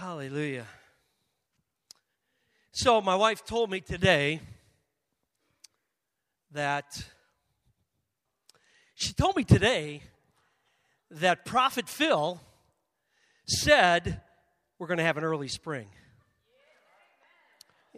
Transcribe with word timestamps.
Hallelujah. 0.00 0.64
So, 2.72 3.02
my 3.02 3.14
wife 3.14 3.44
told 3.44 3.70
me 3.70 3.80
today 3.80 4.40
that 6.52 7.04
she 8.94 9.12
told 9.12 9.36
me 9.36 9.44
today 9.44 10.00
that 11.10 11.44
Prophet 11.44 11.86
Phil 11.86 12.40
said 13.46 14.22
we're 14.78 14.86
going 14.86 14.96
to 14.96 15.04
have 15.04 15.18
an 15.18 15.24
early 15.24 15.48
spring. 15.48 15.88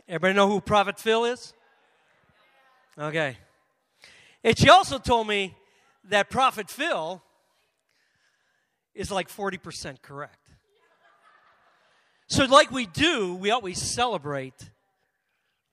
Everybody 0.09 0.35
know 0.35 0.49
who 0.49 0.61
Prophet 0.61 0.99
Phil 0.99 1.25
is? 1.27 1.55
Okay. 2.99 3.37
And 4.43 4.59
she 4.59 4.69
also 4.69 4.99
told 4.99 5.29
me 5.29 5.55
that 6.09 6.31
Prophet 6.31 6.69
Phil 6.69 7.23
is 8.93 9.13
like 9.13 9.29
40% 9.29 10.03
correct. 10.03 10.42
So, 12.33 12.47
like 12.47 12.71
we 12.71 12.87
do, 12.87 13.35
we 13.35 13.51
always 13.51 13.79
celebrate 13.79 14.55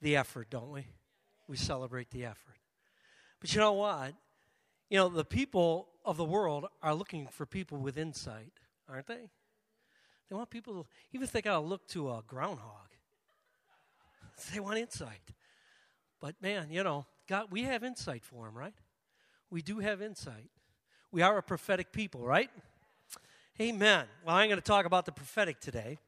the 0.02 0.18
effort, 0.18 0.49
don't 0.49 0.70
we? 0.70 0.88
We 1.48 1.55
celebrate 1.55 2.12
the 2.12 2.26
effort. 2.26 2.58
But 3.40 3.54
you 3.54 3.62
know 3.62 3.72
what? 3.72 4.13
You 4.90 4.98
know, 4.98 5.08
the 5.08 5.23
people 5.23 5.88
of 6.04 6.18
the 6.18 6.26
world 6.26 6.66
are 6.84 6.94
looking 6.94 7.27
for 7.27 7.45
people 7.45 7.77
with 7.77 7.98
insight, 7.98 8.52
aren't 8.90 9.08
they? 9.08 9.30
They 10.30 10.35
want 10.35 10.49
people, 10.49 10.85
even 11.13 11.23
if 11.23 11.32
they 11.32 11.41
got 11.41 11.54
to 11.54 11.62
look 11.62 11.88
to 11.91 12.09
a 12.09 12.23
groundhog, 12.27 12.90
they 14.54 14.60
want 14.60 14.80
insight. 14.80 15.32
But 16.20 16.35
man, 16.41 16.68
you 16.71 16.84
know, 16.84 17.05
God, 17.30 17.46
we 17.52 17.63
have 17.63 17.85
insight 17.85 18.26
for 18.26 18.48
them, 18.48 18.57
right? 18.57 18.76
We 19.49 19.62
do 19.62 19.80
have 19.80 20.02
insight. 20.02 20.49
We 21.10 21.21
are 21.21 21.38
a 21.38 21.41
prophetic 21.41 21.94
people, 21.94 22.26
right? 22.26 22.49
Amen. 23.62 24.07
Well, 24.26 24.35
I'm 24.35 24.49
going 24.49 24.60
to 24.60 24.62
talk 24.62 24.85
about 24.85 25.05
the 25.05 25.13
prophetic 25.13 25.62
today. 25.62 25.99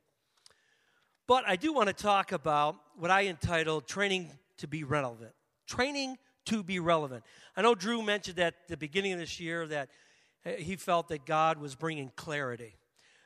But 1.28 1.44
I 1.48 1.56
do 1.56 1.72
want 1.74 1.88
to 1.88 1.94
talk 1.94 2.32
about 2.32 2.76
what 2.98 3.12
I 3.12 3.28
entitled 3.28 3.88
Training 3.88 4.32
to 4.58 4.68
Be 4.68 4.84
Relevant. 4.84 5.32
Training 5.68 6.18
to 6.46 6.64
be 6.64 6.80
relevant. 6.80 7.24
I 7.56 7.62
know 7.62 7.76
Drew 7.76 8.02
mentioned 8.02 8.40
at 8.40 8.56
the 8.68 8.78
beginning 8.78 9.14
of 9.14 9.20
this 9.20 9.40
year 9.40 9.68
that 9.68 9.90
he 10.44 10.76
felt 10.76 11.08
that 11.10 11.26
God 11.26 11.60
was 11.60 11.76
bringing 11.76 12.12
clarity. 12.16 12.76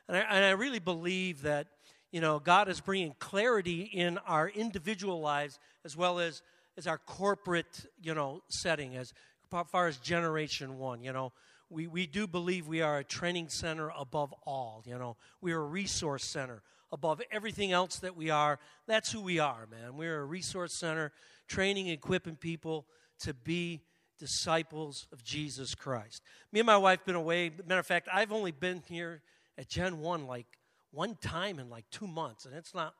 And 0.08 0.16
I, 0.16 0.20
and 0.20 0.44
I 0.44 0.50
really 0.50 0.78
believe 0.78 1.42
that, 1.42 1.66
you 2.12 2.20
know, 2.20 2.38
God 2.38 2.68
is 2.68 2.80
bringing 2.80 3.14
clarity 3.18 3.82
in 3.82 4.18
our 4.18 4.48
individual 4.48 5.20
lives 5.20 5.58
as 5.84 5.96
well 5.96 6.18
as, 6.18 6.42
as 6.76 6.86
our 6.86 6.98
corporate, 6.98 7.86
you 8.02 8.14
know, 8.14 8.42
setting, 8.48 8.96
as 8.96 9.12
far 9.50 9.86
as 9.86 9.96
generation 9.98 10.78
one, 10.78 11.02
you 11.02 11.12
know. 11.12 11.32
We, 11.68 11.88
we 11.88 12.06
do 12.06 12.28
believe 12.28 12.68
we 12.68 12.82
are 12.82 12.98
a 12.98 13.04
training 13.04 13.48
center 13.48 13.90
above 13.98 14.32
all, 14.44 14.84
you 14.86 14.96
know. 14.96 15.16
We 15.40 15.52
are 15.52 15.60
a 15.60 15.66
resource 15.66 16.24
center 16.24 16.62
above 16.92 17.20
everything 17.30 17.72
else 17.72 17.98
that 18.00 18.16
we 18.16 18.30
are. 18.30 18.58
That's 18.86 19.10
who 19.10 19.20
we 19.20 19.38
are, 19.38 19.66
man. 19.70 19.96
We're 19.96 20.20
a 20.20 20.24
resource 20.24 20.78
center, 20.78 21.12
training, 21.48 21.88
and 21.88 21.94
equipping 21.94 22.36
people 22.36 22.86
to 23.20 23.34
be 23.34 23.82
disciples 24.18 25.06
of 25.12 25.22
Jesus 25.22 25.74
Christ. 25.74 26.22
Me 26.52 26.60
and 26.60 26.66
my 26.66 26.76
wife 26.76 27.04
been 27.04 27.14
away. 27.14 27.50
Matter 27.66 27.80
of 27.80 27.86
fact, 27.86 28.08
I've 28.12 28.32
only 28.32 28.52
been 28.52 28.82
here 28.88 29.22
at 29.58 29.68
Gen 29.68 30.00
1 30.00 30.26
like 30.26 30.46
one 30.90 31.16
time 31.16 31.58
in 31.58 31.68
like 31.68 31.84
two 31.90 32.06
months, 32.06 32.46
and 32.46 32.54
it's 32.54 32.74
not 32.74 32.94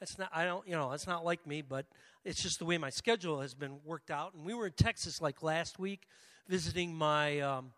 that's 0.00 0.18
not 0.18 0.30
I 0.32 0.44
don't 0.44 0.66
you 0.66 0.74
know 0.74 0.90
that's 0.90 1.06
not 1.06 1.24
like 1.24 1.46
me, 1.46 1.62
but 1.62 1.86
it's 2.24 2.42
just 2.42 2.58
the 2.58 2.64
way 2.64 2.78
my 2.78 2.90
schedule 2.90 3.40
has 3.40 3.54
been 3.54 3.80
worked 3.84 4.10
out. 4.10 4.34
And 4.34 4.44
we 4.44 4.54
were 4.54 4.66
in 4.66 4.72
Texas 4.72 5.20
like 5.20 5.42
last 5.42 5.78
week, 5.78 6.06
visiting 6.48 6.94
my 6.94 7.40
um, 7.40 7.72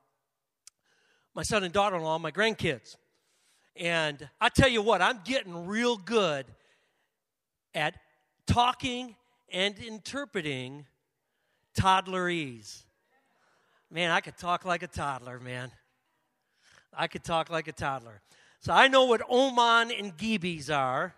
my 1.35 1.43
son 1.43 1.65
and 1.65 1.73
daughter-in-law, 1.73 2.19
my 2.19 2.31
grandkids. 2.31 2.97
And 3.79 4.29
I 4.41 4.49
tell 4.49 4.69
you 4.69 4.83
what, 4.83 5.03
I'm 5.03 5.21
getting 5.25 5.67
real 5.67 5.97
good 5.97 6.47
at 7.75 7.95
talking 8.47 9.17
and 9.53 9.79
interpreting 9.79 10.87
toddlerese. 11.79 12.85
Man, 13.91 14.11
I 14.11 14.21
could 14.21 14.37
talk 14.37 14.65
like 14.65 14.83
a 14.83 14.87
toddler, 14.87 15.39
man. 15.39 15.71
I 16.97 17.07
could 17.07 17.23
talk 17.23 17.51
like 17.51 17.69
a 17.69 17.73
toddler. 17.73 18.23
So 18.61 18.73
I 18.73 18.89
know 18.89 19.05
what 19.05 19.23
Oman 19.31 19.93
and 19.93 20.17
Gibis 20.17 20.71
are. 20.75 21.15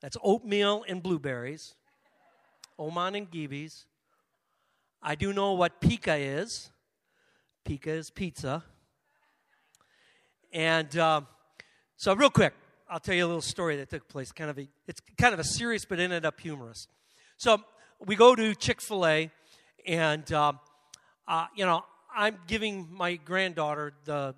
That's 0.00 0.16
oatmeal 0.22 0.84
and 0.88 1.02
blueberries. 1.02 1.74
Oman 2.78 3.16
and 3.16 3.30
Gibis. 3.30 3.84
I 5.02 5.16
do 5.16 5.32
know 5.32 5.52
what 5.52 5.80
pika 5.80 6.16
is. 6.18 6.70
Pika 7.66 7.88
is 7.88 8.10
pizza. 8.10 8.62
And 10.52 10.96
uh, 10.98 11.22
so, 11.96 12.14
real 12.14 12.30
quick, 12.30 12.52
I'll 12.90 13.00
tell 13.00 13.14
you 13.14 13.24
a 13.24 13.26
little 13.26 13.40
story 13.40 13.76
that 13.76 13.88
took 13.88 14.06
place. 14.08 14.32
Kind 14.32 14.50
of 14.50 14.58
a, 14.58 14.68
it's 14.86 15.00
kind 15.16 15.32
of 15.32 15.40
a 15.40 15.44
serious, 15.44 15.84
but 15.86 15.98
ended 15.98 16.26
up 16.26 16.38
humorous. 16.38 16.88
So 17.38 17.58
we 18.04 18.16
go 18.16 18.34
to 18.34 18.54
Chick 18.54 18.82
Fil 18.82 19.06
A, 19.06 19.30
and 19.86 20.30
uh, 20.30 20.52
uh, 21.26 21.46
you 21.56 21.64
know, 21.64 21.84
I'm 22.14 22.38
giving 22.46 22.86
my 22.90 23.16
granddaughter 23.16 23.94
the 24.04 24.34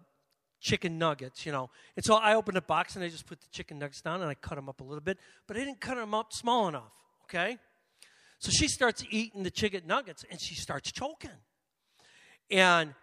chicken 0.60 0.98
nuggets, 0.98 1.44
you 1.44 1.52
know. 1.52 1.68
And 1.96 2.04
so 2.04 2.14
I 2.14 2.34
opened 2.34 2.56
a 2.56 2.62
box 2.62 2.94
and 2.94 3.04
I 3.04 3.08
just 3.08 3.26
put 3.26 3.40
the 3.40 3.48
chicken 3.50 3.78
nuggets 3.78 4.00
down 4.00 4.22
and 4.22 4.30
I 4.30 4.34
cut 4.34 4.54
them 4.54 4.68
up 4.68 4.80
a 4.80 4.84
little 4.84 5.02
bit, 5.02 5.18
but 5.46 5.56
I 5.56 5.60
didn't 5.60 5.80
cut 5.80 5.96
them 5.96 6.14
up 6.14 6.32
small 6.32 6.68
enough, 6.68 6.92
okay? 7.24 7.58
So 8.38 8.50
she 8.50 8.68
starts 8.68 9.04
eating 9.10 9.42
the 9.42 9.50
chicken 9.50 9.82
nuggets 9.86 10.24
and 10.30 10.40
she 10.40 10.54
starts 10.54 10.90
choking. 10.92 11.30
And 12.50 12.94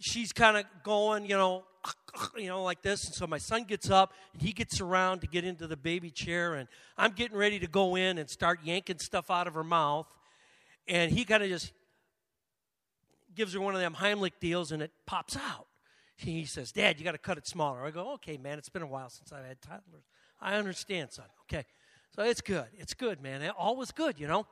she's 0.00 0.32
kind 0.32 0.56
of 0.56 0.64
going, 0.82 1.24
you 1.24 1.36
know, 1.36 1.64
you 2.36 2.48
know, 2.48 2.62
like 2.62 2.82
this. 2.82 3.04
And 3.06 3.14
so 3.14 3.26
my 3.26 3.38
son 3.38 3.64
gets 3.64 3.90
up 3.90 4.12
and 4.32 4.42
he 4.42 4.52
gets 4.52 4.80
around 4.80 5.20
to 5.20 5.26
get 5.26 5.44
into 5.44 5.66
the 5.66 5.76
baby 5.76 6.10
chair, 6.10 6.54
and 6.54 6.68
I'm 6.96 7.12
getting 7.12 7.36
ready 7.36 7.58
to 7.60 7.66
go 7.66 7.96
in 7.96 8.18
and 8.18 8.28
start 8.28 8.60
yanking 8.64 8.98
stuff 8.98 9.30
out 9.30 9.46
of 9.46 9.54
her 9.54 9.64
mouth. 9.64 10.06
And 10.86 11.12
he 11.12 11.24
kind 11.24 11.42
of 11.42 11.48
just 11.48 11.72
gives 13.34 13.52
her 13.52 13.60
one 13.60 13.74
of 13.74 13.80
them 13.80 13.94
Heimlich 13.94 14.32
deals, 14.40 14.72
and 14.72 14.82
it 14.82 14.90
pops 15.06 15.36
out. 15.36 15.66
He 16.16 16.44
says, 16.46 16.72
Dad, 16.72 16.98
you 16.98 17.04
got 17.04 17.12
to 17.12 17.18
cut 17.18 17.38
it 17.38 17.46
smaller. 17.46 17.84
I 17.84 17.90
go, 17.90 18.14
okay, 18.14 18.36
man, 18.38 18.58
it's 18.58 18.68
been 18.68 18.82
a 18.82 18.86
while 18.86 19.08
since 19.08 19.32
I've 19.32 19.44
had 19.44 19.62
toddlers. 19.62 20.02
I 20.40 20.56
understand, 20.56 21.12
son. 21.12 21.26
Okay. 21.44 21.64
So 22.16 22.22
it's 22.22 22.40
good. 22.40 22.66
It's 22.76 22.94
good, 22.94 23.22
man. 23.22 23.42
It, 23.42 23.52
All 23.56 23.76
was 23.76 23.92
good, 23.92 24.18
you 24.18 24.26
know? 24.26 24.46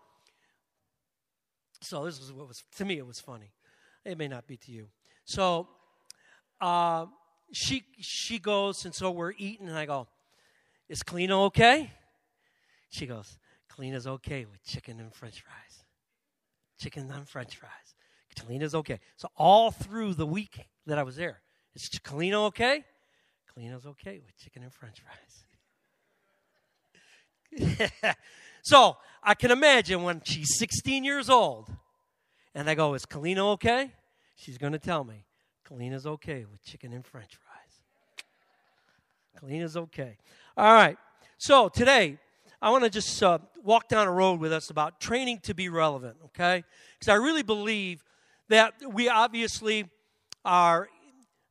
So 1.80 2.04
this 2.04 2.20
was 2.20 2.32
what 2.32 2.46
was, 2.46 2.62
to 2.76 2.84
me, 2.84 2.98
it 2.98 3.06
was 3.06 3.18
funny. 3.18 3.52
It 4.04 4.16
may 4.16 4.28
not 4.28 4.46
be 4.46 4.56
to 4.58 4.70
you. 4.70 4.88
So 5.26 5.68
uh, 6.60 7.06
she 7.52 7.84
she 7.98 8.38
goes, 8.38 8.84
and 8.84 8.94
so 8.94 9.10
we're 9.10 9.32
eating, 9.36 9.68
and 9.68 9.76
I 9.76 9.84
go, 9.84 10.06
"Is 10.88 11.02
Kalina 11.02 11.32
okay?" 11.46 11.90
She 12.90 13.06
goes, 13.06 13.36
"Kalina's 13.70 14.06
okay 14.06 14.44
with 14.44 14.64
chicken 14.64 15.00
and 15.00 15.12
French 15.12 15.42
fries, 15.42 15.84
chicken 16.78 17.10
and 17.10 17.28
French 17.28 17.56
fries. 17.56 17.70
Kalina's 18.36 18.74
okay." 18.76 19.00
So 19.16 19.28
all 19.36 19.72
through 19.72 20.14
the 20.14 20.26
week 20.26 20.64
that 20.86 20.96
I 20.96 21.02
was 21.02 21.16
there, 21.16 21.42
is 21.74 21.90
Kalina 22.04 22.46
okay? 22.46 22.84
Kalina's 23.50 23.84
okay 23.84 24.20
with 24.24 24.38
chicken 24.38 24.62
and 24.62 24.72
French 24.72 25.02
fries. 27.58 28.14
so 28.62 28.96
I 29.24 29.34
can 29.34 29.50
imagine 29.50 30.04
when 30.04 30.20
she's 30.24 30.56
16 30.56 31.02
years 31.02 31.28
old, 31.28 31.68
and 32.54 32.70
I 32.70 32.76
go, 32.76 32.94
"Is 32.94 33.04
Kalina 33.06 33.40
okay?" 33.54 33.90
She's 34.36 34.58
going 34.58 34.72
to 34.72 34.78
tell 34.78 35.02
me, 35.02 35.24
Kalina's 35.68 36.06
okay 36.06 36.44
with 36.50 36.62
chicken 36.62 36.92
and 36.92 37.04
french 37.04 37.36
fries. 37.36 37.56
Kalina's 39.42 39.76
okay. 39.76 40.16
All 40.56 40.72
right. 40.72 40.96
So 41.38 41.68
today, 41.68 42.18
I 42.60 42.70
want 42.70 42.84
to 42.84 42.90
just 42.90 43.22
uh, 43.22 43.38
walk 43.64 43.88
down 43.88 44.06
a 44.06 44.12
road 44.12 44.40
with 44.40 44.52
us 44.52 44.70
about 44.70 45.00
training 45.00 45.40
to 45.44 45.54
be 45.54 45.68
relevant, 45.68 46.16
okay? 46.26 46.64
Because 46.98 47.10
I 47.10 47.16
really 47.16 47.42
believe 47.42 48.04
that 48.48 48.74
we 48.92 49.08
obviously 49.08 49.86
are 50.44 50.88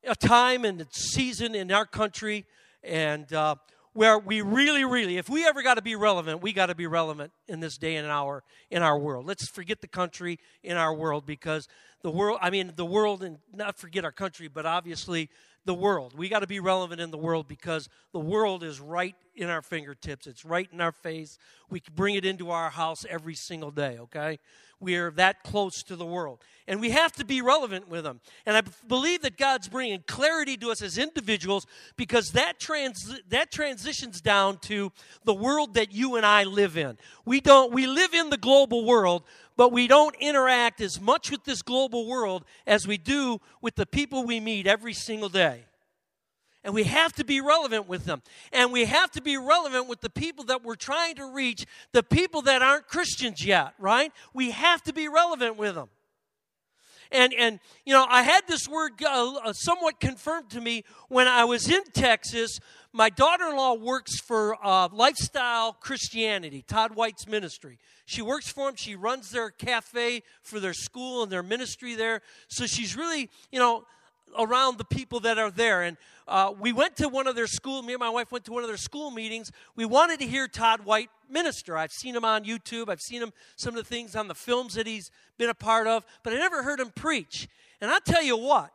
a 0.03 0.15
time 0.15 0.63
and 0.63 0.81
a 0.81 0.87
season 0.91 1.55
in 1.55 1.71
our 1.71 1.85
country 1.85 2.45
and 2.83 3.31
uh, 3.33 3.55
where 3.95 4.19
we 4.19 4.41
really, 4.41 4.83
really, 4.83 5.15
if 5.15 5.29
we 5.29 5.47
ever 5.47 5.63
got 5.63 5.75
to 5.75 5.81
be 5.81 5.95
relevant, 5.95 6.41
we 6.41 6.51
got 6.51 6.65
to 6.65 6.75
be 6.75 6.85
relevant 6.85 7.31
in 7.47 7.61
this 7.61 7.77
day 7.77 7.95
and 7.95 8.05
hour 8.05 8.43
in 8.69 8.83
our 8.83 8.99
world. 8.99 9.25
Let's 9.25 9.47
forget 9.47 9.79
the 9.79 9.87
country 9.87 10.37
in 10.63 10.75
our 10.75 10.93
world 10.93 11.25
because 11.25 11.69
the 12.01 12.11
world, 12.11 12.39
I 12.41 12.49
mean, 12.49 12.73
the 12.75 12.85
world, 12.85 13.23
and 13.23 13.37
not 13.53 13.77
forget 13.77 14.03
our 14.03 14.11
country, 14.11 14.49
but 14.49 14.65
obviously 14.65 15.29
the 15.63 15.73
world. 15.73 16.13
We 16.13 16.27
got 16.27 16.39
to 16.39 16.47
be 16.47 16.59
relevant 16.59 16.99
in 16.99 17.09
the 17.09 17.17
world 17.17 17.47
because 17.47 17.87
the 18.11 18.19
world 18.19 18.63
is 18.63 18.81
right 18.81 19.15
in 19.35 19.49
our 19.49 19.61
fingertips. 19.61 20.27
It's 20.27 20.45
right 20.45 20.69
in 20.71 20.81
our 20.81 20.91
face. 20.91 21.37
We 21.69 21.81
bring 21.93 22.15
it 22.15 22.25
into 22.25 22.51
our 22.51 22.69
house 22.69 23.05
every 23.09 23.35
single 23.35 23.71
day, 23.71 23.97
okay? 23.99 24.39
We 24.79 24.95
are 24.95 25.11
that 25.11 25.43
close 25.43 25.83
to 25.83 25.95
the 25.95 26.05
world. 26.05 26.41
And 26.67 26.81
we 26.81 26.89
have 26.89 27.11
to 27.13 27.25
be 27.25 27.41
relevant 27.41 27.87
with 27.87 28.03
them. 28.03 28.19
And 28.45 28.57
I 28.57 28.61
believe 28.87 29.21
that 29.21 29.37
God's 29.37 29.67
bringing 29.67 30.03
clarity 30.07 30.57
to 30.57 30.71
us 30.71 30.81
as 30.81 30.97
individuals 30.97 31.65
because 31.95 32.31
that, 32.31 32.59
trans- 32.59 33.21
that 33.29 33.51
transitions 33.51 34.19
down 34.21 34.57
to 34.63 34.91
the 35.23 35.33
world 35.33 35.75
that 35.75 35.93
you 35.93 36.15
and 36.15 36.25
I 36.25 36.43
live 36.43 36.77
in. 36.77 36.97
We 37.23 37.39
don't, 37.39 37.73
we 37.73 37.87
live 37.87 38.13
in 38.13 38.29
the 38.29 38.37
global 38.37 38.85
world, 38.85 39.23
but 39.55 39.71
we 39.71 39.87
don't 39.87 40.15
interact 40.19 40.81
as 40.81 40.99
much 40.99 41.31
with 41.31 41.43
this 41.45 41.61
global 41.61 42.07
world 42.07 42.43
as 42.67 42.87
we 42.87 42.97
do 42.97 43.39
with 43.61 43.75
the 43.75 43.85
people 43.85 44.23
we 44.23 44.39
meet 44.39 44.67
every 44.67 44.93
single 44.93 45.29
day. 45.29 45.65
And 46.65 46.73
we 46.73 46.83
have 46.85 47.13
to 47.13 47.23
be 47.23 47.41
relevant 47.41 47.87
with 47.87 48.05
them. 48.05 48.23
And 48.51 48.73
we 48.73 48.85
have 48.85 49.11
to 49.11 49.21
be 49.21 49.37
relevant 49.37 49.87
with 49.87 50.01
the 50.01 50.09
people 50.09 50.45
that 50.45 50.63
we're 50.63 50.73
trying 50.73 51.13
to 51.17 51.31
reach, 51.31 51.63
the 51.91 52.01
people 52.01 52.41
that 52.41 52.63
aren't 52.63 52.87
Christians 52.87 53.45
yet, 53.45 53.73
right? 53.77 54.11
We 54.33 54.49
have 54.49 54.81
to 54.83 54.93
be 54.93 55.07
relevant 55.07 55.57
with 55.57 55.75
them. 55.75 55.89
And, 57.11 57.35
and 57.35 57.59
you 57.85 57.93
know, 57.93 58.07
I 58.09 58.23
had 58.23 58.47
this 58.47 58.67
word 58.67 58.93
uh, 59.03 59.53
somewhat 59.53 59.99
confirmed 59.99 60.49
to 60.49 60.59
me 60.59 60.83
when 61.07 61.27
I 61.27 61.45
was 61.45 61.69
in 61.69 61.83
Texas. 61.93 62.59
My 62.91 63.11
daughter 63.11 63.49
in 63.49 63.55
law 63.55 63.75
works 63.75 64.19
for 64.19 64.57
uh, 64.65 64.89
Lifestyle 64.91 65.71
Christianity, 65.73 66.63
Todd 66.67 66.95
White's 66.95 67.27
ministry. 67.27 67.77
She 68.05 68.23
works 68.23 68.51
for 68.51 68.69
him. 68.69 68.75
She 68.75 68.95
runs 68.95 69.29
their 69.29 69.51
cafe 69.51 70.23
for 70.41 70.59
their 70.59 70.73
school 70.73 71.21
and 71.21 71.31
their 71.31 71.43
ministry 71.43 71.93
there. 71.93 72.23
So 72.47 72.65
she's 72.65 72.97
really, 72.97 73.29
you 73.51 73.59
know, 73.59 73.85
around 74.37 74.77
the 74.77 74.85
people 74.85 75.19
that 75.21 75.37
are 75.37 75.51
there. 75.51 75.83
And 75.83 75.97
uh, 76.27 76.53
we 76.59 76.73
went 76.73 76.95
to 76.97 77.09
one 77.09 77.27
of 77.27 77.35
their 77.35 77.47
school, 77.47 77.81
me 77.81 77.93
and 77.93 77.99
my 77.99 78.09
wife 78.09 78.31
went 78.31 78.45
to 78.45 78.51
one 78.51 78.63
of 78.63 78.67
their 78.67 78.77
school 78.77 79.11
meetings. 79.11 79.51
We 79.75 79.85
wanted 79.85 80.19
to 80.19 80.27
hear 80.27 80.47
Todd 80.47 80.85
White 80.85 81.09
minister. 81.29 81.77
I've 81.77 81.91
seen 81.91 82.15
him 82.15 82.25
on 82.25 82.43
YouTube, 82.43 82.89
I've 82.89 83.01
seen 83.01 83.21
him 83.21 83.31
some 83.55 83.75
of 83.75 83.83
the 83.83 83.87
things 83.87 84.15
on 84.15 84.27
the 84.27 84.35
films 84.35 84.73
that 84.73 84.87
he's 84.87 85.11
been 85.37 85.49
a 85.49 85.55
part 85.55 85.87
of, 85.87 86.05
but 86.23 86.33
I 86.33 86.37
never 86.37 86.63
heard 86.63 86.79
him 86.79 86.91
preach. 86.95 87.47
And 87.81 87.91
I'll 87.91 88.01
tell 88.01 88.23
you 88.23 88.37
what, 88.37 88.71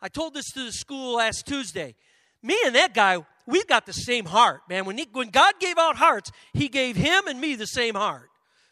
I 0.00 0.08
told 0.08 0.34
this 0.34 0.50
to 0.52 0.64
the 0.64 0.72
school 0.72 1.16
last 1.16 1.46
Tuesday. 1.46 1.94
Me 2.42 2.56
and 2.64 2.74
that 2.74 2.94
guy, 2.94 3.18
we've 3.46 3.66
got 3.66 3.86
the 3.86 3.92
same 3.92 4.24
heart, 4.24 4.62
man. 4.68 4.84
When, 4.84 4.98
he, 4.98 5.08
when 5.12 5.28
God 5.30 5.54
gave 5.58 5.78
out 5.78 5.96
hearts, 5.96 6.30
he 6.52 6.68
gave 6.68 6.96
him 6.96 7.26
and 7.26 7.40
me 7.40 7.56
the 7.56 7.66
same 7.66 7.94
heart. 7.94 8.28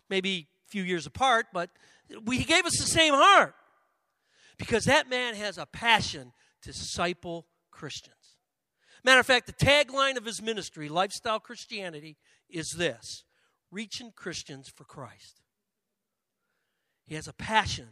Maybe 0.08 0.46
a 0.68 0.70
few 0.70 0.82
years 0.82 1.06
apart, 1.06 1.46
but 1.52 1.70
we, 2.24 2.38
he 2.38 2.44
gave 2.44 2.66
us 2.66 2.78
the 2.78 2.86
same 2.86 3.14
heart 3.14 3.54
because 4.58 4.84
that 4.84 5.08
man 5.08 5.34
has 5.34 5.58
a 5.58 5.66
passion 5.66 6.32
to 6.62 6.72
disciple 6.72 7.46
Christians. 7.70 8.14
Matter 9.04 9.20
of 9.20 9.26
fact, 9.26 9.46
the 9.46 9.52
tagline 9.52 10.16
of 10.16 10.24
his 10.24 10.40
ministry, 10.40 10.88
Lifestyle 10.88 11.40
Christianity, 11.40 12.16
is 12.48 12.74
this 12.78 13.24
reaching 13.70 14.12
Christians 14.14 14.68
for 14.74 14.84
Christ. 14.84 15.42
He 17.06 17.14
has 17.16 17.28
a 17.28 17.34
passion 17.34 17.88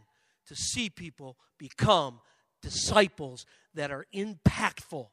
to 0.47 0.57
see 0.57 0.89
people 0.89 1.37
become 1.59 2.21
disciples 2.63 3.45
that 3.75 3.91
are 3.91 4.07
impactful. 4.15 5.09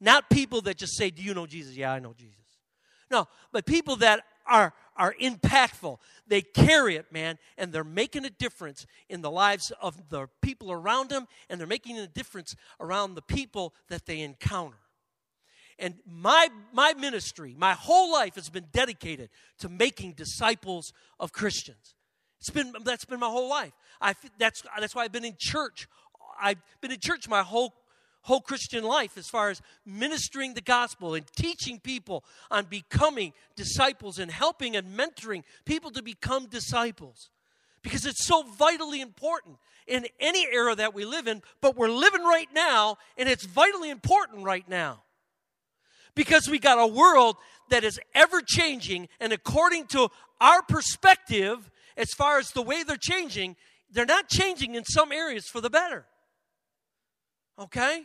Not 0.00 0.28
people 0.28 0.60
that 0.62 0.76
just 0.76 0.96
say, 0.96 1.10
Do 1.10 1.22
you 1.22 1.32
know 1.32 1.46
Jesus? 1.46 1.76
Yeah, 1.76 1.92
I 1.92 1.98
know 1.98 2.12
Jesus. 2.12 2.36
No, 3.10 3.28
but 3.52 3.66
people 3.66 3.96
that 3.96 4.24
are, 4.46 4.72
are 4.96 5.14
impactful. 5.20 5.98
They 6.26 6.42
carry 6.42 6.96
it, 6.96 7.12
man, 7.12 7.38
and 7.56 7.72
they're 7.72 7.84
making 7.84 8.24
a 8.24 8.30
difference 8.30 8.86
in 9.08 9.22
the 9.22 9.30
lives 9.30 9.72
of 9.80 10.08
the 10.10 10.28
people 10.40 10.72
around 10.72 11.10
them, 11.10 11.26
and 11.48 11.60
they're 11.60 11.66
making 11.66 11.98
a 11.98 12.06
difference 12.06 12.56
around 12.80 13.14
the 13.14 13.22
people 13.22 13.74
that 13.88 14.06
they 14.06 14.20
encounter. 14.20 14.76
And 15.78 15.94
my, 16.06 16.48
my 16.72 16.92
ministry, 16.94 17.54
my 17.58 17.72
whole 17.72 18.12
life 18.12 18.34
has 18.36 18.50
been 18.50 18.66
dedicated 18.72 19.30
to 19.58 19.68
making 19.68 20.12
disciples 20.12 20.92
of 21.18 21.32
Christians. 21.32 21.94
It's 22.40 22.50
been, 22.50 22.72
that's 22.84 23.04
been 23.04 23.20
my 23.20 23.28
whole 23.28 23.48
life. 23.48 23.72
I, 24.00 24.14
that's, 24.38 24.62
that's 24.78 24.94
why 24.94 25.04
I've 25.04 25.12
been 25.12 25.24
in 25.24 25.36
church. 25.38 25.88
I've 26.40 26.58
been 26.80 26.90
in 26.90 26.98
church 26.98 27.28
my 27.28 27.42
whole 27.42 27.74
whole 28.22 28.40
Christian 28.40 28.84
life 28.84 29.18
as 29.18 29.28
far 29.28 29.50
as 29.50 29.60
ministering 29.84 30.54
the 30.54 30.60
gospel 30.60 31.14
and 31.14 31.26
teaching 31.36 31.80
people 31.80 32.24
on 32.50 32.64
becoming 32.64 33.32
disciples 33.56 34.18
and 34.18 34.30
helping 34.30 34.76
and 34.76 34.96
mentoring 34.96 35.42
people 35.64 35.90
to 35.90 36.02
become 36.02 36.46
disciples. 36.46 37.30
Because 37.82 38.06
it's 38.06 38.26
so 38.26 38.42
vitally 38.42 39.00
important 39.00 39.56
in 39.86 40.06
any 40.20 40.46
era 40.52 40.74
that 40.76 40.94
we 40.94 41.04
live 41.04 41.26
in, 41.26 41.42
but 41.60 41.76
we're 41.76 41.90
living 41.90 42.22
right 42.22 42.48
now, 42.54 42.96
and 43.18 43.28
it's 43.28 43.44
vitally 43.44 43.90
important 43.90 44.44
right 44.44 44.68
now. 44.68 45.02
Because 46.14 46.48
we 46.48 46.60
got 46.60 46.78
a 46.78 46.86
world 46.86 47.36
that 47.70 47.82
is 47.82 47.98
ever 48.14 48.40
changing, 48.40 49.08
and 49.18 49.32
according 49.32 49.86
to 49.86 50.08
our 50.40 50.62
perspective, 50.62 51.70
as 51.96 52.12
far 52.12 52.38
as 52.38 52.50
the 52.50 52.62
way 52.62 52.84
they're 52.84 52.96
changing, 52.96 53.56
they're 53.90 54.06
not 54.06 54.28
changing 54.28 54.76
in 54.76 54.84
some 54.84 55.10
areas 55.10 55.46
for 55.48 55.60
the 55.60 55.70
better. 55.70 56.06
Okay? 57.58 58.04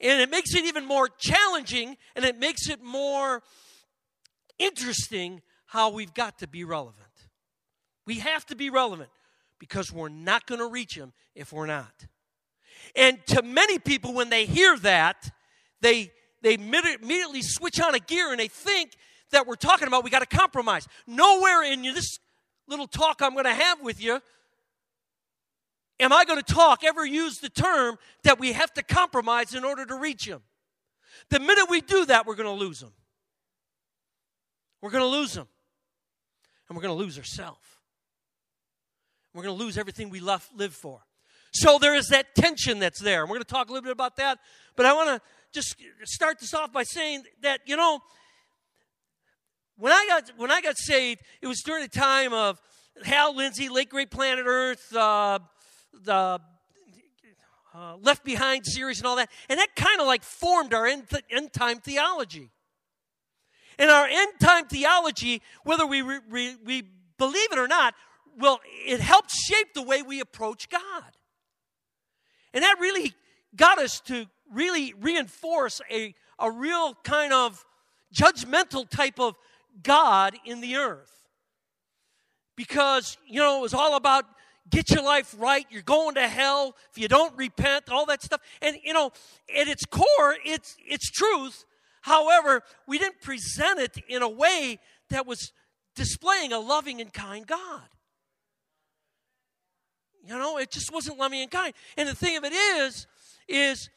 And 0.00 0.20
it 0.20 0.30
makes 0.30 0.54
it 0.54 0.64
even 0.64 0.86
more 0.86 1.08
challenging 1.08 1.96
and 2.16 2.24
it 2.24 2.38
makes 2.38 2.68
it 2.68 2.82
more 2.82 3.42
interesting 4.58 5.42
how 5.66 5.90
we've 5.90 6.14
got 6.14 6.38
to 6.38 6.48
be 6.48 6.64
relevant. 6.64 6.96
We 8.06 8.18
have 8.20 8.46
to 8.46 8.56
be 8.56 8.70
relevant 8.70 9.10
because 9.58 9.92
we're 9.92 10.08
not 10.08 10.46
going 10.46 10.60
to 10.60 10.66
reach 10.66 10.96
them 10.96 11.12
if 11.34 11.52
we're 11.52 11.66
not. 11.66 12.06
And 12.96 13.24
to 13.28 13.42
many 13.42 13.78
people, 13.78 14.14
when 14.14 14.30
they 14.30 14.46
hear 14.46 14.76
that, 14.78 15.30
they, 15.80 16.10
they 16.42 16.54
immediately 16.54 17.42
switch 17.42 17.80
on 17.80 17.94
a 17.94 17.98
gear 17.98 18.30
and 18.30 18.40
they 18.40 18.48
think 18.48 18.92
that 19.30 19.46
we're 19.46 19.54
talking 19.54 19.86
about 19.86 20.02
we 20.02 20.10
got 20.10 20.28
to 20.28 20.36
compromise. 20.36 20.88
Nowhere 21.06 21.62
in 21.62 21.82
this 21.82 22.18
little 22.66 22.86
talk 22.86 23.20
I'm 23.22 23.34
going 23.34 23.44
to 23.44 23.54
have 23.54 23.80
with 23.80 24.02
you 24.02 24.20
am 26.00 26.12
I 26.12 26.24
going 26.24 26.42
to 26.42 26.54
talk 26.54 26.82
ever 26.82 27.04
use 27.04 27.38
the 27.38 27.48
term 27.48 27.98
that 28.24 28.40
we 28.40 28.52
have 28.52 28.72
to 28.74 28.82
compromise 28.82 29.54
in 29.54 29.64
order 29.64 29.84
to 29.86 29.94
reach 29.94 30.26
Him? 30.26 30.40
The 31.28 31.38
minute 31.38 31.66
we 31.68 31.80
do 31.80 32.06
that, 32.06 32.26
we're 32.26 32.34
going 32.34 32.48
to 32.48 32.64
lose 32.64 32.82
Him. 32.82 32.92
We're 34.80 34.90
going 34.90 35.04
to 35.04 35.08
lose 35.08 35.36
Him. 35.36 35.46
And 36.68 36.76
we're 36.76 36.82
going 36.82 36.96
to 36.96 37.04
lose 37.04 37.18
ourselves. 37.18 37.60
We're 39.34 39.42
going 39.42 39.56
to 39.56 39.64
lose 39.64 39.78
everything 39.78 40.10
we 40.10 40.20
love, 40.20 40.48
live 40.56 40.74
for. 40.74 41.02
So 41.52 41.78
there 41.78 41.94
is 41.94 42.08
that 42.08 42.34
tension 42.34 42.78
that's 42.78 43.00
there. 43.00 43.24
We're 43.24 43.34
going 43.34 43.42
to 43.42 43.44
talk 43.44 43.68
a 43.68 43.72
little 43.72 43.84
bit 43.84 43.92
about 43.92 44.16
that. 44.16 44.38
But 44.76 44.86
I 44.86 44.92
want 44.92 45.08
to 45.08 45.20
just 45.52 45.76
start 46.04 46.38
this 46.38 46.54
off 46.54 46.72
by 46.72 46.84
saying 46.84 47.24
that, 47.42 47.60
you 47.66 47.76
know, 47.76 48.00
when 49.76 49.92
I 49.92 50.04
got 50.08 50.32
when 50.36 50.50
I 50.50 50.60
got 50.60 50.76
saved, 50.76 51.22
it 51.40 51.46
was 51.46 51.62
during 51.62 51.82
the 51.82 51.88
time 51.88 52.32
of 52.32 52.60
Hal 53.02 53.34
Lindsey, 53.34 53.68
Late 53.68 53.88
Great 53.88 54.10
Planet 54.10 54.44
Earth, 54.46 54.94
uh, 54.94 55.38
the 55.92 56.40
uh, 57.74 57.96
Left 58.00 58.24
Behind 58.24 58.66
series 58.66 58.98
and 58.98 59.06
all 59.06 59.16
that. 59.16 59.30
And 59.48 59.58
that 59.58 59.74
kind 59.76 60.00
of 60.00 60.06
like 60.06 60.22
formed 60.22 60.74
our 60.74 60.86
end, 60.86 61.08
th- 61.08 61.24
end 61.30 61.52
time 61.52 61.78
theology. 61.78 62.50
And 63.78 63.90
our 63.90 64.06
end 64.06 64.32
time 64.40 64.66
theology, 64.66 65.40
whether 65.64 65.86
we, 65.86 66.02
re- 66.02 66.20
re- 66.28 66.56
we 66.64 66.82
believe 67.16 67.52
it 67.52 67.58
or 67.58 67.68
not, 67.68 67.94
well, 68.38 68.60
it 68.86 69.00
helps 69.00 69.44
shape 69.44 69.74
the 69.74 69.82
way 69.82 70.02
we 70.02 70.20
approach 70.20 70.68
God. 70.68 71.16
And 72.52 72.64
that 72.64 72.76
really 72.80 73.14
got 73.54 73.78
us 73.78 74.00
to 74.06 74.26
really 74.52 74.94
reinforce 75.00 75.80
a, 75.90 76.14
a 76.38 76.50
real 76.50 76.94
kind 77.04 77.32
of 77.32 77.64
judgmental 78.14 78.88
type 78.88 79.20
of 79.20 79.36
God 79.82 80.36
in 80.44 80.60
the 80.60 80.76
earth. 80.76 81.12
Because, 82.56 83.16
you 83.26 83.40
know, 83.40 83.58
it 83.58 83.62
was 83.62 83.74
all 83.74 83.96
about 83.96 84.24
get 84.70 84.90
your 84.90 85.02
life 85.02 85.34
right. 85.38 85.66
You're 85.70 85.82
going 85.82 86.14
to 86.14 86.28
hell 86.28 86.76
if 86.90 86.98
you 86.98 87.08
don't 87.08 87.36
repent, 87.36 87.90
all 87.90 88.06
that 88.06 88.22
stuff. 88.22 88.40
And, 88.62 88.76
you 88.84 88.92
know, 88.92 89.12
at 89.54 89.68
its 89.68 89.84
core, 89.84 90.36
it's, 90.44 90.76
it's 90.86 91.10
truth. 91.10 91.64
However, 92.02 92.62
we 92.86 92.98
didn't 92.98 93.20
present 93.20 93.78
it 93.78 93.96
in 94.08 94.22
a 94.22 94.28
way 94.28 94.78
that 95.10 95.26
was 95.26 95.52
displaying 95.94 96.52
a 96.52 96.58
loving 96.58 97.00
and 97.00 97.12
kind 97.12 97.46
God. 97.46 97.88
You 100.24 100.38
know, 100.38 100.58
it 100.58 100.70
just 100.70 100.92
wasn't 100.92 101.18
loving 101.18 101.40
and 101.40 101.50
kind. 101.50 101.74
And 101.96 102.08
the 102.08 102.14
thing 102.14 102.36
of 102.36 102.44
it 102.44 102.52
is, 102.52 103.06
is, 103.48 103.90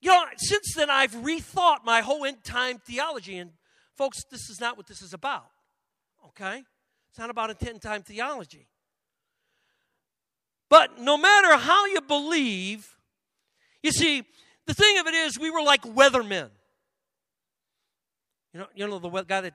you 0.00 0.10
know, 0.10 0.24
since 0.36 0.74
then 0.74 0.90
I've 0.90 1.14
rethought 1.14 1.84
my 1.84 2.00
whole 2.00 2.24
end 2.24 2.42
time 2.44 2.78
theology. 2.78 3.36
And 3.36 3.50
folks, 3.96 4.24
this 4.30 4.48
is 4.48 4.60
not 4.60 4.76
what 4.76 4.86
this 4.86 5.02
is 5.02 5.12
about. 5.12 5.50
Okay? 6.28 6.62
It's 7.10 7.18
not 7.18 7.30
about 7.30 7.62
end 7.66 7.82
time 7.82 8.02
theology. 8.02 8.68
But 10.70 11.00
no 11.00 11.18
matter 11.18 11.56
how 11.56 11.86
you 11.86 12.00
believe, 12.00 12.96
you 13.82 13.90
see, 13.90 14.22
the 14.66 14.72
thing 14.72 14.98
of 14.98 15.06
it 15.08 15.14
is, 15.14 15.38
we 15.38 15.50
were 15.50 15.62
like 15.62 15.82
weathermen. 15.82 16.48
You 18.54 18.60
know, 18.60 18.66
you 18.74 18.88
know 18.88 18.98
the 19.00 19.10
guy 19.24 19.42
that 19.42 19.54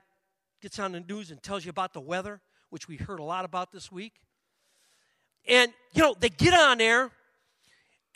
gets 0.60 0.78
on 0.78 0.92
the 0.92 1.00
news 1.00 1.30
and 1.30 1.42
tells 1.42 1.64
you 1.64 1.70
about 1.70 1.94
the 1.94 2.00
weather, 2.00 2.40
which 2.70 2.86
we 2.86 2.96
heard 2.96 3.18
a 3.18 3.24
lot 3.24 3.44
about 3.46 3.72
this 3.72 3.90
week. 3.90 4.12
And, 5.48 5.72
you 5.94 6.02
know, 6.02 6.14
they 6.18 6.28
get 6.28 6.52
on 6.52 6.78
there 6.78 7.10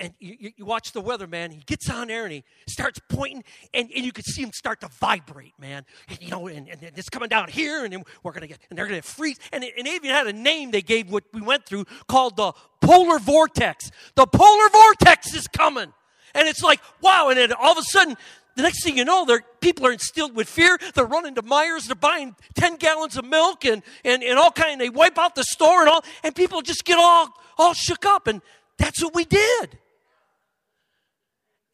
and 0.01 0.15
you, 0.19 0.53
you, 0.57 0.65
watch 0.65 0.93
the 0.93 1.01
weather, 1.01 1.27
man. 1.27 1.51
He 1.51 1.63
gets 1.67 1.89
on 1.91 2.09
there 2.09 2.25
and 2.25 2.33
he 2.33 2.45
starts 2.67 2.99
pointing, 3.09 3.45
and, 3.75 3.91
and 3.95 4.05
you 4.05 4.13
can 4.13 4.25
see 4.25 4.43
him 4.43 4.53
start 4.53 4.81
to 4.81 4.89
vibrate, 4.89 5.55
man. 5.59 5.85
And, 6.09 6.23
you 6.23 6.31
know, 6.31 6.49
and, 6.49 6.69
and 6.69 6.83
it's 6.83 7.11
coming 7.11 7.29
down 7.29 7.49
here, 7.49 7.85
and 7.85 8.03
we're 8.23 8.33
gonna 8.33 8.47
get, 8.47 8.59
and 8.71 8.79
they're 8.79 8.87
gonna 8.87 9.03
freeze. 9.03 9.39
And, 9.53 9.63
and 9.63 9.87
they 9.87 9.95
even 9.95 10.11
had 10.11 10.27
a 10.27 10.33
name 10.33 10.71
they 10.71 10.83
gave 10.83 11.11
what 11.11 11.25
we 11.33 11.43
went 11.43 11.67
through 11.67 11.85
called 12.09 12.37
the 12.37 12.53
polar 12.81 13.19
vortex. 13.19 13.91
The 14.15 14.27
polar 14.27 14.69
vortex 14.71 15.35
is 15.35 15.47
coming, 15.47 15.93
and 16.35 16.49
it's 16.49 16.63
like 16.63 16.81
wow. 17.03 17.29
And 17.29 17.39
then 17.39 17.53
all 17.53 17.73
of 17.73 17.79
a 17.79 17.83
sudden, 17.83 18.17
the 18.57 18.63
next 18.63 18.83
thing 18.83 18.97
you 18.97 19.05
know, 19.05 19.25
they 19.27 19.39
people 19.61 19.87
are 19.87 19.93
instilled 19.93 20.35
with 20.35 20.49
fear. 20.49 20.79
They're 20.95 21.05
running 21.05 21.35
to 21.35 21.43
Meijer's. 21.43 21.87
They're 21.87 21.95
buying 21.95 22.35
10 22.55 22.77
gallons 22.77 23.17
of 23.17 23.25
milk 23.25 23.65
and, 23.65 23.83
and, 24.05 24.23
and 24.23 24.39
all 24.39 24.51
kind. 24.51 24.81
They 24.81 24.91
wipe 24.91 25.19
out 25.19 25.35
the 25.35 25.45
store 25.45 25.81
and 25.81 25.89
all, 25.89 26.05
and 26.25 26.35
people 26.35 26.63
just 26.63 26.85
get 26.85 26.99
all, 26.99 27.29
all 27.59 27.75
shook 27.75 28.05
up. 28.05 28.27
And 28.27 28.43
that's 28.77 29.03
what 29.03 29.15
we 29.15 29.25
did. 29.25 29.79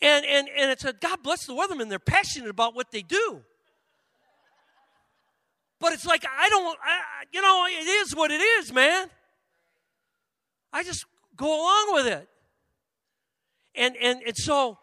And, 0.03 0.25
and, 0.27 0.49
and 0.57 0.71
it's 0.71 0.85
a 0.85 0.93
God 0.93 1.23
bless 1.23 1.47
the 1.47 1.55
weathermen. 1.55 1.89
They're 1.89 1.99
passionate 1.99 2.51
about 2.51 2.75
what 2.75 2.91
they 2.91 3.03
do. 3.03 3.43
But 5.79 5.93
it's 5.93 6.07
like, 6.07 6.25
I 6.25 6.49
don't, 6.49 6.79
I, 6.83 7.25
you 7.33 7.43
know, 7.43 7.67
it 7.69 7.87
is 7.87 8.17
what 8.17 8.31
it 8.31 8.41
is, 8.41 8.73
man. 8.73 9.09
I 10.73 10.83
just 10.83 11.05
go 11.37 11.47
along 11.47 11.95
with 11.95 12.07
it. 12.07 12.29
And, 13.75 13.95
and, 13.97 14.23
and 14.27 14.37
so, 14.37 14.79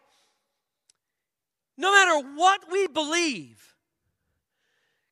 no 1.76 1.92
matter 1.92 2.28
what 2.36 2.70
we 2.70 2.86
believe 2.86 3.74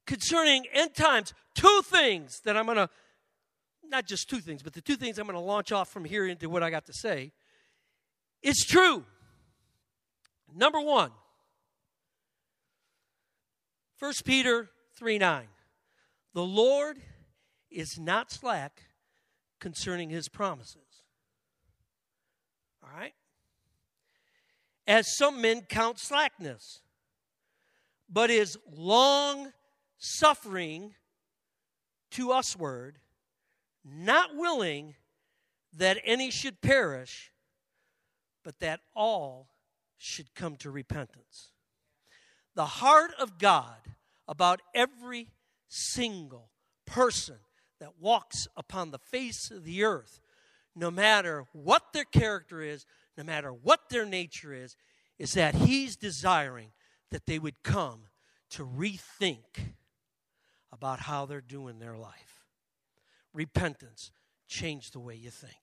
concerning 0.07 0.67
end 0.73 0.95
times, 0.95 1.35
two 1.55 1.83
things 1.85 2.41
that 2.45 2.57
I'm 2.57 2.67
going 2.67 2.77
to, 2.77 2.89
not 3.85 4.07
just 4.07 4.31
two 4.31 4.41
things, 4.41 4.63
but 4.63 4.73
the 4.73 4.81
two 4.81 4.97
things 4.97 5.19
I'm 5.19 5.27
going 5.27 5.35
to 5.35 5.41
launch 5.41 5.73
off 5.73 5.93
from 5.93 6.05
here 6.05 6.27
into 6.27 6.49
what 6.49 6.63
I 6.63 6.71
got 6.71 6.87
to 6.87 6.93
say, 6.93 7.33
it's 8.41 8.65
true. 8.65 9.05
Number 10.55 10.81
one, 10.81 11.11
1 13.99 14.13
Peter 14.25 14.69
3 14.97 15.19
9. 15.19 15.47
The 16.35 16.43
Lord 16.43 16.99
is 17.71 17.99
not 17.99 18.31
slack 18.31 18.83
concerning 19.61 20.11
his 20.11 20.29
promises. 20.29 21.05
All 22.83 22.91
right? 22.93 23.15
As 24.87 25.17
some 25.17 25.41
men 25.41 25.63
count 25.69 25.99
slackness, 26.01 26.81
but 28.11 28.29
is 28.29 28.59
long 28.71 29.53
suffering 29.99 30.95
to 32.11 32.29
usward, 32.29 32.99
not 33.85 34.35
willing 34.35 34.97
that 35.73 35.99
any 36.05 36.31
should 36.31 36.61
perish, 36.61 37.33
but 38.43 38.59
that 38.59 38.81
all 38.95 39.52
should 40.03 40.35
come 40.35 40.57
to 40.57 40.71
repentance. 40.71 41.53
The 42.55 42.67
heart 42.67 43.13
of 43.19 43.39
God 43.39 43.79
about 44.27 44.61
every 44.75 45.29
single 45.69 46.51
person 46.87 47.37
that 47.79 48.01
walks 48.01 48.49
upon 48.57 48.91
the 48.91 48.99
face 48.99 49.51
of 49.51 49.65
the 49.65 49.85
earth, 49.85 50.21
no 50.75 50.91
matter 50.91 51.47
what 51.53 51.93
their 51.93 52.05
character 52.05 52.61
is, 52.61 52.85
no 53.17 53.25
matter 53.25 53.53
what 53.53 53.89
their 53.89 54.05
nature 54.05 54.53
is, 54.53 54.77
is 55.19 55.35
that 55.35 55.55
He's 55.55 55.97
desiring 55.97 56.73
that 57.11 57.27
they 57.27 57.39
would 57.39 57.63
come 57.63 58.03
to 58.51 58.65
rethink 58.65 59.75
about 60.73 61.01
how 61.01 61.27
they're 61.27 61.41
doing 61.41 61.79
their 61.79 61.97
life. 61.97 62.45
Repentance, 63.33 64.11
change 64.49 64.91
the 64.91 65.01
way 65.01 65.15
you 65.15 65.31
think. 65.31 65.55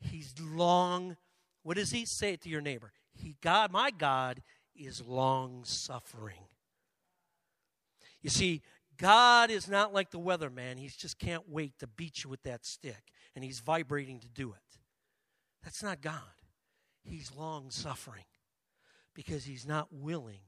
He's 0.00 0.34
long, 0.40 1.16
what 1.62 1.76
does 1.76 1.90
he 1.90 2.04
say 2.06 2.36
to 2.36 2.48
your 2.48 2.60
neighbor? 2.60 2.92
He, 3.12 3.36
God, 3.42 3.72
my 3.72 3.90
God 3.90 4.42
is 4.74 5.04
long 5.04 5.64
suffering. 5.64 6.44
You 8.22 8.30
see, 8.30 8.62
God 8.96 9.50
is 9.50 9.68
not 9.68 9.94
like 9.94 10.10
the 10.10 10.18
weatherman. 10.18 10.78
He 10.78 10.88
just 10.88 11.18
can't 11.18 11.48
wait 11.48 11.78
to 11.78 11.86
beat 11.86 12.24
you 12.24 12.30
with 12.30 12.42
that 12.42 12.66
stick, 12.66 13.02
and 13.34 13.44
he's 13.44 13.60
vibrating 13.60 14.20
to 14.20 14.28
do 14.28 14.52
it. 14.52 14.78
That's 15.62 15.82
not 15.82 16.00
God. 16.00 16.20
He's 17.02 17.34
long 17.34 17.70
suffering 17.70 18.24
because 19.14 19.44
he's 19.44 19.66
not 19.66 19.88
willing 19.90 20.40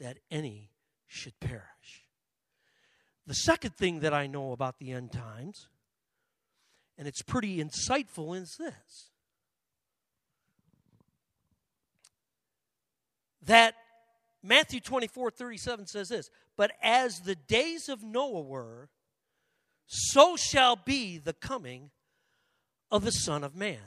that 0.00 0.18
any 0.30 0.70
should 1.06 1.38
perish. 1.40 2.06
The 3.26 3.34
second 3.34 3.76
thing 3.76 4.00
that 4.00 4.12
I 4.12 4.26
know 4.26 4.50
about 4.52 4.78
the 4.78 4.90
end 4.90 5.12
times, 5.12 5.68
and 6.98 7.06
it's 7.06 7.22
pretty 7.22 7.62
insightful, 7.62 8.36
is 8.36 8.56
this 8.56 9.11
that 13.46 13.74
Matthew 14.42 14.80
24 14.80 15.30
37 15.30 15.86
says 15.86 16.08
this, 16.08 16.30
but 16.56 16.72
as 16.82 17.20
the 17.20 17.34
days 17.34 17.88
of 17.88 18.02
Noah 18.02 18.42
were, 18.42 18.90
so 19.86 20.36
shall 20.36 20.76
be 20.76 21.18
the 21.18 21.32
coming 21.32 21.90
of 22.90 23.04
the 23.04 23.10
Son 23.10 23.44
of 23.44 23.54
Man. 23.54 23.80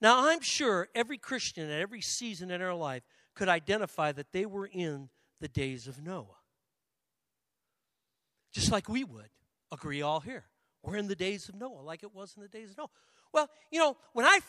Now, 0.00 0.28
I'm 0.28 0.40
sure 0.40 0.88
every 0.94 1.18
Christian 1.18 1.70
at 1.70 1.80
every 1.80 2.00
season 2.00 2.50
in 2.50 2.60
their 2.60 2.74
life 2.74 3.02
could 3.34 3.48
identify 3.48 4.12
that 4.12 4.32
they 4.32 4.46
were 4.46 4.66
in 4.66 5.08
the 5.40 5.48
days 5.48 5.86
of 5.86 6.02
Noah. 6.02 6.26
Just 8.52 8.72
like 8.72 8.88
we 8.88 9.04
would 9.04 9.30
agree 9.70 10.02
all 10.02 10.20
here. 10.20 10.44
We're 10.82 10.96
in 10.96 11.08
the 11.08 11.16
days 11.16 11.48
of 11.48 11.54
Noah, 11.54 11.82
like 11.82 12.02
it 12.02 12.14
was 12.14 12.34
in 12.36 12.42
the 12.42 12.48
days 12.48 12.70
of 12.70 12.78
Noah. 12.78 12.90
Well, 13.32 13.50
you 13.70 13.78
know, 13.78 13.96
when 14.12 14.24
I 14.24 14.40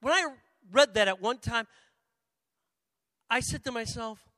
when 0.00 0.14
I 0.14 0.26
read 0.70 0.94
that 0.94 1.08
at 1.08 1.20
one 1.20 1.38
time, 1.38 1.66
I 3.30 3.40
said 3.40 3.62
to 3.64 3.72
myself, 3.72 4.28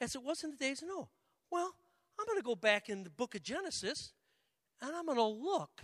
as 0.00 0.14
it 0.14 0.22
was 0.22 0.44
in 0.44 0.52
the 0.52 0.56
days 0.56 0.82
of 0.82 0.88
Noah, 0.88 1.08
well, 1.50 1.74
I'm 2.18 2.26
going 2.26 2.38
to 2.38 2.44
go 2.44 2.54
back 2.54 2.88
in 2.88 3.02
the 3.02 3.10
book 3.10 3.34
of 3.34 3.42
Genesis 3.42 4.12
and 4.80 4.94
I'm 4.94 5.06
going 5.06 5.18
to 5.18 5.24
look 5.24 5.82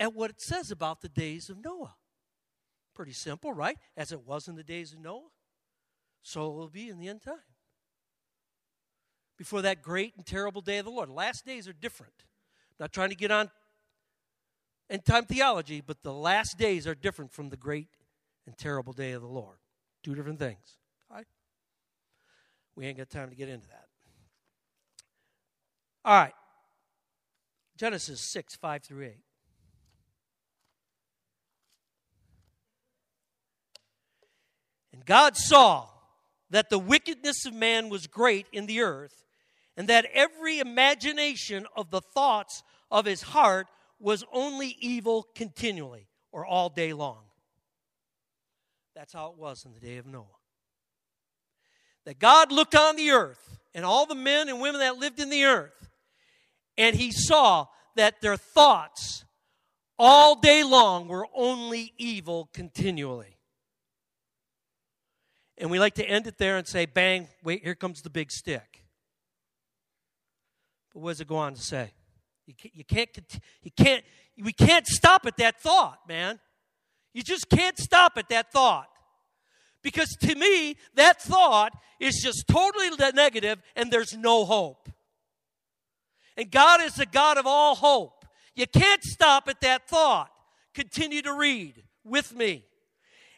at 0.00 0.12
what 0.12 0.30
it 0.30 0.40
says 0.40 0.72
about 0.72 1.00
the 1.00 1.08
days 1.08 1.48
of 1.48 1.64
Noah. 1.64 1.94
Pretty 2.94 3.12
simple, 3.12 3.52
right? 3.52 3.76
As 3.96 4.10
it 4.10 4.26
was 4.26 4.48
in 4.48 4.56
the 4.56 4.64
days 4.64 4.92
of 4.92 4.98
Noah, 4.98 5.30
so 6.22 6.50
it 6.50 6.54
will 6.54 6.68
be 6.68 6.88
in 6.88 6.98
the 6.98 7.08
end 7.08 7.22
time. 7.22 7.34
Before 9.38 9.62
that 9.62 9.82
great 9.82 10.14
and 10.16 10.26
terrible 10.26 10.60
day 10.60 10.78
of 10.78 10.84
the 10.84 10.90
Lord. 10.90 11.08
Last 11.08 11.46
days 11.46 11.66
are 11.68 11.72
different. 11.72 12.12
I'm 12.70 12.84
not 12.84 12.92
trying 12.92 13.10
to 13.10 13.16
get 13.16 13.30
on 13.30 13.50
end 14.90 15.04
time 15.04 15.24
theology, 15.24 15.80
but 15.80 16.02
the 16.02 16.12
last 16.12 16.58
days 16.58 16.86
are 16.86 16.94
different 16.94 17.32
from 17.32 17.48
the 17.48 17.56
great 17.56 17.88
and 18.46 18.56
terrible 18.58 18.92
day 18.92 19.12
of 19.12 19.22
the 19.22 19.28
Lord. 19.28 19.61
Two 20.02 20.14
different 20.14 20.38
things. 20.38 20.76
Right? 21.10 21.26
We 22.74 22.86
ain't 22.86 22.98
got 22.98 23.10
time 23.10 23.30
to 23.30 23.36
get 23.36 23.48
into 23.48 23.68
that. 23.68 23.86
All 26.04 26.14
right. 26.14 26.34
Genesis 27.76 28.20
6, 28.32 28.56
5 28.56 28.82
through 28.82 29.04
8. 29.06 29.16
And 34.92 35.04
God 35.04 35.36
saw 35.36 35.88
that 36.50 36.68
the 36.70 36.78
wickedness 36.78 37.46
of 37.46 37.54
man 37.54 37.88
was 37.88 38.06
great 38.06 38.46
in 38.52 38.66
the 38.66 38.82
earth, 38.82 39.24
and 39.76 39.88
that 39.88 40.06
every 40.12 40.58
imagination 40.58 41.66
of 41.76 41.90
the 41.90 42.00
thoughts 42.00 42.62
of 42.90 43.06
his 43.06 43.22
heart 43.22 43.66
was 43.98 44.24
only 44.32 44.76
evil 44.80 45.26
continually 45.34 46.08
or 46.30 46.44
all 46.44 46.68
day 46.68 46.92
long. 46.92 47.22
That's 48.94 49.12
how 49.12 49.28
it 49.30 49.38
was 49.38 49.64
in 49.64 49.72
the 49.72 49.80
day 49.80 49.96
of 49.96 50.06
Noah. 50.06 50.26
That 52.04 52.18
God 52.18 52.52
looked 52.52 52.74
on 52.74 52.96
the 52.96 53.10
earth 53.10 53.58
and 53.74 53.84
all 53.84 54.06
the 54.06 54.14
men 54.14 54.48
and 54.48 54.60
women 54.60 54.80
that 54.80 54.98
lived 54.98 55.20
in 55.20 55.30
the 55.30 55.44
earth, 55.44 55.88
and 56.76 56.96
he 56.96 57.10
saw 57.12 57.66
that 57.96 58.20
their 58.20 58.36
thoughts 58.36 59.24
all 59.98 60.34
day 60.34 60.64
long 60.64 61.08
were 61.08 61.26
only 61.34 61.92
evil 61.96 62.50
continually. 62.52 63.38
And 65.58 65.70
we 65.70 65.78
like 65.78 65.94
to 65.94 66.04
end 66.04 66.26
it 66.26 66.38
there 66.38 66.56
and 66.56 66.66
say, 66.66 66.86
bang, 66.86 67.28
wait, 67.44 67.62
here 67.62 67.74
comes 67.74 68.02
the 68.02 68.10
big 68.10 68.32
stick. 68.32 68.82
But 70.92 71.00
what 71.00 71.10
does 71.12 71.20
it 71.20 71.28
go 71.28 71.36
on 71.36 71.54
to 71.54 71.60
say? 71.60 71.92
You 72.46 72.54
can't, 72.54 72.74
you 72.74 72.84
can't, 72.84 73.40
you 73.62 73.70
can't, 73.70 74.04
we 74.42 74.52
can't 74.52 74.86
stop 74.86 75.24
at 75.26 75.36
that 75.36 75.60
thought, 75.60 76.00
man. 76.08 76.40
You 77.12 77.22
just 77.22 77.48
can't 77.48 77.78
stop 77.78 78.16
at 78.16 78.28
that 78.30 78.52
thought. 78.52 78.88
Because 79.82 80.16
to 80.20 80.34
me, 80.34 80.76
that 80.94 81.20
thought 81.20 81.72
is 81.98 82.20
just 82.22 82.46
totally 82.48 82.90
negative 83.14 83.60
and 83.74 83.90
there's 83.90 84.16
no 84.16 84.44
hope. 84.44 84.88
And 86.36 86.50
God 86.50 86.80
is 86.80 86.94
the 86.94 87.06
God 87.06 87.36
of 87.36 87.46
all 87.46 87.74
hope. 87.74 88.24
You 88.54 88.66
can't 88.66 89.02
stop 89.02 89.48
at 89.48 89.60
that 89.60 89.88
thought. 89.88 90.30
Continue 90.74 91.22
to 91.22 91.34
read 91.34 91.82
with 92.04 92.34
me. 92.34 92.64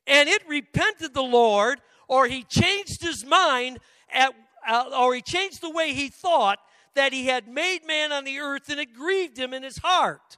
And 0.06 0.28
it 0.28 0.46
repented 0.48 1.14
the 1.14 1.22
Lord, 1.22 1.80
or 2.08 2.26
he 2.26 2.42
changed 2.42 3.02
his 3.02 3.24
mind, 3.24 3.78
at, 4.12 4.32
uh, 4.68 4.90
or 4.96 5.14
he 5.14 5.22
changed 5.22 5.62
the 5.62 5.70
way 5.70 5.94
he 5.94 6.08
thought 6.08 6.58
that 6.94 7.12
he 7.12 7.26
had 7.26 7.48
made 7.48 7.86
man 7.86 8.12
on 8.12 8.24
the 8.24 8.38
earth, 8.38 8.68
and 8.68 8.78
it 8.78 8.92
grieved 8.94 9.38
him 9.38 9.52
in 9.52 9.62
his 9.62 9.78
heart. 9.78 10.36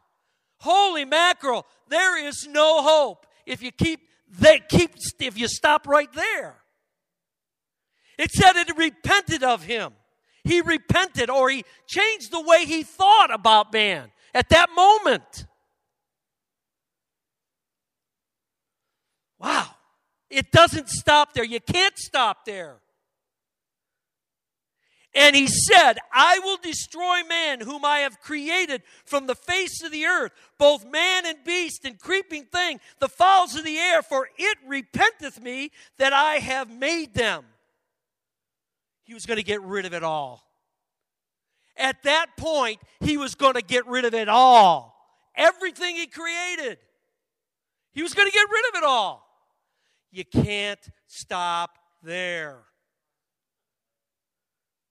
Holy 0.58 1.04
mackerel, 1.04 1.66
there 1.88 2.25
is 2.25 2.46
no 2.48 2.82
hope 2.82 3.26
if 3.44 3.62
you 3.62 3.70
keep 3.70 4.00
they 4.28 4.60
keep 4.68 4.92
if 5.20 5.38
you 5.38 5.48
stop 5.48 5.86
right 5.86 6.12
there. 6.12 6.56
It 8.18 8.30
said 8.32 8.56
it 8.56 8.76
repented 8.76 9.42
of 9.42 9.62
him. 9.62 9.92
He 10.42 10.60
repented 10.60 11.28
or 11.30 11.50
he 11.50 11.64
changed 11.86 12.30
the 12.32 12.40
way 12.40 12.64
he 12.64 12.82
thought 12.82 13.32
about 13.32 13.72
man 13.72 14.10
at 14.34 14.48
that 14.50 14.70
moment. 14.75 15.46
Wow. 19.38 19.68
It 20.30 20.50
doesn't 20.50 20.88
stop 20.88 21.34
there. 21.34 21.44
You 21.44 21.60
can't 21.60 21.96
stop 21.98 22.44
there. 22.44 22.76
And 25.16 25.35
he 25.35 25.46
said, 25.46 25.94
I 26.12 26.40
will 26.40 26.58
destroy 26.58 27.23
man 27.26 27.62
whom 27.62 27.87
I 27.87 28.00
have 28.00 28.20
created 28.20 28.82
from 29.06 29.26
the 29.26 29.35
face 29.35 29.82
of 29.82 29.90
the 29.90 30.04
earth, 30.04 30.32
both 30.58 30.85
man 30.85 31.25
and 31.25 31.42
beast 31.42 31.87
and 31.87 31.99
creeping 31.99 32.44
thing, 32.44 32.80
the 32.99 33.08
fowls 33.08 33.56
of 33.56 33.64
the 33.64 33.78
air, 33.78 34.02
for 34.02 34.28
it 34.37 34.58
repenteth 34.66 35.40
me 35.40 35.70
that 35.96 36.12
I 36.12 36.35
have 36.35 36.70
made 36.70 37.14
them. 37.14 37.46
He 39.04 39.14
was 39.14 39.25
going 39.25 39.38
to 39.38 39.42
get 39.42 39.62
rid 39.62 39.87
of 39.87 39.94
it 39.94 40.02
all. 40.02 40.44
At 41.78 42.02
that 42.02 42.37
point, 42.37 42.82
he 43.00 43.16
was 43.16 43.35
going 43.35 43.54
to 43.54 43.62
get 43.62 43.87
rid 43.87 44.04
of 44.04 44.12
it 44.12 44.28
all. 44.28 44.94
Everything 45.35 45.96
he 45.96 46.08
created. 46.08 46.76
He 47.92 48.02
was 48.02 48.12
going 48.12 48.28
to 48.28 48.35
get 48.35 48.46
rid 48.50 48.68
of 48.68 48.82
it 48.82 48.85
all. 48.85 49.26
You 50.11 50.26
can't 50.26 50.80
stop 51.06 51.78
there. 52.02 52.58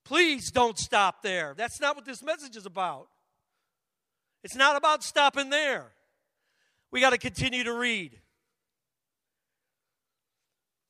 Please 0.06 0.52
don't 0.52 0.78
stop 0.78 1.24
there. 1.24 1.56
That's 1.58 1.82
not 1.82 1.96
what 1.96 2.06
this 2.06 2.22
message 2.24 2.56
is 2.56 2.68
about. 2.68 3.08
It's 4.44 4.56
not 4.56 4.76
about 4.76 5.04
stopping 5.04 5.50
there. 5.50 5.88
We 6.92 7.02
got 7.02 7.10
to 7.10 7.18
continue 7.18 7.64
to 7.64 7.74
read. 7.74 8.22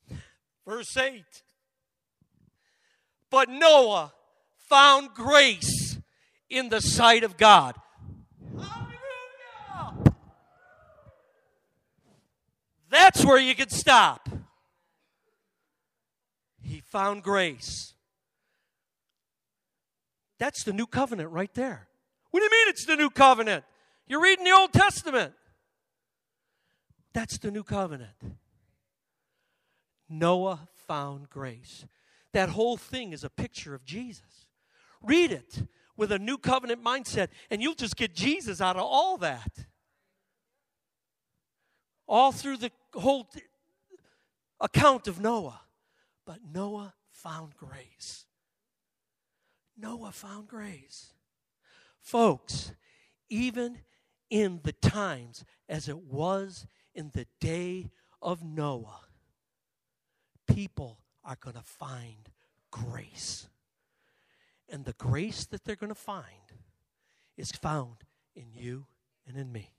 Verse 0.67 0.95
8. 0.97 1.23
But 3.31 3.47
Noah 3.47 4.11
found 4.57 5.13
grace 5.13 5.97
in 6.49 6.67
the 6.67 6.81
sight 6.81 7.23
of 7.23 7.37
God. 7.37 7.75
Hallelujah! 8.51 10.15
That's 12.89 13.23
where 13.23 13.39
you 13.39 13.55
can 13.55 13.69
stop. 13.69 14.27
He 16.61 16.81
found 16.81 17.23
grace. 17.23 17.94
That's 20.39 20.63
the 20.63 20.73
new 20.73 20.87
covenant 20.87 21.31
right 21.31 21.53
there. 21.53 21.87
What 22.31 22.39
do 22.39 22.43
you 22.43 22.51
mean 22.51 22.69
it's 22.69 22.85
the 22.85 22.95
new 22.95 23.09
covenant? 23.09 23.63
You're 24.07 24.21
reading 24.21 24.45
the 24.45 24.51
Old 24.51 24.73
Testament. 24.73 25.33
That's 27.13 27.37
the 27.37 27.49
new 27.49 27.63
covenant. 27.63 28.11
Noah 30.09 30.67
found 30.87 31.29
grace. 31.29 31.85
That 32.33 32.49
whole 32.49 32.77
thing 32.77 33.13
is 33.13 33.23
a 33.23 33.29
picture 33.29 33.73
of 33.73 33.85
Jesus. 33.85 34.47
Read 35.01 35.31
it 35.31 35.63
with 35.95 36.11
a 36.11 36.19
new 36.19 36.37
covenant 36.37 36.83
mindset, 36.83 37.29
and 37.49 37.61
you'll 37.61 37.73
just 37.73 37.95
get 37.95 38.13
Jesus 38.13 38.59
out 38.59 38.75
of 38.75 38.83
all 38.83 39.17
that. 39.19 39.65
All 42.07 42.31
through 42.31 42.57
the 42.57 42.71
whole 42.93 43.29
account 44.59 45.07
of 45.07 45.19
Noah. 45.19 45.61
But 46.25 46.39
Noah 46.53 46.93
found 47.11 47.55
grace. 47.55 48.24
Noah 49.77 50.11
found 50.11 50.47
grace. 50.47 51.13
Folks, 51.99 52.71
even 53.29 53.79
in 54.29 54.59
the 54.63 54.73
times 54.73 55.43
as 55.67 55.89
it 55.89 55.97
was 55.97 56.67
in 56.93 57.11
the 57.13 57.27
day 57.39 57.91
of 58.21 58.43
Noah, 58.43 59.01
people 60.47 60.99
are 61.23 61.37
going 61.39 61.55
to 61.55 61.63
find 61.63 62.29
grace. 62.71 63.47
And 64.69 64.85
the 64.85 64.93
grace 64.93 65.45
that 65.45 65.63
they're 65.63 65.75
going 65.75 65.89
to 65.89 65.95
find 65.95 66.25
is 67.37 67.51
found 67.51 67.97
in 68.35 68.45
you 68.53 68.85
and 69.27 69.37
in 69.37 69.51
me. 69.51 69.71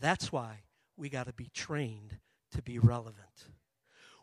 That's 0.00 0.32
why 0.32 0.62
we 0.96 1.08
got 1.08 1.26
to 1.26 1.32
be 1.32 1.50
trained 1.52 2.18
to 2.52 2.62
be 2.62 2.78
relevant. 2.78 3.46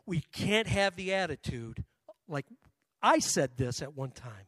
We 0.06 0.20
can't 0.32 0.66
have 0.66 0.96
the 0.96 1.14
attitude 1.14 1.84
like 2.28 2.46
I 3.02 3.18
said 3.18 3.56
this 3.56 3.82
at 3.82 3.96
one 3.96 4.10
time 4.10 4.46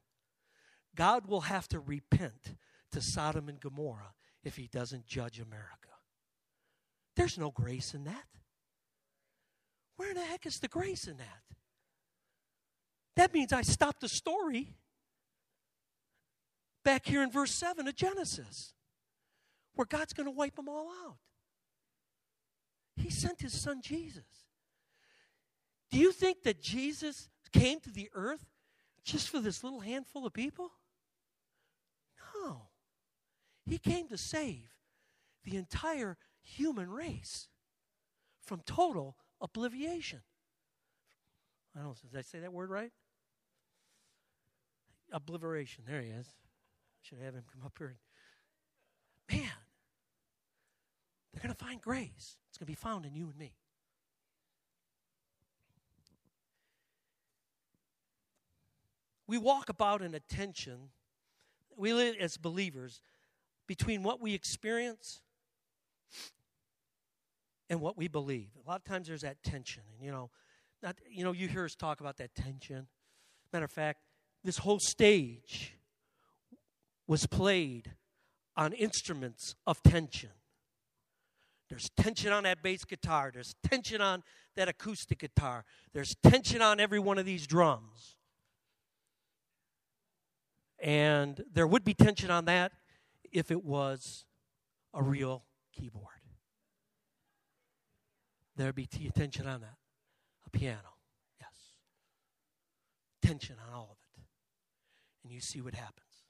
God 0.95 1.27
will 1.27 1.43
have 1.43 1.69
to 1.69 1.81
repent 1.81 2.55
to 2.93 3.01
Sodom 3.01 3.49
and 3.49 3.61
Gomorrah 3.61 4.15
if 4.45 4.57
he 4.57 4.67
doesn't 4.67 5.07
judge 5.07 5.41
America. 5.41 5.89
There's 7.17 7.39
no 7.39 7.51
grace 7.51 7.95
in 7.95 8.05
that. 8.05 8.25
Where 9.97 10.11
in 10.11 10.17
the 10.17 10.25
heck 10.25 10.47
is 10.47 10.59
the 10.59 10.69
grace 10.69 11.07
in 11.07 11.19
that? 11.19 11.43
That 13.17 13.35
means 13.35 13.53
I 13.53 13.63
stopped 13.63 14.01
the 14.01 14.09
story 14.09 14.75
back 16.85 17.07
here 17.07 17.23
in 17.23 17.31
verse 17.31 17.55
7 17.55 17.87
of 17.87 17.95
Genesis, 17.95 18.75
where 19.75 19.87
God's 19.87 20.13
going 20.13 20.27
to 20.27 20.33
wipe 20.33 20.57
them 20.57 20.69
all 20.69 20.91
out. 21.07 21.17
He 22.97 23.11
sent 23.11 23.41
his 23.41 23.59
son 23.59 23.81
Jesus. 23.83 24.25
Do 25.91 25.99
you 25.99 26.13
think 26.13 26.43
that 26.45 26.63
Jesus 26.63 27.29
came 27.53 27.81
to 27.81 27.91
the 27.91 28.11
earth 28.15 28.45
just 29.05 29.29
for 29.29 29.41
this 29.41 29.63
little 29.63 29.81
handful 29.81 30.27
of 30.27 30.33
people? 30.33 30.71
No. 32.35 32.63
He 33.67 33.79
came 33.79 34.09
to 34.09 34.19
save 34.19 34.75
the 35.45 35.57
entire 35.57 36.17
human 36.41 36.91
race 36.91 37.49
from 38.41 38.61
total 38.67 39.17
obliviation. 39.41 40.21
I 41.75 41.81
don't 41.81 41.89
know, 41.89 41.95
did 42.11 42.19
I 42.19 42.23
say 42.23 42.41
that 42.41 42.53
word 42.53 42.71
right? 42.71 42.93
Obliteration. 45.13 45.85
There 45.87 46.01
he 46.01 46.09
is. 46.09 46.27
Should 47.03 47.19
have 47.19 47.35
him 47.35 47.45
come 47.53 47.65
up 47.65 47.75
here. 47.79 47.97
Man, 49.31 49.49
they're 51.33 51.43
going 51.43 51.55
to 51.55 51.65
find 51.65 51.81
grace. 51.81 52.37
It's 52.49 52.59
going 52.59 52.67
to 52.67 52.73
be 52.73 52.75
found 52.75 53.07
in 53.07 53.15
you 53.15 53.29
and 53.29 53.37
me. 53.37 53.55
We 59.33 59.39
walk 59.39 59.71
about 59.71 60.03
in 60.03 60.15
a 60.15 60.21
tension, 60.21 60.91
we 61.75 61.95
live 61.95 62.17
as 62.21 62.37
believers, 62.37 63.01
between 63.67 64.03
what 64.03 64.21
we 64.21 64.35
experience 64.35 65.23
and 67.71 67.81
what 67.81 67.97
we 67.97 68.09
believe. 68.09 68.51
A 68.63 68.69
lot 68.69 68.77
of 68.77 68.85
times 68.85 69.09
there's 69.09 69.23
that 69.23 69.43
tension. 69.43 69.85
And, 69.95 70.05
you 70.05 70.13
know, 70.13 70.29
not, 70.83 70.97
you 71.11 71.25
know, 71.25 71.33
you 71.33 71.49
hear 71.49 71.65
us 71.65 71.75
talk 71.75 72.03
about 72.03 72.19
that 72.19 72.35
tension. 72.35 72.89
Matter 73.55 73.65
of 73.65 73.71
fact, 73.71 74.01
this 74.45 74.59
whole 74.59 74.79
stage 74.79 75.79
was 77.07 77.27
played 77.27 77.93
on 78.55 78.75
instruments 78.75 79.55
of 79.67 79.83
tension. 79.83 80.29
There's 81.71 81.89
tension 81.97 82.35
on 82.35 82.43
that 82.43 82.63
bass 82.63 82.85
guitar. 82.85 83.31
There's 83.33 83.55
tension 83.67 84.03
on 84.03 84.25
that 84.57 84.69
acoustic 84.69 85.21
guitar. 85.21 85.65
There's 85.95 86.15
tension 86.23 86.61
on 86.61 86.81
every 86.81 86.99
one 86.99 87.17
of 87.17 87.25
these 87.25 87.47
drums. 87.47 88.19
And 90.83 91.45
there 91.55 91.67
would 91.67 91.85
be 91.85 91.95
tension 91.95 92.31
on 92.31 92.45
that 92.47 92.73
if 93.31 93.53
it 93.53 93.65
was 93.65 94.25
a 94.93 95.03
real 95.03 95.45
keyboard. 95.73 96.07
There'd 98.57 98.75
be 98.75 98.87
t- 98.87 99.09
tension 99.15 99.47
on 99.47 99.61
that. 99.61 99.77
A 100.45 100.51
piano, 100.51 100.97
yes. 101.41 101.49
Tension 103.23 103.57
on 103.67 103.73
all 103.73 103.91
of 103.93 103.97
it. 103.97 104.25
And 105.23 105.33
you 105.33 105.41
see 105.41 105.61
what 105.61 105.75
happens. 105.75 106.25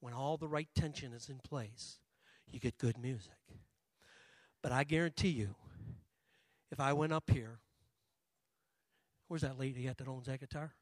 When 0.00 0.12
all 0.12 0.36
the 0.36 0.48
right 0.48 0.68
tension 0.74 1.12
is 1.12 1.28
in 1.28 1.38
place, 1.38 2.00
you 2.50 2.58
get 2.58 2.76
good 2.78 2.98
music. 2.98 3.32
But 4.62 4.72
I 4.72 4.82
guarantee 4.82 5.28
you, 5.28 5.54
if 6.72 6.80
I 6.80 6.92
went 6.92 7.12
up 7.12 7.30
here, 7.30 7.60
where's 9.28 9.42
that 9.42 9.58
lady 9.58 9.86
at 9.86 9.96
that 9.98 10.08
owns 10.08 10.26
that 10.26 10.40
guitar? 10.40 10.74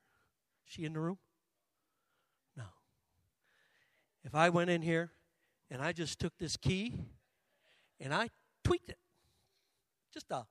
She 0.65 0.85
in 0.85 0.95
the 0.95 1.01
room? 1.01 1.19
If 4.25 4.35
I 4.35 4.49
went 4.49 4.71
in 4.71 4.83
here 4.83 5.13
and 5.71 5.83
I 5.83 5.93
just 5.93 6.19
took 6.19 6.37
this 6.39 6.57
key 6.57 6.95
and 8.01 8.15
I 8.15 8.31
tweaked 8.63 8.89
it, 8.89 8.99
just 10.13 10.31
a 10.31 10.47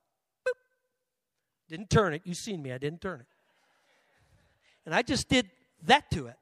boop, 0.46 0.54
didn't 1.68 1.90
turn 1.90 2.14
it. 2.14 2.22
You've 2.24 2.36
seen 2.36 2.62
me, 2.62 2.72
I 2.72 2.78
didn't 2.78 3.00
turn 3.00 3.20
it. 3.20 3.26
And 4.86 4.94
I 4.94 5.02
just 5.02 5.28
did 5.28 5.50
that 5.84 6.10
to 6.12 6.26
it. 6.26 6.36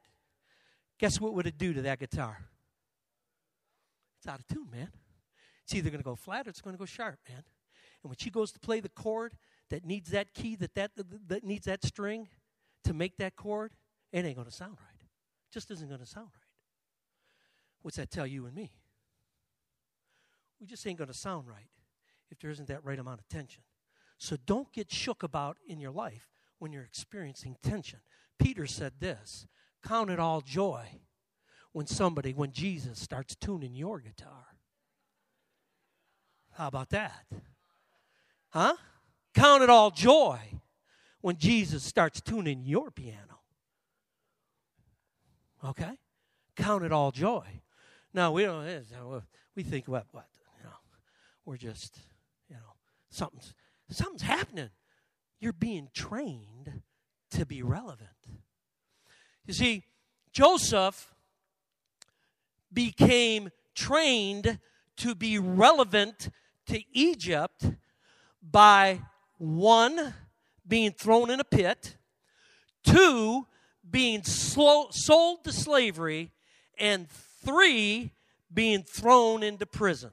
Guess 0.99 1.19
what 1.19 1.33
would 1.33 1.47
it 1.47 1.57
do 1.57 1.73
to 1.73 1.81
that 1.83 1.99
guitar? 1.99 2.37
It's 4.19 4.27
out 4.27 4.39
of 4.39 4.47
tune, 4.47 4.69
man. 4.71 4.89
It's 5.63 5.73
either 5.75 5.89
going 5.89 5.99
to 5.99 6.05
go 6.05 6.15
flat 6.15 6.47
or 6.47 6.49
it's 6.49 6.61
going 6.61 6.75
to 6.75 6.79
go 6.79 6.85
sharp, 6.85 7.19
man. 7.27 7.43
And 8.03 8.09
when 8.09 8.17
she 8.17 8.29
goes 8.29 8.51
to 8.51 8.59
play 8.59 8.79
the 8.79 8.89
chord 8.89 9.33
that 9.69 9.85
needs 9.85 10.11
that 10.11 10.33
key, 10.33 10.55
that, 10.57 10.75
that, 10.75 10.91
that 11.27 11.43
needs 11.43 11.65
that 11.65 11.83
string 11.85 12.27
to 12.83 12.93
make 12.93 13.17
that 13.17 13.35
chord, 13.35 13.71
it 14.11 14.25
ain't 14.25 14.35
going 14.35 14.47
to 14.47 14.53
sound 14.53 14.77
right. 14.79 15.01
It 15.01 15.53
just 15.53 15.71
isn't 15.71 15.87
going 15.87 16.01
to 16.01 16.05
sound 16.05 16.27
right. 16.33 16.42
What's 17.83 17.97
that 17.97 18.09
tell 18.09 18.25
you 18.25 18.47
and 18.47 18.55
me? 18.55 18.71
We 20.59 20.65
just 20.65 20.87
ain't 20.87 20.97
going 20.97 21.09
to 21.09 21.13
sound 21.13 21.47
right 21.47 21.69
if 22.31 22.39
there 22.39 22.49
isn't 22.49 22.69
that 22.69 22.83
right 22.83 22.97
amount 22.97 23.19
of 23.19 23.27
tension. 23.27 23.61
So 24.17 24.37
don't 24.45 24.71
get 24.71 24.91
shook 24.91 25.21
about 25.21 25.57
in 25.67 25.79
your 25.79 25.91
life 25.91 26.29
when 26.57 26.71
you're 26.71 26.83
experiencing 26.83 27.57
tension. 27.61 27.99
Peter 28.39 28.65
said 28.65 28.93
this 28.99 29.45
Count 29.85 30.09
it 30.09 30.19
all 30.19 30.41
joy 30.41 30.85
when 31.73 31.85
somebody, 31.85 32.33
when 32.33 32.51
Jesus 32.53 32.99
starts 32.99 33.35
tuning 33.35 33.75
your 33.75 33.99
guitar. 33.99 34.45
How 36.53 36.67
about 36.67 36.89
that? 36.91 37.25
Huh? 38.49 38.75
Count 39.33 39.63
it 39.63 39.69
all 39.69 39.91
joy 39.91 40.39
when 41.21 41.37
Jesus 41.37 41.83
starts 41.83 42.21
tuning 42.21 42.63
your 42.63 42.91
piano. 42.91 43.41
Okay? 45.65 45.97
Count 46.55 46.83
it 46.83 46.91
all 46.91 47.11
joy. 47.11 47.61
Now, 48.13 48.31
we 48.31 48.43
don't, 48.43 48.67
eh, 48.67 48.81
we 49.55 49.63
think, 49.63 49.87
what, 49.87 50.05
what, 50.11 50.27
you 50.57 50.63
know, 50.65 50.75
we're 51.45 51.57
just, 51.57 51.97
you 52.47 52.55
know, 52.55 52.75
something's, 53.09 53.53
something's 53.89 54.21
happening. 54.21 54.69
You're 55.39 55.53
being 55.53 55.89
trained 55.93 56.81
to 57.31 57.45
be 57.45 57.63
relevant. 57.63 58.09
You 59.45 59.53
see, 59.53 59.83
Joseph 60.31 61.13
became 62.71 63.49
trained 63.75 64.59
to 64.97 65.15
be 65.15 65.39
relevant 65.39 66.29
to 66.67 66.81
Egypt 66.91 67.65
by 68.41 69.01
one, 69.37 70.13
being 70.67 70.91
thrown 70.91 71.29
in 71.29 71.39
a 71.39 71.43
pit, 71.43 71.97
two, 72.83 73.47
being 73.89 74.23
slow, 74.23 74.87
sold 74.91 75.43
to 75.43 75.51
slavery, 75.51 76.31
and 76.79 77.07
three, 77.43 78.11
being 78.53 78.83
thrown 78.83 79.43
into 79.43 79.65
prison. 79.65 80.11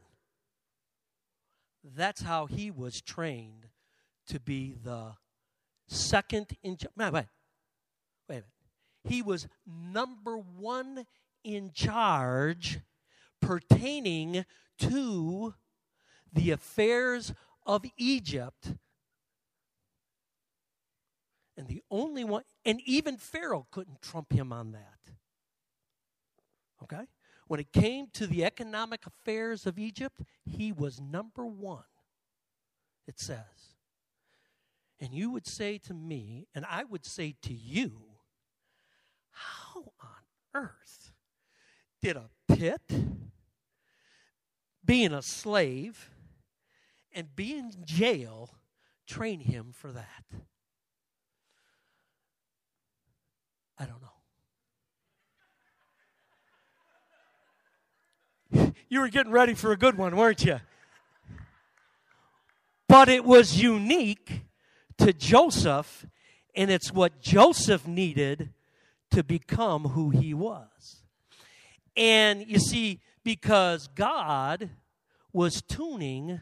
That's 1.83 2.23
how 2.23 2.47
he 2.47 2.71
was 2.71 3.01
trained 3.01 3.69
to 4.29 4.39
be 4.39 4.75
the 4.83 5.15
second 5.89 6.57
in 6.63 6.77
charge. 6.77 6.93
Wait, 6.97 7.13
wait, 7.13 7.25
a 8.29 8.33
minute. 8.33 8.45
He 9.05 9.23
was 9.23 9.49
number 9.67 10.37
one 10.37 11.07
in 11.43 11.73
charge 11.73 12.81
pertaining 13.41 14.45
to 14.79 15.55
the 16.33 16.51
affairs 16.51 17.33
of 17.67 17.85
Egypt. 17.97 18.75
And 21.57 21.67
the 21.67 21.83
only 21.91 22.25
one, 22.25 22.43
and 22.65 22.81
even 22.87 23.17
Pharaoh 23.17 23.67
couldn't 23.71 24.01
trump 24.01 24.33
him 24.33 24.53
on 24.53 24.73
that. 24.73 24.99
Okay? 26.83 27.07
When 27.51 27.59
it 27.59 27.73
came 27.73 28.07
to 28.13 28.29
the 28.29 28.45
economic 28.45 29.07
affairs 29.07 29.67
of 29.67 29.77
Egypt, 29.77 30.23
he 30.45 30.71
was 30.71 31.01
number 31.01 31.45
one, 31.45 31.83
it 33.09 33.19
says. 33.19 33.75
And 35.01 35.13
you 35.13 35.33
would 35.33 35.49
say 35.49 35.77
to 35.79 35.93
me, 35.93 36.47
and 36.55 36.65
I 36.65 36.85
would 36.85 37.05
say 37.05 37.35
to 37.43 37.53
you, 37.53 38.03
how 39.33 39.93
on 40.01 40.23
earth 40.55 41.11
did 42.01 42.17
a 42.17 42.31
pit, 42.47 42.83
being 44.85 45.13
a 45.13 45.21
slave, 45.21 46.09
and 47.11 47.35
being 47.35 47.73
in 47.73 47.85
jail 47.85 48.55
train 49.09 49.41
him 49.41 49.73
for 49.73 49.91
that? 49.91 50.25
I 53.77 53.87
don't 53.87 54.01
know. 54.01 54.20
You 58.93 58.99
were 58.99 59.09
getting 59.09 59.31
ready 59.31 59.55
for 59.55 59.71
a 59.71 59.77
good 59.77 59.97
one, 59.97 60.17
weren't 60.17 60.45
you? 60.45 60.59
But 62.89 63.09
it 63.09 63.25
was 63.25 63.63
unique 63.63 64.43
to 64.99 65.13
Joseph, 65.13 66.05
and 66.57 66.73
it's 66.73 66.93
what 66.93 67.21
Joseph 67.21 67.87
needed 67.87 68.53
to 69.13 69.23
become 69.23 69.85
who 69.91 70.11
he 70.11 70.35
was. 70.35 71.05
And 71.97 72.45
you 72.45 72.59
see, 72.59 72.99
because 73.23 73.87
God 73.87 74.71
was 75.33 75.63
tuning 75.63 76.41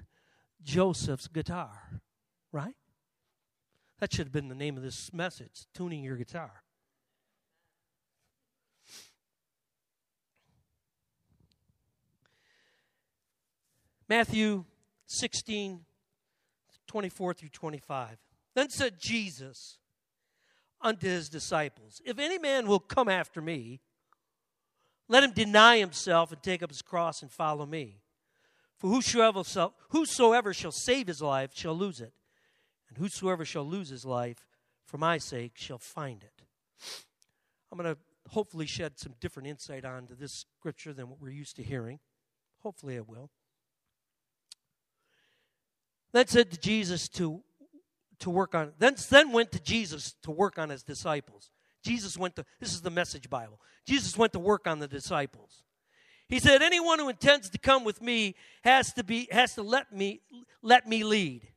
Joseph's 0.63 1.29
guitar, 1.29 2.01
right? 2.51 2.77
That 3.99 4.11
should 4.11 4.25
have 4.25 4.33
been 4.33 4.49
the 4.49 4.55
name 4.55 4.79
of 4.79 4.83
this 4.83 5.13
message 5.13 5.67
tuning 5.75 6.03
your 6.03 6.17
guitar. 6.17 6.63
Matthew 14.09 14.65
16, 15.07 15.81
24 16.87 17.35
through 17.35 17.49
25. 17.51 18.17
Then 18.55 18.71
said 18.71 18.99
Jesus 18.99 19.79
unto 20.81 21.07
his 21.07 21.29
disciples, 21.29 22.01
If 22.05 22.19
any 22.19 22.39
man 22.39 22.67
will 22.67 22.81
come 22.81 23.09
after 23.09 23.41
me, 23.41 23.81
let 25.09 25.25
him 25.25 25.33
deny 25.33 25.79
himself 25.79 26.33
and 26.33 26.43
take 26.43 26.63
up 26.63 26.71
his 26.71 26.83
cross 26.83 27.23
and 27.23 27.31
follow 27.31 27.67
me. 27.67 28.01
For 28.77 28.89
whosoever 28.89 29.43
shall, 30.55 30.73
save 30.73 31.07
his 31.09 31.21
life 31.21 31.51
shall 31.55 31.75
lose 31.75 32.01
it, 32.01 32.13
and 32.89 32.99
whosoever 32.99 33.45
shall 33.45 33.65
lose 33.65 33.89
his 33.89 34.05
life 34.05 34.47
for 34.85 34.99
my 34.99 35.19
sake 35.19 35.53
shall 35.57 35.79
find 35.79 36.23
it. 36.23 36.43
I'm 37.71 37.79
going 37.79 37.95
to 37.95 38.01
hopefully 38.31 38.67
shed 38.67 38.99
some 38.99 39.15
different 39.21 39.49
insight 39.49 39.85
onto 39.85 40.15
this 40.15 40.45
scripture 40.59 40.93
than 40.93 41.09
what 41.09 41.21
we're 41.21 41.31
used 41.31 41.57
to 41.57 41.63
hearing. 41.63 41.99
Hopefully, 42.61 42.97
I 42.97 43.01
will. 43.01 43.31
Then 46.13 46.27
said 46.27 46.51
to 46.51 46.59
Jesus 46.59 47.09
to 47.11 47.43
to 48.21 48.31
work 48.31 48.55
on 48.55 48.73
then 48.79 48.97
then 49.11 49.33
went 49.33 49.53
to 49.53 49.61
Jesus 49.61 50.15
to 50.23 50.31
work 50.31 50.59
on 50.59 50.71
his 50.71 50.83
disciples. 50.83 51.51
Jesus 51.83 52.17
went 52.17 52.37
to 52.37 52.45
this 52.61 52.73
is 52.73 52.83
the 52.83 52.91
message 52.91 53.31
Bible. 53.31 53.61
Jesus 53.87 54.17
went 54.17 54.33
to 54.33 54.39
work 54.39 54.67
on 54.67 54.79
the 54.79 54.89
disciples. 54.89 55.63
He 56.29 56.41
said, 56.41 56.61
Anyone 56.61 56.99
who 56.99 57.09
intends 57.09 57.49
to 57.51 57.59
come 57.59 57.85
with 57.85 58.03
me 58.03 58.35
has 58.63 58.93
to 58.95 59.05
be 59.05 59.29
has 59.31 59.55
to 59.55 59.63
let 59.63 59.93
me 59.93 60.21
let 60.63 60.87
me 60.87 61.05
lead. 61.05 61.49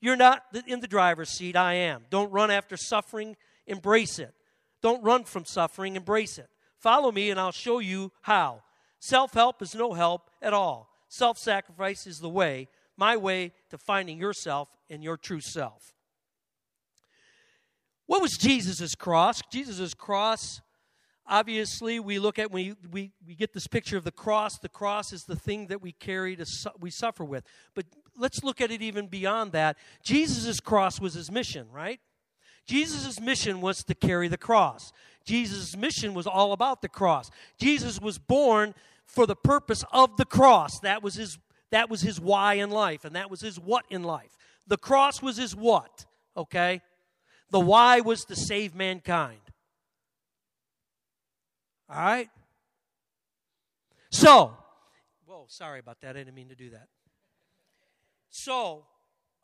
You're 0.00 0.16
not 0.16 0.42
in 0.66 0.80
the 0.80 0.86
driver's 0.86 1.30
seat, 1.30 1.56
I 1.56 1.74
am. 1.74 2.04
Don't 2.10 2.30
run 2.30 2.50
after 2.50 2.76
suffering, 2.76 3.36
embrace 3.66 4.18
it. 4.18 4.32
Don't 4.80 5.02
run 5.02 5.24
from 5.24 5.44
suffering, 5.44 5.96
embrace 5.96 6.38
it. 6.38 6.48
Follow 6.78 7.10
me 7.10 7.30
and 7.30 7.40
I'll 7.40 7.52
show 7.52 7.80
you 7.80 8.12
how. 8.22 8.62
Self 9.00 9.34
help 9.34 9.62
is 9.62 9.74
no 9.74 9.92
help 9.92 10.30
at 10.42 10.52
all. 10.52 10.88
Self 11.08 11.38
sacrifice 11.38 12.06
is 12.06 12.20
the 12.20 12.28
way, 12.28 12.68
my 12.98 13.16
way 13.16 13.52
to 13.70 13.78
finding 13.78 14.18
yourself 14.18 14.68
and 14.90 15.02
your 15.02 15.16
true 15.16 15.40
self. 15.40 15.94
What 18.06 18.20
was 18.20 18.36
Jesus' 18.36 18.94
cross? 18.94 19.40
Jesus' 19.52 19.94
cross, 19.94 20.60
obviously, 21.26 22.00
we 22.00 22.18
look 22.18 22.38
at, 22.38 22.50
we, 22.50 22.74
we, 22.90 23.12
we 23.26 23.34
get 23.34 23.52
this 23.52 23.66
picture 23.66 23.96
of 23.96 24.04
the 24.04 24.10
cross. 24.10 24.58
The 24.58 24.68
cross 24.68 25.12
is 25.12 25.24
the 25.24 25.36
thing 25.36 25.66
that 25.66 25.82
we 25.82 25.92
carry, 25.92 26.34
to 26.36 26.46
su- 26.46 26.70
we 26.80 26.90
suffer 26.90 27.24
with. 27.24 27.44
But 27.74 27.84
let's 28.16 28.42
look 28.42 28.60
at 28.60 28.70
it 28.70 28.82
even 28.82 29.06
beyond 29.06 29.52
that. 29.52 29.76
Jesus' 30.02 30.58
cross 30.58 31.00
was 31.00 31.14
his 31.14 31.30
mission, 31.30 31.68
right? 31.70 32.00
Jesus' 32.66 33.20
mission 33.20 33.60
was 33.60 33.84
to 33.84 33.94
carry 33.94 34.28
the 34.28 34.38
cross. 34.38 34.92
Jesus' 35.24 35.76
mission 35.76 36.14
was 36.14 36.26
all 36.26 36.52
about 36.52 36.80
the 36.80 36.88
cross. 36.88 37.30
Jesus 37.58 38.00
was 38.00 38.18
born 38.18 38.74
for 39.04 39.26
the 39.26 39.36
purpose 39.36 39.84
of 39.92 40.16
the 40.16 40.24
cross. 40.24 40.80
That 40.80 41.02
was 41.02 41.14
his 41.14 41.38
that 41.70 41.90
was 41.90 42.00
his 42.00 42.20
why 42.20 42.54
in 42.54 42.70
life 42.70 43.04
and 43.04 43.14
that 43.16 43.30
was 43.30 43.40
his 43.40 43.58
what 43.58 43.84
in 43.90 44.02
life. 44.02 44.36
The 44.66 44.76
cross 44.76 45.22
was 45.22 45.36
his 45.36 45.54
what, 45.54 46.06
okay? 46.36 46.80
The 47.50 47.60
why 47.60 48.00
was 48.00 48.24
to 48.26 48.36
save 48.36 48.74
mankind. 48.74 49.40
All 51.90 51.96
right? 51.96 52.28
So, 54.10 54.56
whoa, 55.26 55.46
sorry 55.48 55.80
about 55.80 56.00
that. 56.02 56.16
I 56.16 56.20
didn't 56.20 56.34
mean 56.34 56.48
to 56.48 56.54
do 56.54 56.70
that. 56.70 56.88
So, 58.30 58.84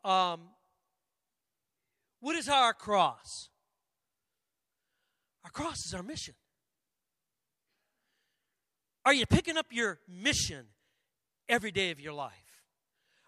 um, 0.03 0.41
what 2.19 2.35
is 2.35 2.47
our 2.47 2.73
cross? 2.73 3.49
Our 5.43 5.51
cross 5.51 5.85
is 5.85 5.93
our 5.93 6.03
mission. 6.03 6.35
Are 9.05 9.13
you 9.13 9.25
picking 9.27 9.57
up 9.57 9.67
your 9.71 9.99
mission 10.07 10.65
every 11.47 11.71
day 11.71 11.91
of 11.91 11.99
your 11.99 12.13
life? 12.13 12.31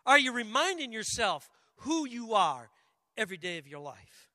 Are 0.05 0.19
you 0.19 0.31
reminding 0.31 0.91
yourself 0.91 1.49
who 1.77 2.07
you 2.07 2.33
are 2.33 2.69
every 3.17 3.37
day 3.37 3.57
of 3.57 3.67
your 3.67 3.79
life? 3.79 4.29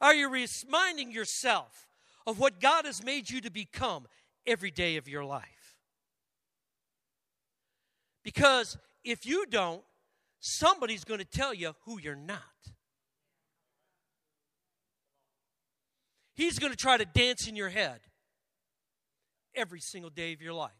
Are 0.00 0.14
you 0.14 0.28
reminding 0.28 1.10
yourself 1.12 1.88
of 2.26 2.38
what 2.38 2.60
God 2.60 2.84
has 2.84 3.04
made 3.04 3.28
you 3.28 3.40
to 3.42 3.50
become 3.50 4.06
every 4.46 4.70
day 4.70 4.96
of 4.96 5.08
your 5.08 5.24
life? 5.24 5.76
Because 8.22 8.78
if 9.04 9.26
you 9.26 9.46
don't, 9.46 9.82
somebody's 10.40 11.04
going 11.04 11.20
to 11.20 11.26
tell 11.26 11.52
you 11.52 11.74
who 11.84 11.98
you're 12.00 12.14
not. 12.14 12.38
He's 16.34 16.58
going 16.58 16.72
to 16.72 16.78
try 16.78 16.96
to 16.96 17.04
dance 17.04 17.46
in 17.48 17.56
your 17.56 17.68
head 17.68 18.00
every 19.54 19.80
single 19.80 20.10
day 20.10 20.32
of 20.32 20.40
your 20.40 20.54
life. 20.54 20.70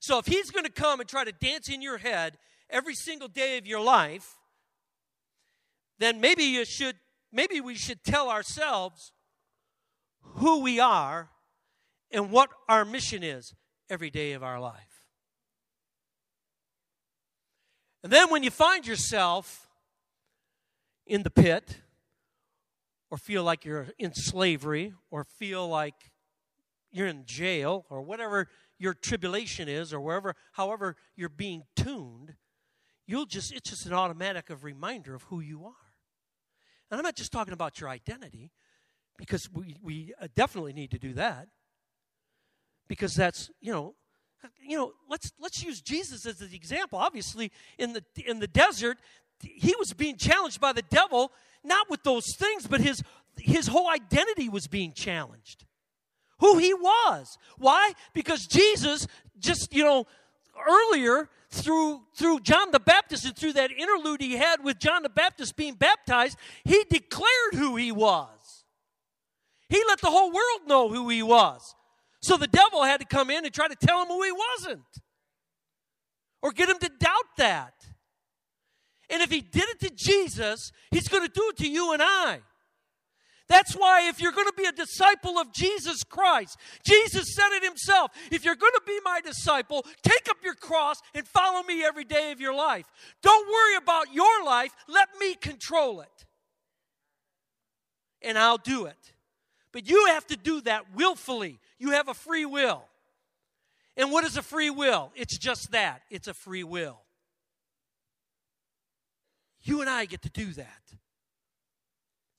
So 0.00 0.18
if 0.18 0.26
he's 0.26 0.50
going 0.50 0.64
to 0.64 0.72
come 0.72 1.00
and 1.00 1.08
try 1.08 1.24
to 1.24 1.32
dance 1.32 1.68
in 1.68 1.82
your 1.82 1.98
head 1.98 2.38
every 2.70 2.94
single 2.94 3.28
day 3.28 3.58
of 3.58 3.66
your 3.66 3.80
life, 3.80 4.36
then 5.98 6.20
maybe 6.20 6.44
you 6.44 6.64
should 6.64 6.96
maybe 7.30 7.60
we 7.60 7.74
should 7.74 8.02
tell 8.02 8.30
ourselves 8.30 9.12
who 10.22 10.60
we 10.60 10.80
are 10.80 11.30
and 12.10 12.30
what 12.30 12.48
our 12.68 12.84
mission 12.84 13.22
is 13.22 13.54
every 13.88 14.10
day 14.10 14.32
of 14.32 14.42
our 14.42 14.58
life. 14.58 15.04
And 18.02 18.10
then 18.10 18.30
when 18.30 18.42
you 18.42 18.50
find 18.50 18.86
yourself 18.86 19.68
in 21.06 21.22
the 21.22 21.30
pit, 21.30 21.82
or 23.10 23.18
feel 23.18 23.44
like 23.44 23.64
you're 23.64 23.88
in 23.98 24.14
slavery, 24.14 24.94
or 25.10 25.24
feel 25.24 25.68
like 25.68 26.10
you're 26.90 27.08
in 27.08 27.24
jail 27.26 27.84
or 27.90 28.00
whatever 28.00 28.48
your 28.80 28.94
tribulation 28.94 29.68
is 29.68 29.92
or 29.92 30.00
wherever 30.00 30.34
however 30.52 30.96
you're 31.14 31.28
being 31.28 31.62
tuned, 31.76 32.34
you'll 33.06 33.26
just 33.26 33.52
it's 33.52 33.70
just 33.70 33.86
an 33.86 33.92
automatic 33.92 34.50
of 34.50 34.64
reminder 34.64 35.14
of 35.14 35.22
who 35.24 35.38
you 35.38 35.64
are. 35.64 35.92
And 36.90 36.98
I'm 36.98 37.04
not 37.04 37.14
just 37.14 37.30
talking 37.30 37.52
about 37.52 37.78
your 37.80 37.88
identity 37.88 38.50
because 39.16 39.48
we 39.52 39.76
we 39.82 40.14
uh, 40.20 40.26
definitely 40.34 40.72
need 40.72 40.90
to 40.90 40.98
do 40.98 41.12
that. 41.12 41.46
Because 42.88 43.14
that's, 43.14 43.50
you 43.60 43.72
know, 43.72 43.94
you 44.66 44.76
know, 44.76 44.92
let's 45.08 45.30
let's 45.38 45.62
use 45.62 45.80
Jesus 45.80 46.26
as 46.26 46.38
the 46.38 46.56
example. 46.56 46.98
Obviously, 46.98 47.52
in 47.78 47.92
the 47.92 48.02
in 48.26 48.40
the 48.40 48.48
desert, 48.48 48.98
he 49.42 49.74
was 49.78 49.92
being 49.92 50.16
challenged 50.16 50.60
by 50.60 50.72
the 50.72 50.82
devil, 50.82 51.32
not 51.62 51.88
with 51.90 52.02
those 52.02 52.34
things, 52.34 52.66
but 52.66 52.80
his 52.80 53.02
his 53.36 53.68
whole 53.68 53.88
identity 53.88 54.48
was 54.48 54.66
being 54.66 54.92
challenged. 54.92 55.66
Who 56.40 56.58
he 56.58 56.74
was. 56.74 57.38
Why? 57.58 57.92
Because 58.12 58.46
Jesus 58.46 59.06
just, 59.38 59.74
you 59.74 59.84
know, 59.84 60.06
earlier 60.68 61.28
through 61.50 62.02
through 62.14 62.40
John 62.40 62.70
the 62.70 62.80
Baptist 62.80 63.24
and 63.24 63.36
through 63.36 63.54
that 63.54 63.70
interlude 63.70 64.20
he 64.20 64.36
had 64.36 64.62
with 64.64 64.78
John 64.78 65.02
the 65.02 65.08
Baptist 65.08 65.56
being 65.56 65.74
baptized, 65.74 66.38
he 66.64 66.84
declared 66.90 67.54
who 67.54 67.76
he 67.76 67.92
was. 67.92 68.64
He 69.68 69.82
let 69.86 70.00
the 70.00 70.10
whole 70.10 70.32
world 70.32 70.66
know 70.66 70.88
who 70.88 71.08
he 71.08 71.22
was. 71.22 71.74
So 72.22 72.36
the 72.36 72.46
devil 72.46 72.82
had 72.82 73.00
to 73.00 73.06
come 73.06 73.30
in 73.30 73.44
and 73.44 73.54
try 73.54 73.68
to 73.68 73.76
tell 73.76 74.02
him 74.02 74.08
who 74.08 74.22
he 74.22 74.32
wasn't. 74.32 74.84
Or 76.42 76.52
get 76.52 76.68
him 76.68 76.78
to 76.78 76.88
doubt 76.88 77.36
that. 77.38 77.74
And 79.08 79.22
if 79.22 79.30
he 79.30 79.40
did 79.40 79.64
it 79.68 79.80
to 79.80 79.90
Jesus, 79.90 80.72
he's 80.90 81.08
going 81.08 81.22
to 81.22 81.32
do 81.32 81.50
it 81.50 81.56
to 81.58 81.68
you 81.68 81.92
and 81.92 82.02
I. 82.02 82.40
That's 83.50 83.74
why, 83.74 84.08
if 84.08 84.20
you're 84.20 84.30
going 84.30 84.46
to 84.46 84.54
be 84.56 84.66
a 84.66 84.72
disciple 84.72 85.36
of 85.36 85.52
Jesus 85.52 86.04
Christ, 86.04 86.56
Jesus 86.84 87.34
said 87.34 87.48
it 87.50 87.64
himself 87.64 88.12
if 88.30 88.44
you're 88.44 88.54
going 88.54 88.72
to 88.74 88.82
be 88.86 89.00
my 89.04 89.20
disciple, 89.20 89.84
take 90.02 90.30
up 90.30 90.36
your 90.44 90.54
cross 90.54 91.00
and 91.16 91.26
follow 91.26 91.64
me 91.64 91.82
every 91.84 92.04
day 92.04 92.30
of 92.30 92.40
your 92.40 92.54
life. 92.54 92.86
Don't 93.22 93.48
worry 93.48 93.74
about 93.74 94.14
your 94.14 94.44
life, 94.44 94.70
let 94.86 95.08
me 95.18 95.34
control 95.34 96.00
it. 96.00 96.26
And 98.22 98.38
I'll 98.38 98.56
do 98.56 98.86
it. 98.86 99.12
But 99.72 99.90
you 99.90 100.06
have 100.10 100.28
to 100.28 100.36
do 100.36 100.60
that 100.60 100.94
willfully. 100.94 101.58
You 101.80 101.90
have 101.90 102.06
a 102.06 102.14
free 102.14 102.46
will. 102.46 102.84
And 103.96 104.12
what 104.12 104.22
is 104.22 104.36
a 104.36 104.42
free 104.42 104.70
will? 104.70 105.10
It's 105.16 105.36
just 105.36 105.72
that 105.72 106.02
it's 106.08 106.28
a 106.28 106.34
free 106.34 106.62
will. 106.62 107.00
You 109.62 109.80
and 109.80 109.90
I 109.90 110.04
get 110.04 110.22
to 110.22 110.30
do 110.30 110.52
that. 110.52 110.99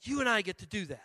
You 0.04 0.20
and 0.20 0.30
I 0.30 0.42
get 0.42 0.58
to 0.60 0.66
do 0.66 0.86
that. 0.88 1.02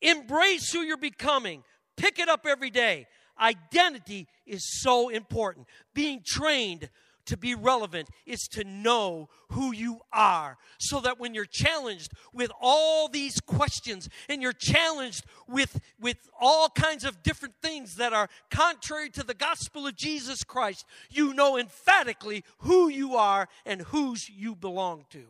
Embrace 0.00 0.70
who 0.70 0.80
you're 0.80 0.96
becoming. 0.96 1.64
Pick 1.96 2.18
it 2.18 2.28
up 2.28 2.46
every 2.46 2.70
day. 2.70 3.06
Identity 3.40 4.26
is 4.46 4.80
so 4.82 5.08
important. 5.08 5.66
Being 5.94 6.22
trained 6.24 6.88
to 7.26 7.36
be 7.36 7.54
relevant 7.54 8.08
is 8.24 8.48
to 8.52 8.64
know 8.64 9.28
who 9.50 9.72
you 9.72 10.00
are 10.12 10.56
so 10.78 10.98
that 11.00 11.20
when 11.20 11.34
you're 11.34 11.44
challenged 11.44 12.10
with 12.32 12.50
all 12.58 13.08
these 13.08 13.38
questions 13.40 14.08
and 14.30 14.40
you're 14.40 14.52
challenged 14.52 15.24
with, 15.46 15.78
with 16.00 16.16
all 16.40 16.70
kinds 16.70 17.04
of 17.04 17.22
different 17.22 17.54
things 17.60 17.96
that 17.96 18.14
are 18.14 18.28
contrary 18.50 19.10
to 19.10 19.22
the 19.22 19.34
gospel 19.34 19.86
of 19.86 19.94
Jesus 19.94 20.42
Christ, 20.42 20.86
you 21.10 21.34
know 21.34 21.58
emphatically 21.58 22.44
who 22.60 22.88
you 22.88 23.14
are 23.14 23.48
and 23.66 23.82
whose 23.82 24.28
you 24.30 24.54
belong 24.54 25.04
to. 25.10 25.26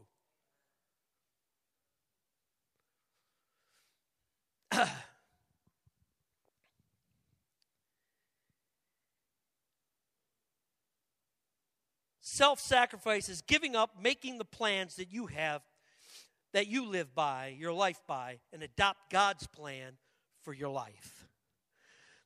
Self 12.20 12.60
sacrifice 12.60 13.28
is 13.28 13.42
giving 13.42 13.74
up, 13.74 14.00
making 14.00 14.38
the 14.38 14.44
plans 14.44 14.94
that 14.96 15.12
you 15.12 15.26
have, 15.26 15.62
that 16.52 16.68
you 16.68 16.86
live 16.86 17.14
by, 17.14 17.56
your 17.58 17.72
life 17.72 18.00
by, 18.06 18.38
and 18.52 18.62
adopt 18.62 19.10
God's 19.10 19.46
plan 19.48 19.94
for 20.42 20.52
your 20.52 20.68
life. 20.68 21.17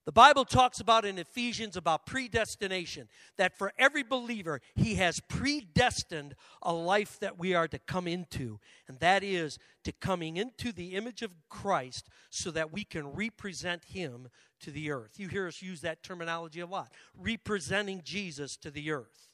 The 0.05 0.13
Bible 0.13 0.45
talks 0.45 0.81
about 0.81 1.05
in 1.05 1.17
Ephesians 1.17 1.77
about 1.77 2.07
predestination, 2.07 3.09
that 3.39 3.57
for 3.57 3.73
every 3.79 4.03
believer, 4.03 4.61
He 4.75 4.97
has 4.97 5.21
predestined 5.21 6.35
a 6.61 6.73
life 6.73 7.21
that 7.21 7.39
we 7.39 7.55
are 7.55 7.69
to 7.69 7.79
come 7.79 8.09
into, 8.09 8.59
and 8.89 8.99
that 8.99 9.23
is 9.23 9.59
to 9.85 9.93
coming 9.93 10.37
into 10.37 10.73
the 10.73 10.97
image 10.97 11.23
of 11.23 11.31
Christ 11.49 12.09
so 12.31 12.51
that 12.51 12.73
we 12.73 12.83
can 12.83 13.13
represent 13.13 13.85
Him 13.85 14.29
to 14.61 14.73
the 14.73 14.91
earth. 14.91 15.19
You 15.19 15.29
hear 15.29 15.47
us 15.47 15.63
use 15.63 15.83
that 15.83 16.03
terminology 16.03 16.61
a 16.61 16.67
lot 16.67 16.93
representing 17.17 18.03
Jesus 18.05 18.57
to 18.57 18.73
the 18.73 18.91
earth. 18.91 19.29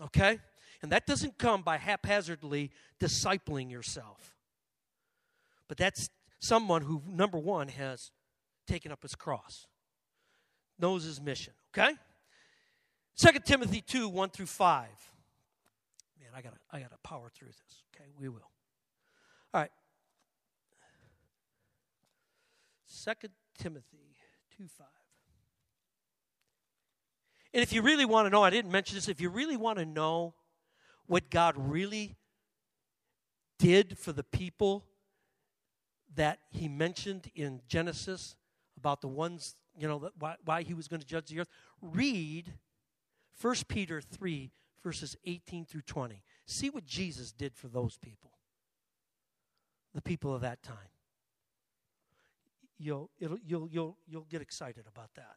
Okay? 0.00 0.40
And 0.82 0.92
that 0.92 1.06
doesn't 1.06 1.38
come 1.38 1.62
by 1.62 1.78
haphazardly 1.78 2.70
discipling 3.00 3.70
yourself, 3.70 4.36
but 5.68 5.78
that's 5.78 6.10
someone 6.38 6.82
who, 6.82 7.02
number 7.08 7.38
one, 7.38 7.68
has 7.68 8.12
taken 8.68 8.92
up 8.92 9.02
his 9.02 9.14
cross, 9.14 9.66
knows 10.78 11.04
his 11.04 11.20
mission. 11.20 11.54
Okay? 11.76 11.96
2 13.16 13.28
Timothy 13.44 13.80
2 13.80 14.08
1 14.08 14.30
through 14.30 14.46
5. 14.46 14.86
Man, 16.20 16.28
I 16.36 16.42
gotta 16.42 16.56
I 16.70 16.78
gotta 16.78 16.98
power 17.02 17.28
through 17.34 17.48
this. 17.48 17.82
Okay, 17.94 18.10
we 18.18 18.28
will. 18.28 18.50
All 19.52 19.62
right. 19.62 19.70
2 23.04 23.28
Timothy 23.58 24.16
2 24.56 24.68
5. 24.68 24.86
And 27.54 27.62
if 27.62 27.72
you 27.72 27.82
really 27.82 28.04
want 28.04 28.26
to 28.26 28.30
know, 28.30 28.42
I 28.42 28.50
didn't 28.50 28.70
mention 28.70 28.96
this, 28.96 29.08
if 29.08 29.20
you 29.20 29.30
really 29.30 29.56
want 29.56 29.78
to 29.78 29.86
know 29.86 30.34
what 31.06 31.30
God 31.30 31.54
really 31.56 32.16
did 33.58 33.98
for 33.98 34.12
the 34.12 34.22
people 34.22 34.84
that 36.14 36.40
he 36.50 36.68
mentioned 36.68 37.30
in 37.34 37.62
Genesis 37.66 38.36
about 38.78 39.00
the 39.00 39.08
ones, 39.08 39.56
you 39.76 39.86
know, 39.86 40.10
why, 40.18 40.36
why 40.44 40.62
he 40.62 40.72
was 40.72 40.88
going 40.88 41.00
to 41.00 41.06
judge 41.06 41.28
the 41.28 41.40
earth, 41.40 41.50
read 41.82 42.54
1 43.40 43.54
Peter 43.68 44.00
3, 44.00 44.50
verses 44.82 45.16
18 45.24 45.64
through 45.64 45.82
20. 45.82 46.22
See 46.46 46.70
what 46.70 46.86
Jesus 46.86 47.32
did 47.32 47.54
for 47.54 47.68
those 47.68 47.98
people, 47.98 48.30
the 49.94 50.00
people 50.00 50.34
of 50.34 50.40
that 50.40 50.62
time. 50.62 50.76
You'll, 52.78 53.10
you'll, 53.18 53.68
you'll, 53.70 53.98
you'll 54.06 54.26
get 54.30 54.40
excited 54.40 54.84
about 54.86 55.10
that. 55.16 55.36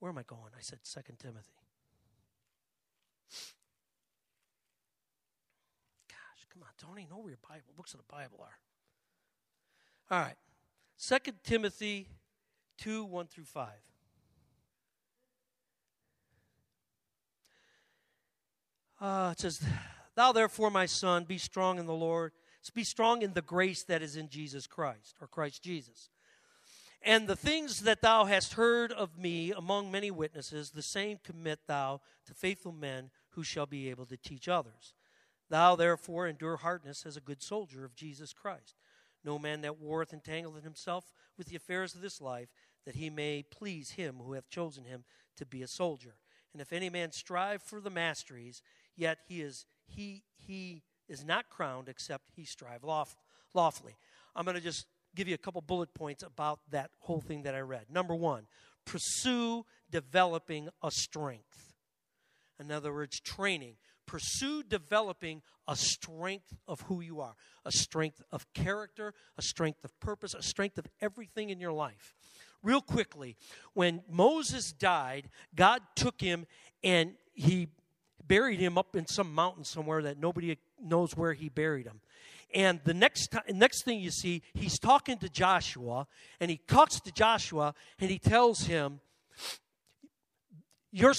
Where 0.00 0.10
am 0.10 0.18
I 0.18 0.22
going? 0.22 0.52
I 0.56 0.60
said 0.60 0.78
2 0.82 1.00
Timothy. 1.18 1.52
Gosh, 6.08 6.46
come 6.52 6.62
on, 6.62 6.68
Tony, 6.78 7.06
know 7.10 7.18
where 7.18 7.30
your 7.30 7.38
Bible, 7.46 7.72
books 7.76 7.92
of 7.92 8.00
the 8.00 8.10
Bible 8.10 8.38
are. 8.40 8.58
All 10.10 10.24
right. 10.24 10.36
2 10.98 11.18
Timothy 11.44 12.08
2 12.78 13.04
1 13.04 13.26
through 13.26 13.44
5. 13.44 13.68
Uh, 19.00 19.30
it 19.32 19.40
says, 19.40 19.62
Thou 20.14 20.32
therefore, 20.32 20.70
my 20.70 20.86
son, 20.86 21.24
be 21.24 21.38
strong 21.38 21.78
in 21.78 21.86
the 21.86 21.94
Lord. 21.94 22.32
Be 22.74 22.84
strong 22.84 23.22
in 23.22 23.32
the 23.32 23.42
grace 23.42 23.84
that 23.84 24.02
is 24.02 24.16
in 24.16 24.28
Jesus 24.28 24.66
Christ, 24.66 25.16
or 25.20 25.28
Christ 25.28 25.62
Jesus. 25.62 26.10
And 27.00 27.28
the 27.28 27.36
things 27.36 27.82
that 27.82 28.02
thou 28.02 28.24
hast 28.24 28.54
heard 28.54 28.90
of 28.90 29.16
me 29.16 29.52
among 29.52 29.92
many 29.92 30.10
witnesses, 30.10 30.70
the 30.70 30.82
same 30.82 31.18
commit 31.22 31.60
thou 31.68 32.00
to 32.26 32.34
faithful 32.34 32.72
men 32.72 33.10
who 33.30 33.44
shall 33.44 33.66
be 33.66 33.88
able 33.88 34.06
to 34.06 34.16
teach 34.16 34.48
others. 34.48 34.94
Thou 35.48 35.76
therefore 35.76 36.26
endure 36.26 36.56
hardness 36.56 37.06
as 37.06 37.16
a 37.16 37.20
good 37.20 37.40
soldier 37.40 37.84
of 37.84 37.94
Jesus 37.94 38.32
Christ. 38.32 38.74
No 39.26 39.38
man 39.38 39.60
that 39.62 39.80
warreth 39.80 40.12
entangleth 40.12 40.62
himself 40.62 41.12
with 41.36 41.48
the 41.48 41.56
affairs 41.56 41.94
of 41.94 42.00
this 42.00 42.20
life, 42.20 42.48
that 42.86 42.94
he 42.94 43.10
may 43.10 43.42
please 43.42 43.90
him 43.90 44.20
who 44.24 44.34
hath 44.34 44.48
chosen 44.48 44.84
him 44.84 45.04
to 45.36 45.44
be 45.44 45.62
a 45.62 45.68
soldier. 45.68 46.14
And 46.52 46.62
if 46.62 46.72
any 46.72 46.88
man 46.88 47.10
strive 47.12 47.60
for 47.62 47.80
the 47.80 47.90
masteries, 47.90 48.62
yet 48.94 49.18
he 49.26 49.42
is 49.42 49.66
he 49.84 50.22
he 50.36 50.82
is 51.08 51.24
not 51.24 51.50
crowned 51.50 51.88
except 51.88 52.30
he 52.34 52.44
strive 52.44 52.82
lawf- 52.82 53.16
lawfully. 53.52 53.96
I'm 54.34 54.44
going 54.44 54.56
to 54.56 54.62
just 54.62 54.86
give 55.14 55.28
you 55.28 55.34
a 55.34 55.38
couple 55.38 55.60
bullet 55.60 55.92
points 55.92 56.22
about 56.22 56.60
that 56.70 56.90
whole 57.00 57.20
thing 57.20 57.42
that 57.42 57.54
I 57.54 57.60
read. 57.60 57.86
Number 57.90 58.14
one, 58.14 58.46
pursue 58.84 59.64
developing 59.90 60.68
a 60.82 60.90
strength. 60.90 61.74
In 62.60 62.70
other 62.70 62.92
words, 62.92 63.20
training. 63.20 63.76
Pursue 64.06 64.62
developing 64.62 65.42
a 65.68 65.76
strength 65.76 66.54
of 66.68 66.82
who 66.82 67.00
you 67.00 67.20
are, 67.20 67.34
a 67.64 67.72
strength 67.72 68.22
of 68.30 68.52
character, 68.52 69.12
a 69.36 69.42
strength 69.42 69.84
of 69.84 69.98
purpose, 69.98 70.32
a 70.32 70.42
strength 70.42 70.78
of 70.78 70.86
everything 71.00 71.50
in 71.50 71.60
your 71.60 71.72
life. 71.72 72.14
Real 72.62 72.80
quickly, 72.80 73.36
when 73.74 74.02
Moses 74.08 74.72
died, 74.72 75.28
God 75.54 75.82
took 75.94 76.20
him 76.20 76.46
and 76.82 77.14
he 77.34 77.68
buried 78.26 78.60
him 78.60 78.78
up 78.78 78.96
in 78.96 79.06
some 79.06 79.32
mountain 79.34 79.64
somewhere 79.64 80.02
that 80.02 80.18
nobody 80.18 80.56
knows 80.80 81.16
where 81.16 81.32
he 81.32 81.48
buried 81.48 81.86
him. 81.86 82.00
And 82.54 82.80
the 82.84 82.94
next 82.94 83.28
time, 83.28 83.42
next 83.48 83.84
thing 83.84 84.00
you 84.00 84.10
see, 84.10 84.42
he's 84.54 84.78
talking 84.78 85.18
to 85.18 85.28
Joshua, 85.28 86.06
and 86.40 86.50
he 86.50 86.58
talks 86.58 87.00
to 87.00 87.12
Joshua, 87.12 87.74
and 88.00 88.10
he 88.10 88.18
tells 88.18 88.62
him, 88.62 89.00
"Your 90.92 91.12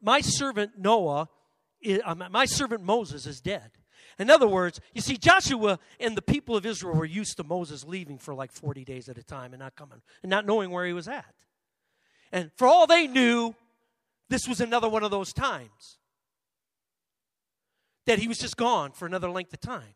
my 0.00 0.20
servant 0.20 0.78
Noah, 0.78 1.28
Um, 2.04 2.24
my 2.30 2.44
servant 2.44 2.82
Moses 2.82 3.26
is 3.26 3.40
dead." 3.40 3.70
In 4.18 4.30
other 4.30 4.46
words, 4.46 4.80
you 4.94 5.00
see, 5.00 5.16
Joshua 5.16 5.78
and 5.98 6.16
the 6.16 6.22
people 6.22 6.56
of 6.56 6.66
Israel 6.66 6.94
were 6.94 7.04
used 7.04 7.36
to 7.38 7.44
Moses 7.44 7.84
leaving 7.84 8.18
for 8.18 8.34
like 8.34 8.52
40 8.52 8.84
days 8.84 9.08
at 9.08 9.18
a 9.18 9.22
time 9.22 9.52
and 9.52 9.60
not 9.60 9.74
coming 9.74 10.02
and 10.22 10.30
not 10.30 10.44
knowing 10.44 10.70
where 10.70 10.86
he 10.86 10.92
was 10.92 11.08
at. 11.08 11.34
And 12.30 12.50
for 12.56 12.66
all 12.66 12.86
they 12.86 13.06
knew, 13.06 13.54
this 14.28 14.46
was 14.46 14.60
another 14.60 14.88
one 14.88 15.02
of 15.02 15.10
those 15.10 15.32
times 15.32 15.98
that 18.06 18.18
he 18.18 18.28
was 18.28 18.38
just 18.38 18.56
gone 18.56 18.92
for 18.92 19.06
another 19.06 19.30
length 19.30 19.52
of 19.52 19.60
time. 19.60 19.94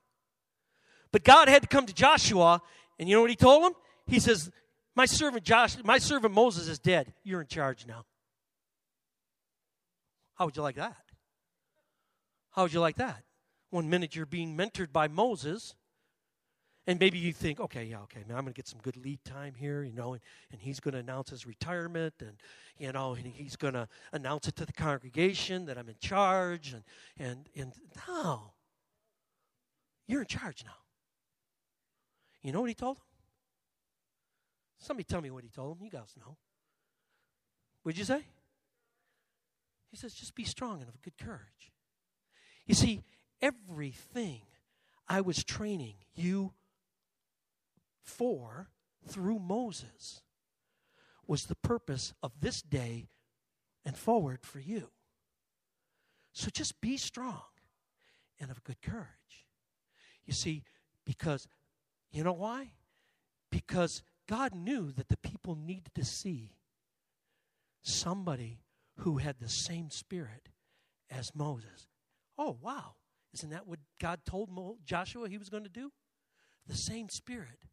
But 1.12 1.24
God 1.24 1.48
had 1.48 1.62
to 1.62 1.68
come 1.68 1.86
to 1.86 1.94
Joshua, 1.94 2.60
and 2.98 3.08
you 3.08 3.16
know 3.16 3.22
what 3.22 3.30
he 3.30 3.36
told 3.36 3.64
him? 3.64 3.72
He 4.06 4.20
says, 4.20 4.50
My 4.94 5.06
servant 5.06 5.44
Josh, 5.44 5.76
my 5.82 5.98
servant 5.98 6.34
Moses 6.34 6.68
is 6.68 6.78
dead. 6.78 7.12
You're 7.24 7.40
in 7.40 7.46
charge 7.46 7.86
now. 7.86 8.04
How 10.34 10.44
would 10.44 10.56
you 10.56 10.62
like 10.62 10.76
that? 10.76 10.96
How 12.56 12.62
would 12.62 12.72
you 12.72 12.80
like 12.80 12.96
that? 12.96 13.22
One 13.70 13.90
minute 13.90 14.16
you're 14.16 14.24
being 14.24 14.56
mentored 14.56 14.90
by 14.90 15.08
Moses, 15.08 15.74
and 16.86 16.98
maybe 16.98 17.18
you 17.18 17.34
think, 17.34 17.60
okay, 17.60 17.84
yeah, 17.84 18.00
okay, 18.02 18.20
man, 18.26 18.38
I'm 18.38 18.44
going 18.44 18.54
to 18.54 18.56
get 18.56 18.66
some 18.66 18.78
good 18.80 18.96
lead 18.96 19.22
time 19.24 19.54
here, 19.54 19.82
you 19.82 19.92
know, 19.92 20.14
and, 20.14 20.22
and 20.50 20.60
he's 20.60 20.80
going 20.80 20.94
to 20.94 21.00
announce 21.00 21.30
his 21.30 21.46
retirement, 21.46 22.14
and, 22.20 22.38
you 22.78 22.90
know, 22.92 23.12
and 23.12 23.26
he's 23.26 23.56
going 23.56 23.74
to 23.74 23.86
announce 24.12 24.48
it 24.48 24.56
to 24.56 24.64
the 24.64 24.72
congregation 24.72 25.66
that 25.66 25.76
I'm 25.76 25.88
in 25.88 25.96
charge, 26.00 26.72
and, 26.72 26.84
and, 27.18 27.48
and 27.54 27.72
no. 28.08 28.52
You're 30.06 30.22
in 30.22 30.26
charge 30.26 30.64
now. 30.64 30.78
You 32.42 32.52
know 32.52 32.60
what 32.60 32.70
he 32.70 32.74
told 32.74 32.96
him? 32.96 33.02
Somebody 34.78 35.04
tell 35.04 35.20
me 35.20 35.30
what 35.30 35.42
he 35.42 35.50
told 35.50 35.76
him. 35.76 35.84
You 35.84 35.90
guys 35.90 36.14
know. 36.16 36.36
What'd 37.82 37.98
you 37.98 38.04
say? 38.04 38.24
He 39.90 39.96
says, 39.96 40.14
just 40.14 40.34
be 40.34 40.44
strong 40.44 40.80
and 40.80 40.88
of 40.88 41.02
good 41.02 41.18
courage. 41.18 41.72
You 42.66 42.74
see, 42.74 43.04
everything 43.40 44.42
I 45.08 45.20
was 45.20 45.44
training 45.44 45.94
you 46.14 46.52
for 48.02 48.68
through 49.06 49.38
Moses 49.38 50.22
was 51.26 51.44
the 51.44 51.54
purpose 51.56 52.12
of 52.22 52.32
this 52.40 52.62
day 52.62 53.08
and 53.84 53.96
forward 53.96 54.40
for 54.42 54.58
you. 54.58 54.90
So 56.32 56.48
just 56.52 56.80
be 56.80 56.96
strong 56.96 57.42
and 58.40 58.50
of 58.50 58.62
good 58.64 58.82
courage. 58.82 59.46
You 60.24 60.32
see, 60.32 60.64
because, 61.04 61.48
you 62.10 62.24
know 62.24 62.32
why? 62.32 62.72
Because 63.50 64.02
God 64.28 64.54
knew 64.54 64.92
that 64.92 65.08
the 65.08 65.16
people 65.16 65.54
needed 65.56 65.94
to 65.94 66.04
see 66.04 66.56
somebody 67.82 68.60
who 68.98 69.18
had 69.18 69.36
the 69.38 69.48
same 69.48 69.90
spirit 69.90 70.48
as 71.10 71.34
Moses. 71.34 71.86
Oh, 72.38 72.58
wow. 72.60 72.94
Isn't 73.32 73.50
that 73.50 73.66
what 73.66 73.78
God 74.00 74.20
told 74.24 74.50
Joshua 74.84 75.28
he 75.28 75.38
was 75.38 75.48
going 75.48 75.64
to 75.64 75.68
do? 75.68 75.92
The 76.66 76.76
same 76.76 77.08
spirit 77.08 77.64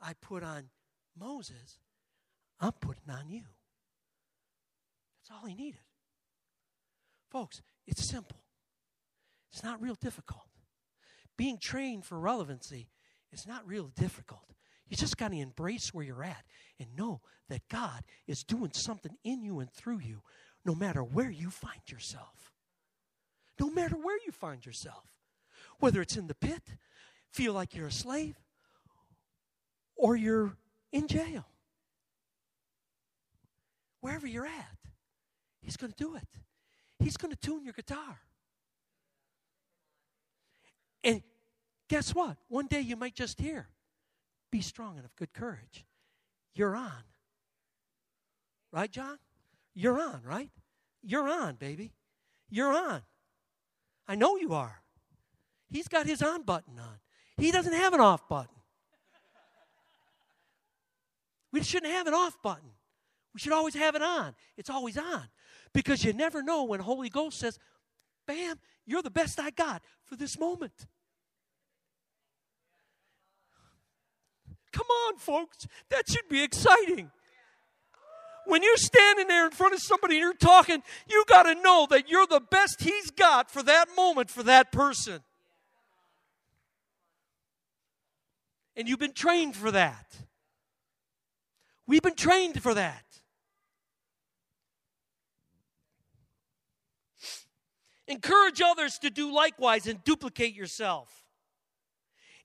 I 0.00 0.14
put 0.14 0.42
on 0.42 0.70
Moses, 1.18 1.78
I'm 2.60 2.72
putting 2.72 3.10
on 3.10 3.28
you. 3.28 3.42
That's 5.18 5.38
all 5.38 5.46
he 5.46 5.54
needed. 5.54 5.80
Folks, 7.30 7.60
it's 7.86 8.04
simple, 8.04 8.38
it's 9.52 9.62
not 9.62 9.82
real 9.82 9.96
difficult. 10.00 10.44
Being 11.36 11.58
trained 11.58 12.04
for 12.04 12.18
relevancy 12.18 12.88
is 13.32 13.46
not 13.46 13.66
real 13.66 13.88
difficult. 13.94 14.54
You 14.88 14.96
just 14.96 15.18
got 15.18 15.30
to 15.32 15.38
embrace 15.38 15.92
where 15.92 16.04
you're 16.04 16.24
at 16.24 16.44
and 16.80 16.96
know 16.96 17.20
that 17.48 17.68
God 17.68 18.04
is 18.26 18.42
doing 18.42 18.72
something 18.72 19.16
in 19.22 19.42
you 19.42 19.60
and 19.60 19.70
through 19.70 20.00
you 20.00 20.22
no 20.64 20.74
matter 20.74 21.02
where 21.04 21.30
you 21.30 21.50
find 21.50 21.80
yourself. 21.88 22.52
No 23.58 23.70
matter 23.70 23.96
where 23.96 24.18
you 24.24 24.32
find 24.32 24.64
yourself. 24.64 25.04
Whether 25.80 26.00
it's 26.00 26.16
in 26.16 26.26
the 26.26 26.34
pit, 26.34 26.62
feel 27.30 27.52
like 27.52 27.74
you're 27.74 27.86
a 27.86 27.92
slave, 27.92 28.34
or 29.96 30.16
you're 30.16 30.56
in 30.92 31.06
jail. 31.06 31.46
Wherever 34.00 34.26
you're 34.26 34.46
at, 34.46 34.78
He's 35.68 35.76
going 35.76 35.92
to 35.92 36.02
do 36.02 36.16
it. 36.16 36.26
He's 36.98 37.18
going 37.18 37.30
to 37.30 37.36
tune 37.36 37.62
your 37.62 37.74
guitar. 37.74 38.20
And 41.04 41.22
guess 41.88 42.14
what? 42.14 42.38
One 42.48 42.68
day 42.68 42.80
you 42.80 42.96
might 42.96 43.14
just 43.14 43.38
hear, 43.38 43.68
be 44.50 44.62
strong 44.62 44.96
and 44.96 45.04
of 45.04 45.14
good 45.14 45.34
courage. 45.34 45.84
You're 46.54 46.74
on. 46.74 47.04
Right, 48.72 48.90
John? 48.90 49.18
You're 49.74 50.00
on, 50.00 50.22
right? 50.24 50.50
You're 51.02 51.28
on, 51.28 51.56
baby. 51.56 51.92
You're 52.48 52.72
on. 52.72 53.02
I 54.08 54.14
know 54.14 54.36
you 54.36 54.54
are. 54.54 54.80
He's 55.70 55.86
got 55.86 56.06
his 56.06 56.22
on 56.22 56.42
button 56.42 56.78
on. 56.78 56.98
He 57.36 57.52
doesn't 57.52 57.74
have 57.74 57.92
an 57.92 58.00
off 58.00 58.26
button. 58.28 58.48
We 61.52 61.62
shouldn't 61.62 61.92
have 61.92 62.06
an 62.06 62.14
off 62.14 62.40
button. 62.42 62.70
We 63.34 63.40
should 63.40 63.52
always 63.52 63.74
have 63.74 63.94
it 63.94 64.02
on. 64.02 64.34
It's 64.56 64.70
always 64.70 64.96
on. 64.96 65.28
Because 65.72 66.04
you 66.04 66.12
never 66.12 66.42
know 66.42 66.64
when 66.64 66.80
Holy 66.80 67.10
Ghost 67.10 67.38
says, 67.38 67.58
Bam, 68.26 68.58
you're 68.86 69.02
the 69.02 69.10
best 69.10 69.38
I 69.38 69.50
got 69.50 69.82
for 70.04 70.16
this 70.16 70.38
moment. 70.38 70.86
Come 74.72 74.86
on, 74.86 75.18
folks. 75.18 75.66
That 75.90 76.08
should 76.08 76.28
be 76.28 76.42
exciting. 76.42 77.10
When 78.48 78.62
you're 78.62 78.78
standing 78.78 79.28
there 79.28 79.44
in 79.44 79.50
front 79.50 79.74
of 79.74 79.80
somebody 79.82 80.14
and 80.14 80.22
you're 80.22 80.32
talking, 80.32 80.82
you 81.06 81.22
got 81.28 81.42
to 81.42 81.54
know 81.54 81.86
that 81.90 82.08
you're 82.08 82.26
the 82.26 82.40
best 82.40 82.82
he's 82.82 83.10
got 83.10 83.50
for 83.50 83.62
that 83.62 83.88
moment 83.94 84.30
for 84.30 84.42
that 84.44 84.72
person. 84.72 85.20
And 88.74 88.88
you've 88.88 88.98
been 88.98 89.12
trained 89.12 89.54
for 89.54 89.70
that. 89.72 90.16
We've 91.86 92.00
been 92.00 92.14
trained 92.14 92.62
for 92.62 92.72
that. 92.72 93.04
Encourage 98.06 98.62
others 98.62 98.98
to 99.00 99.10
do 99.10 99.30
likewise 99.30 99.86
and 99.86 100.02
duplicate 100.04 100.54
yourself. 100.54 101.22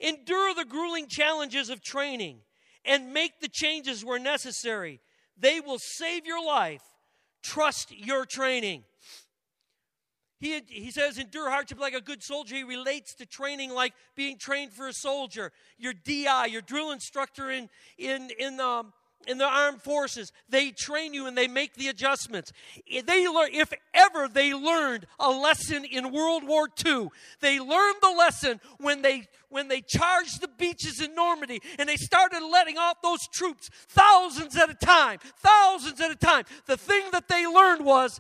Endure 0.02 0.54
the 0.54 0.66
grueling 0.66 1.08
challenges 1.08 1.70
of 1.70 1.82
training 1.82 2.40
and 2.84 3.14
make 3.14 3.40
the 3.40 3.48
changes 3.48 4.04
where 4.04 4.20
necessary. 4.20 5.00
They 5.38 5.60
will 5.60 5.80
save 5.80 6.26
your 6.26 6.44
life. 6.44 6.84
Trust 7.42 7.92
your 7.92 8.26
training. 8.26 8.84
He, 10.40 10.62
he 10.68 10.92
says, 10.92 11.18
endure 11.18 11.50
hardship 11.50 11.80
like 11.80 11.94
a 11.94 12.02
good 12.02 12.22
soldier. 12.22 12.56
He 12.56 12.64
relates 12.64 13.14
to 13.16 13.26
training 13.26 13.72
like 13.72 13.94
being 14.14 14.38
trained 14.38 14.74
for 14.74 14.90
a 14.90 14.94
soldier. 14.94 15.54
Your 15.78 15.94
DI, 15.94 16.48
your 16.48 16.62
drill 16.62 16.92
instructor 16.92 17.50
in, 17.50 17.70
in, 17.98 18.30
in 18.38 18.60
um, 18.60 18.92
in 19.28 19.38
the 19.38 19.48
armed 19.48 19.82
forces. 19.82 20.32
They 20.50 20.72
train 20.72 21.14
you 21.14 21.28
and 21.28 21.38
they 21.38 21.48
make 21.48 21.76
the 21.76 21.88
adjustments. 21.88 22.52
They 22.88 23.28
learn, 23.28 23.50
if 23.54 23.74
ever 23.94 24.28
they 24.28 24.54
learned 24.54 25.08
a 25.20 25.30
lesson 25.30 25.86
in 25.86 26.12
World 26.12 26.46
War 26.46 26.68
II, 26.86 27.10
they 27.42 27.60
learned 27.60 27.98
the 28.02 28.14
lesson 28.18 28.60
when 28.80 29.02
they 29.02 29.28
when 29.50 29.68
they 29.68 29.82
charged 29.82 30.42
the 30.42 30.48
beaches 30.48 31.00
in 31.00 31.14
Normandy 31.14 31.62
and 31.78 31.88
they 31.88 31.96
started 31.96 32.44
letting 32.44 32.78
off 32.80 33.02
those 33.04 33.20
troops 33.32 33.70
thousands 33.88 34.56
at 34.56 34.70
a 34.70 34.74
time, 34.74 35.20
thousands 35.38 36.02
at 36.02 36.10
a 36.10 36.16
time. 36.16 36.46
The 36.66 36.78
thing 36.78 37.04
that 37.12 37.28
they 37.28 37.46
learned 37.46 37.86
was 37.86 38.20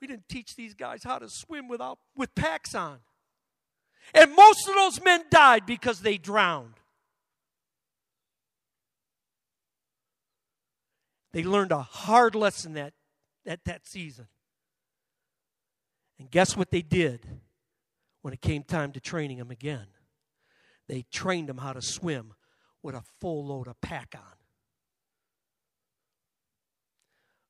we 0.00 0.06
didn't 0.06 0.28
teach 0.28 0.54
these 0.54 0.74
guys 0.74 1.02
how 1.02 1.18
to 1.18 1.28
swim 1.28 1.66
without 1.66 1.98
with 2.16 2.34
packs 2.34 2.74
on. 2.74 2.98
And 4.14 4.34
most 4.34 4.68
of 4.68 4.74
those 4.74 5.02
men 5.02 5.24
died 5.30 5.66
because 5.66 6.00
they 6.00 6.16
drowned. 6.16 6.77
They 11.38 11.44
learned 11.44 11.70
a 11.70 11.82
hard 11.82 12.34
lesson 12.34 12.72
that, 12.72 12.94
that, 13.44 13.64
that 13.64 13.86
season. 13.86 14.26
And 16.18 16.28
guess 16.28 16.56
what 16.56 16.72
they 16.72 16.82
did 16.82 17.24
when 18.22 18.34
it 18.34 18.40
came 18.40 18.64
time 18.64 18.90
to 18.90 19.00
training 19.00 19.38
them 19.38 19.52
again? 19.52 19.86
They 20.88 21.04
trained 21.12 21.48
them 21.48 21.58
how 21.58 21.74
to 21.74 21.80
swim 21.80 22.34
with 22.82 22.96
a 22.96 23.04
full 23.20 23.46
load 23.46 23.68
of 23.68 23.80
pack 23.80 24.16
on. 24.16 24.34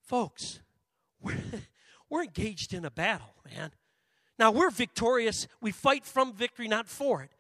Folks, 0.03 0.61
we're, 1.23 1.39
we're 2.11 2.25
engaged 2.25 2.75
in 2.75 2.85
a 2.85 2.91
battle, 2.91 3.37
man. 3.51 3.71
Now, 4.39 4.51
we're 4.51 4.69
victorious. 4.69 5.49
We 5.63 5.71
fight 5.71 6.05
from 6.05 6.35
victory, 6.35 6.69
not 6.69 6.89
for 6.89 7.23
it. 7.23 7.31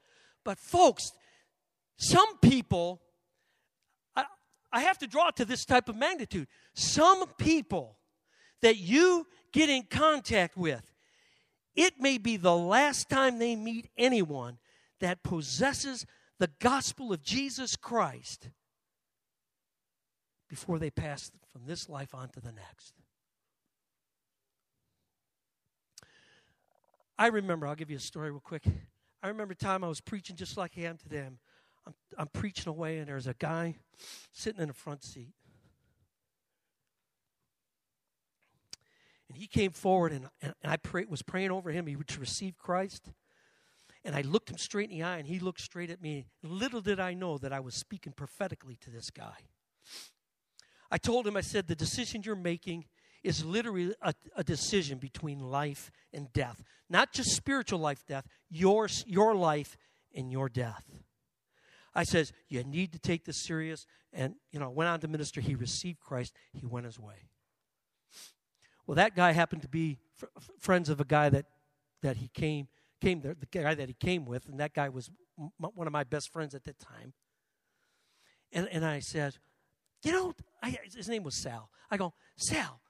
But, 0.47 0.59
folks, 0.59 1.13
some 1.99 2.39
people 2.39 3.03
I 4.73 4.83
have 4.83 4.99
to 4.99 5.07
draw 5.07 5.31
to 5.31 5.45
this 5.45 5.65
type 5.65 5.89
of 5.89 5.97
magnitude. 5.97 6.47
Some 6.75 7.27
people 7.39 7.97
that 8.61 8.77
you 8.77 9.27
get 9.53 9.69
in 9.71 9.85
contact 9.85 10.57
with, 10.57 10.93
it 11.75 11.95
may 12.01 12.19
be 12.19 12.37
the 12.37 12.57
last 12.57 13.09
time 13.09 13.39
they 13.39 13.57
meet 13.57 13.89
anyone 13.97 14.59
that 15.01 15.23
possesses 15.23 16.05
the 16.39 16.51
gospel 16.59 17.13
of 17.13 17.23
Jesus 17.23 17.77
Christ 17.77 18.51
before 20.49 20.79
they 20.79 20.91
pass 20.91 21.31
from 21.53 21.63
this 21.67 21.89
life 21.89 22.15
on 22.15 22.29
to 22.31 22.41
the 22.41 22.53
next. 22.53 22.95
I 27.19 27.29
remember, 27.29 27.67
I'll 27.67 27.75
give 27.75 27.91
you 27.91 27.97
a 27.97 28.01
story 28.01 28.31
real 28.31 28.41
quick. 28.41 28.63
I 29.23 29.29
remember 29.29 29.53
a 29.53 29.57
time 29.57 29.83
I 29.83 29.89
was 29.89 30.01
preaching 30.01 30.37
just 30.37 30.57
like 30.57 30.73
I 30.77 30.83
am 30.83 30.97
today. 30.97 31.25
I'm, 31.27 31.39
I'm, 31.89 31.95
I'm 32.19 32.29
preaching 32.29 32.69
away, 32.69 32.99
and 32.99 33.09
there's 33.09 33.27
a 33.27 33.35
guy 33.35 33.77
sitting 34.33 34.61
in 34.61 34.69
the 34.69 34.75
front 34.75 35.03
seat. 35.03 35.33
And 39.29 39.39
he 39.39 39.47
came 39.47 39.73
forward, 39.73 40.13
and, 40.13 40.29
and, 40.43 40.55
and 40.63 40.73
I 40.73 40.77
pray, 40.77 41.07
was 41.09 41.23
praying 41.23 41.51
over 41.51 41.71
him. 41.71 41.87
He 41.87 41.97
would 41.97 42.15
receive 42.19 42.59
Christ. 42.59 43.11
And 44.05 44.15
I 44.15 44.21
looked 44.21 44.51
him 44.51 44.59
straight 44.59 44.91
in 44.91 44.99
the 44.99 45.03
eye, 45.03 45.17
and 45.17 45.27
he 45.27 45.39
looked 45.39 45.61
straight 45.61 45.91
at 45.91 46.01
me. 46.03 46.27
Little 46.43 46.81
did 46.81 47.01
I 47.01 47.15
know 47.15 47.39
that 47.39 47.53
I 47.53 47.61
was 47.61 47.75
speaking 47.75 48.13
prophetically 48.13 48.77
to 48.83 48.91
this 48.91 49.11
guy. 49.11 49.37
I 50.91 50.99
told 50.99 51.27
him, 51.27 51.37
I 51.37 51.43
said, 51.43 51.67
the 51.67 51.75
decision 51.75 52.23
you're 52.23 52.37
making 52.37 52.85
is 53.23 53.45
literally 53.45 53.95
a, 54.01 54.15
a, 54.37 54.45
decision 54.45 54.99
between 54.99 55.41
life 55.41 55.91
and 56.13 56.33
death. 56.33 56.63
Not 56.89 57.13
just 57.13 57.35
spiritual 57.35 57.81
life, 57.81 58.05
death, 58.07 58.27
your, 58.49 58.89
your 59.07 59.35
life 59.35 59.77
and 60.15 60.31
your 60.31 60.49
death. 60.49 60.85
I 61.99 62.05
says, 62.05 62.33
you 62.49 62.63
need 62.63 62.93
to 62.93 63.01
take 63.01 63.25
this 63.25 63.43
serious. 63.45 63.85
And, 64.13 64.37
you 64.53 64.61
know, 64.61 64.71
went 64.71 64.89
on 64.89 65.01
to 65.01 65.09
minister. 65.09 65.41
He 65.41 65.57
received 65.57 65.99
Christ. 65.99 66.33
He 66.53 66.65
went 66.65 66.87
his 66.87 66.97
way. 66.99 67.29
Well, 68.87 68.95
that 68.95 69.17
guy 69.17 69.33
happened 69.33 69.63
to 69.63 69.69
be 69.69 69.99
f- 70.23 70.51
friends 70.61 70.89
of 70.89 71.01
a 71.01 71.05
guy 71.05 71.29
that, 71.29 71.47
that 72.03 72.19
he 72.19 72.29
came, 72.29 72.69
came 73.01 73.21
there, 73.21 73.35
the 73.35 73.47
guy 73.47 73.75
that 73.75 73.89
he 73.89 73.95
came 73.95 74.27
with, 74.27 74.49
and 74.49 74.61
that 74.61 74.75
guy 74.75 74.89
was 74.89 75.11
m- 75.37 75.51
one 75.59 75.89
of 75.89 75.93
my 75.93 76.05
best 76.05 76.33
friends 76.33 76.55
at 76.55 76.63
that 76.65 76.79
time. 76.79 77.15
And, 78.53 78.69
and 78.71 78.85
I 78.85 79.01
said, 79.01 79.37
you 80.05 80.13
know, 80.13 80.35
I, 80.63 80.79
his 80.95 81.09
name 81.09 81.25
was 81.25 81.35
Sal. 81.35 81.69
I 81.91 81.97
go, 81.97 82.15
Sal, 82.37 82.81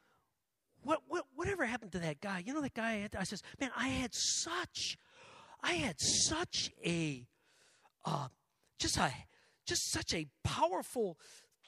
what, 0.83 1.01
what, 1.09 1.25
whatever 1.35 1.65
happened 1.65 1.93
to 1.93 1.99
that 2.01 2.21
guy? 2.21 2.43
You 2.45 2.53
know 2.53 2.61
that 2.61 2.75
guy? 2.75 2.91
I, 2.91 2.97
had, 2.97 3.17
I 3.19 3.25
says, 3.25 3.43
man, 3.59 3.71
I 3.75 3.89
had 3.89 4.15
such, 4.15 4.99
I 5.63 5.73
had 5.73 5.97
such 5.99 6.71
a, 6.85 7.27
uh, 8.05 8.29
just 8.79 8.97
a, 8.97 9.13
just 9.67 9.91
such 9.91 10.15
a 10.15 10.27
powerful 10.45 11.19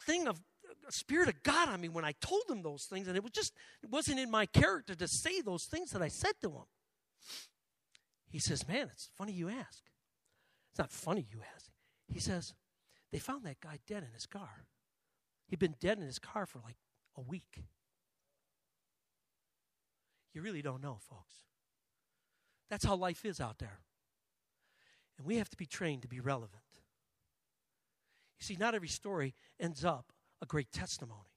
thing 0.06 0.26
of 0.26 0.36
uh, 0.68 0.90
spirit 0.90 1.28
of 1.28 1.42
God 1.42 1.68
on 1.68 1.80
me 1.80 1.88
when 1.88 2.04
I 2.04 2.14
told 2.20 2.42
him 2.48 2.62
those 2.62 2.84
things, 2.84 3.08
and 3.08 3.16
it 3.16 3.22
was 3.22 3.32
just, 3.32 3.52
it 3.82 3.90
wasn't 3.90 4.20
in 4.20 4.30
my 4.30 4.46
character 4.46 4.94
to 4.94 5.08
say 5.08 5.40
those 5.40 5.64
things 5.64 5.90
that 5.90 6.02
I 6.02 6.08
said 6.08 6.34
to 6.42 6.50
him. 6.50 6.64
He 8.28 8.38
says, 8.38 8.66
man, 8.68 8.88
it's 8.92 9.10
funny 9.16 9.32
you 9.32 9.48
ask. 9.48 9.82
It's 10.70 10.78
not 10.78 10.92
funny 10.92 11.26
you 11.30 11.40
ask. 11.54 11.70
He 12.12 12.20
says, 12.20 12.54
they 13.12 13.18
found 13.18 13.44
that 13.44 13.60
guy 13.60 13.78
dead 13.86 14.04
in 14.04 14.12
his 14.14 14.26
car. 14.26 14.66
He'd 15.48 15.58
been 15.58 15.74
dead 15.80 15.98
in 15.98 16.04
his 16.04 16.20
car 16.20 16.46
for 16.46 16.60
like 16.60 16.76
a 17.16 17.20
week. 17.20 17.64
You 20.32 20.42
really 20.42 20.62
don't 20.62 20.82
know, 20.82 20.98
folks. 21.00 21.34
That's 22.68 22.84
how 22.84 22.94
life 22.94 23.24
is 23.24 23.40
out 23.40 23.58
there. 23.58 23.80
And 25.18 25.26
we 25.26 25.36
have 25.36 25.50
to 25.50 25.56
be 25.56 25.66
trained 25.66 26.02
to 26.02 26.08
be 26.08 26.20
relevant. 26.20 26.62
You 28.40 28.46
see, 28.46 28.56
not 28.58 28.74
every 28.74 28.88
story 28.88 29.34
ends 29.58 29.84
up 29.84 30.12
a 30.42 30.46
great 30.46 30.72
testimony. 30.72 31.30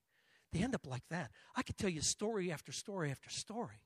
They 0.51 0.59
end 0.59 0.75
up 0.75 0.87
like 0.87 1.03
that. 1.09 1.31
I 1.55 1.63
could 1.63 1.77
tell 1.77 1.89
you 1.89 2.01
story 2.01 2.51
after 2.51 2.71
story 2.71 3.11
after 3.11 3.29
story 3.29 3.81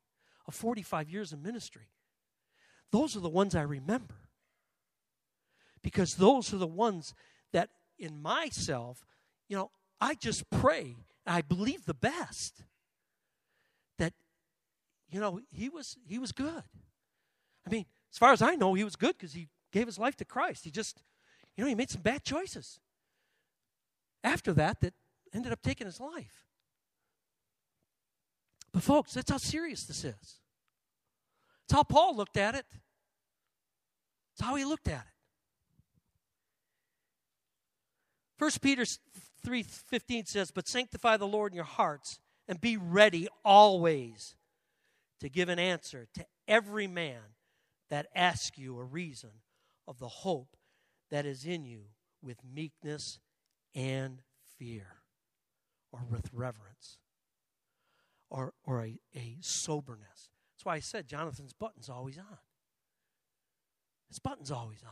of 0.48 0.54
45 0.54 1.10
years 1.10 1.34
of 1.34 1.42
ministry. 1.42 1.90
Those 2.92 3.16
are 3.16 3.22
the 3.22 3.30
ones 3.30 3.56
I 3.56 3.62
remember. 3.62 4.16
Because 5.82 6.16
those 6.16 6.54
are 6.54 6.58
the 6.58 6.68
ones 6.68 7.14
that 7.54 7.70
in 7.98 8.22
myself, 8.22 9.06
you 9.48 9.58
know, 9.58 9.72
I 10.00 10.16
just 10.16 10.50
pray. 10.50 10.96
and 11.26 11.36
I 11.36 11.42
believe 11.42 11.86
the 11.86 11.94
best. 11.94 12.64
That, 13.98 14.14
you 15.10 15.20
know, 15.20 15.40
he 15.50 15.70
was 15.70 15.98
he 16.06 16.20
was 16.20 16.32
good. 16.32 16.64
I 17.66 17.70
mean, 17.70 17.86
as 18.12 18.18
far 18.18 18.32
as 18.32 18.42
I 18.42 18.56
know, 18.56 18.74
he 18.74 18.84
was 18.84 18.96
good 18.96 19.18
because 19.18 19.34
he 19.34 19.48
gave 19.72 19.88
his 19.88 19.98
life 19.98 20.16
to 20.18 20.26
Christ. 20.26 20.66
He 20.66 20.72
just, 20.72 21.02
you 21.56 21.64
know, 21.64 21.68
he 21.68 21.76
made 21.76 21.90
some 21.90 22.02
bad 22.02 22.24
choices. 22.24 22.80
After 24.24 24.54
that, 24.54 24.82
that 24.82 24.94
ended 25.34 25.52
up 25.52 25.62
taking 25.62 25.88
his 25.88 26.00
life. 26.00 26.46
But 28.74 28.84
folks, 28.84 29.14
that's 29.14 29.32
how 29.32 29.38
serious 29.38 29.84
this 29.84 30.04
is. 30.04 30.40
It's 31.66 31.74
how 31.74 31.84
Paul 31.84 32.16
looked 32.16 32.38
at 32.38 32.56
it. 32.56 32.66
It's 34.34 34.42
how 34.42 34.56
he 34.56 34.66
looked 34.66 34.88
at 34.88 35.06
it. 35.06 35.14
1 38.38 38.62
Peter 38.62 38.86
3:15 39.44 40.26
says, 40.26 40.52
"But 40.52 40.68
sanctify 40.68 41.18
the 41.18 41.28
Lord 41.28 41.52
in 41.52 41.56
your 41.56 41.66
hearts 41.66 42.20
and 42.48 42.62
be 42.62 42.78
ready 42.78 43.28
always 43.44 44.36
to 45.20 45.30
give 45.30 45.50
an 45.50 45.60
answer 45.60 46.06
to 46.14 46.28
every 46.48 46.88
man 46.88 47.36
that 47.90 48.08
asks 48.14 48.58
you 48.58 48.78
a 48.78 48.84
reason 48.84 49.42
of 49.88 50.00
the 50.00 50.10
hope 50.10 50.56
that 51.10 51.26
is 51.26 51.46
in 51.46 51.66
you 51.66 51.96
with 52.22 52.44
meekness 52.44 53.20
and 53.78 54.22
fear 54.58 54.88
or 55.94 56.02
with 56.10 56.30
reverence 56.34 56.98
or, 58.30 58.54
or 58.64 58.84
a, 58.84 59.00
a 59.16 59.38
soberness. 59.40 60.32
That's 60.56 60.66
why 60.66 60.76
I 60.76 60.80
said 60.80 61.08
Jonathan's 61.08 61.54
button's 61.54 61.88
always 61.88 62.18
on. 62.18 62.40
His 64.10 64.20
button's 64.20 64.52
always 64.52 64.84
on. 64.84 64.90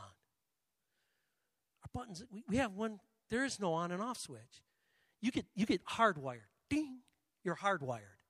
Our 1.82 1.90
buttons, 1.92 2.22
we, 2.30 2.44
we 2.48 2.56
have 2.58 2.72
one 2.74 3.00
there 3.28 3.44
is 3.44 3.58
no 3.58 3.72
on 3.72 3.90
and 3.90 4.00
off 4.00 4.18
switch. 4.18 4.62
You 5.20 5.32
get 5.32 5.46
you 5.54 5.66
get 5.66 5.84
hardwired. 5.84 6.48
Ding. 6.70 7.00
You're 7.42 7.56
hardwired. 7.56 8.20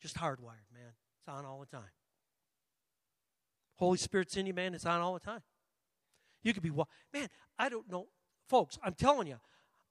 Just 0.00 0.16
hardwired, 0.16 0.66
man. 0.72 0.94
It's 1.20 1.28
on 1.28 1.44
all 1.44 1.60
the 1.60 1.66
time. 1.66 1.90
Holy 3.76 3.98
Spirit's 3.98 4.36
in 4.36 4.46
you, 4.46 4.54
man. 4.54 4.74
It's 4.74 4.86
on 4.86 5.00
all 5.00 5.14
the 5.14 5.20
time. 5.20 5.42
You 6.42 6.52
could 6.52 6.62
be 6.62 6.70
man. 6.70 7.28
I 7.58 7.68
don't 7.68 7.88
know, 7.90 8.06
folks. 8.48 8.78
I'm 8.82 8.94
telling 8.94 9.28
you, 9.28 9.36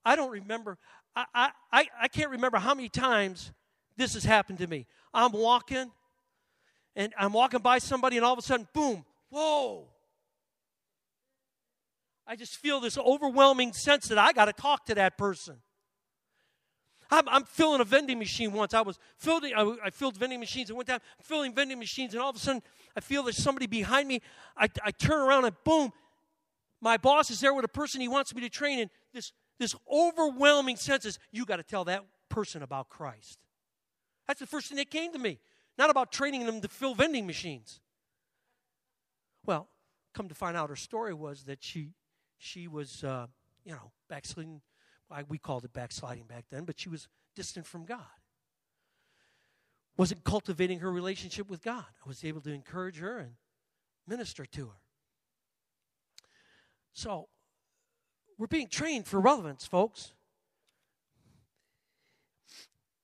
I 0.04 0.16
don't 0.16 0.30
remember. 0.30 0.78
I 1.16 1.50
I 1.72 1.86
I 2.00 2.08
can't 2.08 2.30
remember 2.30 2.58
how 2.58 2.74
many 2.74 2.88
times 2.88 3.52
this 3.96 4.14
has 4.14 4.24
happened 4.24 4.58
to 4.58 4.66
me. 4.66 4.86
I'm 5.12 5.32
walking, 5.32 5.90
and 6.94 7.12
I'm 7.18 7.32
walking 7.32 7.60
by 7.60 7.78
somebody, 7.78 8.16
and 8.16 8.24
all 8.24 8.32
of 8.32 8.38
a 8.38 8.42
sudden, 8.42 8.68
boom! 8.72 9.04
Whoa! 9.30 9.88
I 12.26 12.36
just 12.36 12.56
feel 12.56 12.78
this 12.80 12.98
overwhelming 12.98 13.72
sense 13.72 14.08
that 14.08 14.18
I 14.18 14.32
got 14.32 14.44
to 14.46 14.52
talk 14.52 14.84
to 14.86 14.94
that 14.96 15.16
person. 15.16 15.56
I'm, 17.10 17.26
I'm, 17.26 17.44
filling 17.44 17.80
a 17.80 17.84
vending 17.84 18.18
machine 18.18 18.52
once. 18.52 18.74
I 18.74 18.82
was 18.82 18.98
filling, 19.16 19.54
I, 19.54 19.76
I 19.86 19.90
filled 19.90 20.18
vending 20.18 20.38
machines, 20.38 20.70
one 20.70 20.84
time 20.84 21.00
I'm 21.18 21.24
filling 21.24 21.54
vending 21.54 21.78
machines, 21.78 22.12
and 22.12 22.22
all 22.22 22.28
of 22.28 22.36
a 22.36 22.38
sudden 22.38 22.62
I 22.94 23.00
feel 23.00 23.22
there's 23.22 23.42
somebody 23.42 23.66
behind 23.66 24.08
me. 24.08 24.20
I, 24.56 24.68
I 24.84 24.90
turn 24.90 25.20
around 25.20 25.46
and 25.46 25.56
boom, 25.64 25.90
my 26.80 26.96
boss 26.96 27.30
is 27.30 27.40
there 27.40 27.54
with 27.54 27.64
a 27.64 27.68
person 27.68 28.00
he 28.00 28.08
wants 28.08 28.34
me 28.34 28.40
to 28.42 28.48
train, 28.48 28.78
and 28.78 28.90
this, 29.12 29.32
this 29.58 29.74
overwhelming 29.90 30.76
sense 30.76 31.04
is 31.04 31.18
you 31.32 31.44
got 31.44 31.56
to 31.56 31.62
tell 31.62 31.84
that 31.84 32.04
person 32.28 32.62
about 32.62 32.88
Christ. 32.88 33.38
That's 34.26 34.40
the 34.40 34.46
first 34.46 34.68
thing 34.68 34.76
that 34.76 34.90
came 34.90 35.12
to 35.12 35.18
me. 35.18 35.38
Not 35.76 35.90
about 35.90 36.12
training 36.12 36.44
them 36.46 36.60
to 36.60 36.68
fill 36.68 36.94
vending 36.94 37.26
machines. 37.26 37.80
Well, 39.46 39.68
come 40.12 40.28
to 40.28 40.34
find 40.34 40.56
out 40.56 40.68
her 40.68 40.76
story 40.76 41.14
was 41.14 41.44
that 41.44 41.62
she 41.62 41.90
she 42.36 42.68
was, 42.68 43.02
uh, 43.02 43.26
you 43.64 43.72
know, 43.72 43.92
backsliding. 44.08 44.60
We 45.28 45.38
called 45.38 45.64
it 45.64 45.72
backsliding 45.72 46.24
back 46.24 46.44
then, 46.50 46.64
but 46.64 46.78
she 46.78 46.88
was 46.88 47.08
distant 47.34 47.66
from 47.66 47.84
God. 47.84 48.04
Wasn't 49.96 50.22
cultivating 50.22 50.80
her 50.80 50.92
relationship 50.92 51.48
with 51.48 51.62
God. 51.62 51.86
I 52.04 52.08
was 52.08 52.24
able 52.24 52.40
to 52.42 52.52
encourage 52.52 52.98
her 52.98 53.18
and 53.18 53.32
minister 54.06 54.44
to 54.44 54.66
her. 54.66 54.80
So, 56.92 57.28
we're 58.38 58.46
being 58.46 58.68
trained 58.68 59.06
for 59.06 59.20
relevance, 59.20 59.66
folks. 59.66 60.12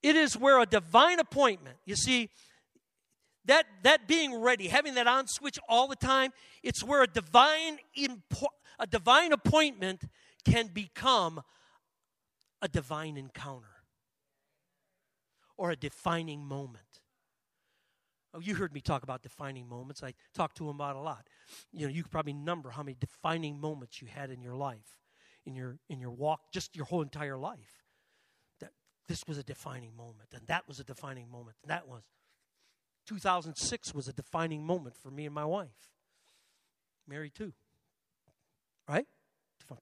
It 0.03 0.16
is 0.16 0.37
where 0.37 0.61
a 0.61 0.66
divine 0.66 1.18
appointment, 1.18 1.76
you 1.87 1.97
see, 1.97 2.30
that, 3.47 3.66
that 3.82 4.07
being 4.07 4.41
ready, 4.41 4.68
having 4.68 4.95
that 4.95 5.07
on 5.07 5.26
switch 5.26 5.59
all 5.68 5.89
the 5.89 5.97
time, 5.97 6.32
it's 6.62 6.82
where 6.82 7.03
a 7.03 7.07
divine 7.07 7.78
impo- 7.99 8.49
a 8.78 8.87
divine 8.87 9.32
appointment 9.32 10.03
can 10.45 10.68
become 10.68 11.43
a 12.61 12.68
divine 12.68 13.16
encounter 13.16 13.68
or 15.57 15.70
a 15.70 15.76
defining 15.76 16.45
moment. 16.45 16.84
Oh, 18.35 18.41
you 18.41 18.57
heard 18.57 18.74
me 18.74 18.80
talk 18.80 19.05
about 19.05 19.22
defining 19.22 19.68
moments. 19.68 20.03
I 20.03 20.14
talk 20.35 20.55
to 20.55 20.64
him 20.64 20.74
about 20.74 20.97
a 20.97 21.01
lot. 21.01 21.28
You 21.72 21.87
know, 21.87 21.93
you 21.93 22.03
could 22.03 22.11
probably 22.11 22.32
number 22.32 22.70
how 22.70 22.82
many 22.82 22.97
defining 22.99 23.61
moments 23.61 24.03
you 24.03 24.09
had 24.09 24.30
in 24.30 24.43
your 24.43 24.57
life, 24.57 24.99
in 25.47 25.55
your 25.55 25.78
in 25.89 26.01
your 26.01 26.11
walk, 26.11 26.41
just 26.53 26.74
your 26.74 26.85
whole 26.87 27.03
entire 27.03 27.37
life. 27.37 27.85
That 28.61 28.72
this 29.07 29.24
was 29.28 29.39
a 29.39 29.45
defining 29.45 29.97
moment, 29.97 30.30
and 30.35 30.47
that 30.49 30.66
was 30.66 30.80
a 30.80 30.85
defining 30.85 31.30
moment, 31.30 31.57
and 31.62 31.70
that 31.70 31.87
was 31.87 32.03
2006 33.07 33.95
was 33.95 34.09
a 34.09 34.12
defining 34.12 34.64
moment 34.64 34.97
for 34.97 35.11
me 35.11 35.26
and 35.26 35.35
my 35.35 35.45
wife. 35.45 35.93
Married 37.07 37.35
too. 37.35 37.53
Right? 38.89 39.07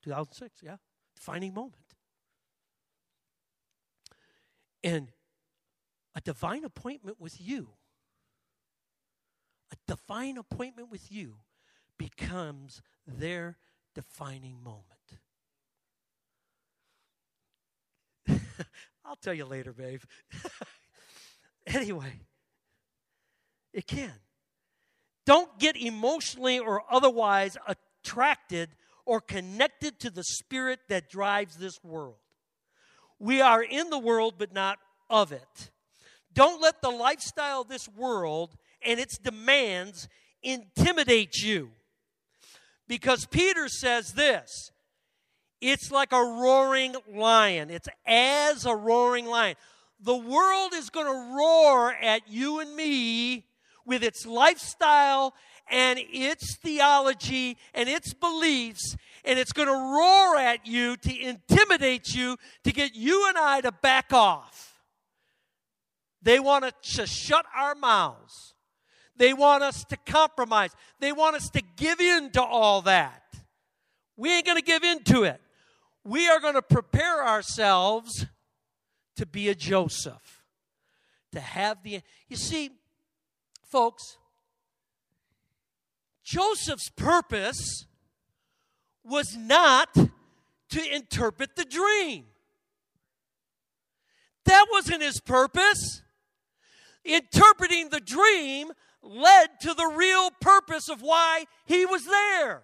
2006, 0.03 0.61
yeah. 0.63 0.77
Defining 1.17 1.55
moment. 1.55 1.77
And 4.85 5.13
a 6.15 6.21
divine 6.21 6.65
appointment 6.65 7.21
with 7.21 7.41
you, 7.41 7.71
a 9.73 9.77
divine 9.87 10.37
appointment 10.37 10.91
with 10.91 11.11
you 11.11 11.37
becomes 11.99 12.83
their 13.07 13.57
defining 13.95 14.63
moment. 14.63 14.87
I'll 19.05 19.17
tell 19.17 19.35
you 19.35 19.47
later, 19.47 19.73
babe. 19.73 20.03
anyway, 21.67 22.21
it 23.73 23.87
can. 23.87 24.13
Don't 25.25 25.59
get 25.59 25.77
emotionally 25.77 26.59
or 26.59 26.83
otherwise 26.91 27.57
attracted 27.67 28.71
or 29.05 29.21
connected 29.21 29.99
to 30.01 30.11
the 30.11 30.25
spirit 30.25 30.81
that 30.89 31.09
drives 31.09 31.57
this 31.57 31.83
world. 31.83 32.17
We 33.19 33.41
are 33.41 33.63
in 33.63 33.91
the 33.91 33.99
world, 33.99 34.35
but 34.39 34.53
not 34.53 34.79
of 35.09 35.33
it. 35.33 35.71
Don't 36.35 36.61
let 36.61 36.83
the 36.83 36.91
lifestyle 36.91 37.63
of 37.63 37.69
this 37.69 37.89
world 37.89 38.57
and 38.87 39.01
its 39.01 39.19
demands 39.19 40.09
intimidate 40.43 41.37
you. 41.43 41.71
Because 42.89 43.27
Peter 43.27 43.69
says 43.69 44.13
this 44.13 44.71
it's 45.61 45.93
like 45.93 46.13
a 46.13 46.21
roaring 46.21 46.97
lion. 47.15 47.71
It's 47.71 47.89
as 48.05 48.67
a 48.67 48.75
roaring 48.75 49.27
lion. 49.27 49.57
The 50.01 50.17
world 50.17 50.75
is 50.75 50.91
going 50.91 51.07
to 51.07 51.37
roar 51.37 51.93
at 51.93 52.29
you 52.29 52.59
and 52.59 52.75
me 52.75 53.47
with 53.87 54.03
its 54.03 54.27
lifestyle 54.27 55.35
and 55.71 56.01
its 56.01 56.57
theology 56.57 57.57
and 57.73 57.89
its 57.89 58.13
beliefs, 58.13 58.97
and 59.25 59.39
it's 59.39 59.53
going 59.53 59.69
to 59.69 59.73
roar 59.73 60.37
at 60.37 60.67
you 60.67 60.97
to 60.97 61.21
intimidate 61.21 62.09
you 62.09 62.37
to 62.65 62.73
get 62.73 62.97
you 62.97 63.29
and 63.29 63.39
I 63.39 63.61
to 63.61 63.71
back 63.71 64.13
off. 64.13 64.81
They 66.21 66.41
want 66.41 66.65
to 66.65 67.07
shut 67.07 67.47
our 67.57 67.77
mouths. 67.77 68.52
They 69.17 69.33
want 69.33 69.63
us 69.63 69.85
to 69.85 69.97
compromise. 69.97 70.71
They 70.99 71.13
want 71.13 71.37
us 71.37 71.49
to 71.51 71.63
give 71.77 72.01
in 72.01 72.31
to 72.33 72.43
all 72.43 72.83
that. 72.83 73.23
We 74.17 74.35
ain't 74.35 74.47
going 74.47 74.59
to 74.59 74.65
give 74.65 74.83
in 74.83 75.03
to 75.05 75.25
it 75.25 75.41
we 76.05 76.29
are 76.29 76.41
going 76.41 76.55
to 76.55 76.63
prepare 76.63 77.25
ourselves 77.27 78.27
to 79.17 79.27
be 79.27 79.49
a 79.49 79.55
Joseph, 79.55 80.43
to 81.33 81.41
have 81.41 81.83
the. 81.83 82.01
You 82.29 82.37
see, 82.37 82.71
folks, 83.69 84.17
Joseph's 86.25 86.91
purpose 86.91 87.87
was 89.05 89.37
not 89.37 89.93
to 89.95 90.95
interpret 90.95 91.57
the 91.57 91.65
dream. 91.65 92.25
That 94.45 94.67
wasn't 94.73 95.03
his 95.03 95.21
purpose. 95.21 96.03
Interpreting 97.05 97.91
the 97.91 98.01
dream 98.01 98.73
led 99.03 99.49
to 99.61 99.75
the 99.75 99.87
real 99.87 100.31
purpose 100.41 100.89
of 100.89 101.01
why 101.03 101.45
he 101.67 101.85
was 101.85 102.05
there 102.05 102.63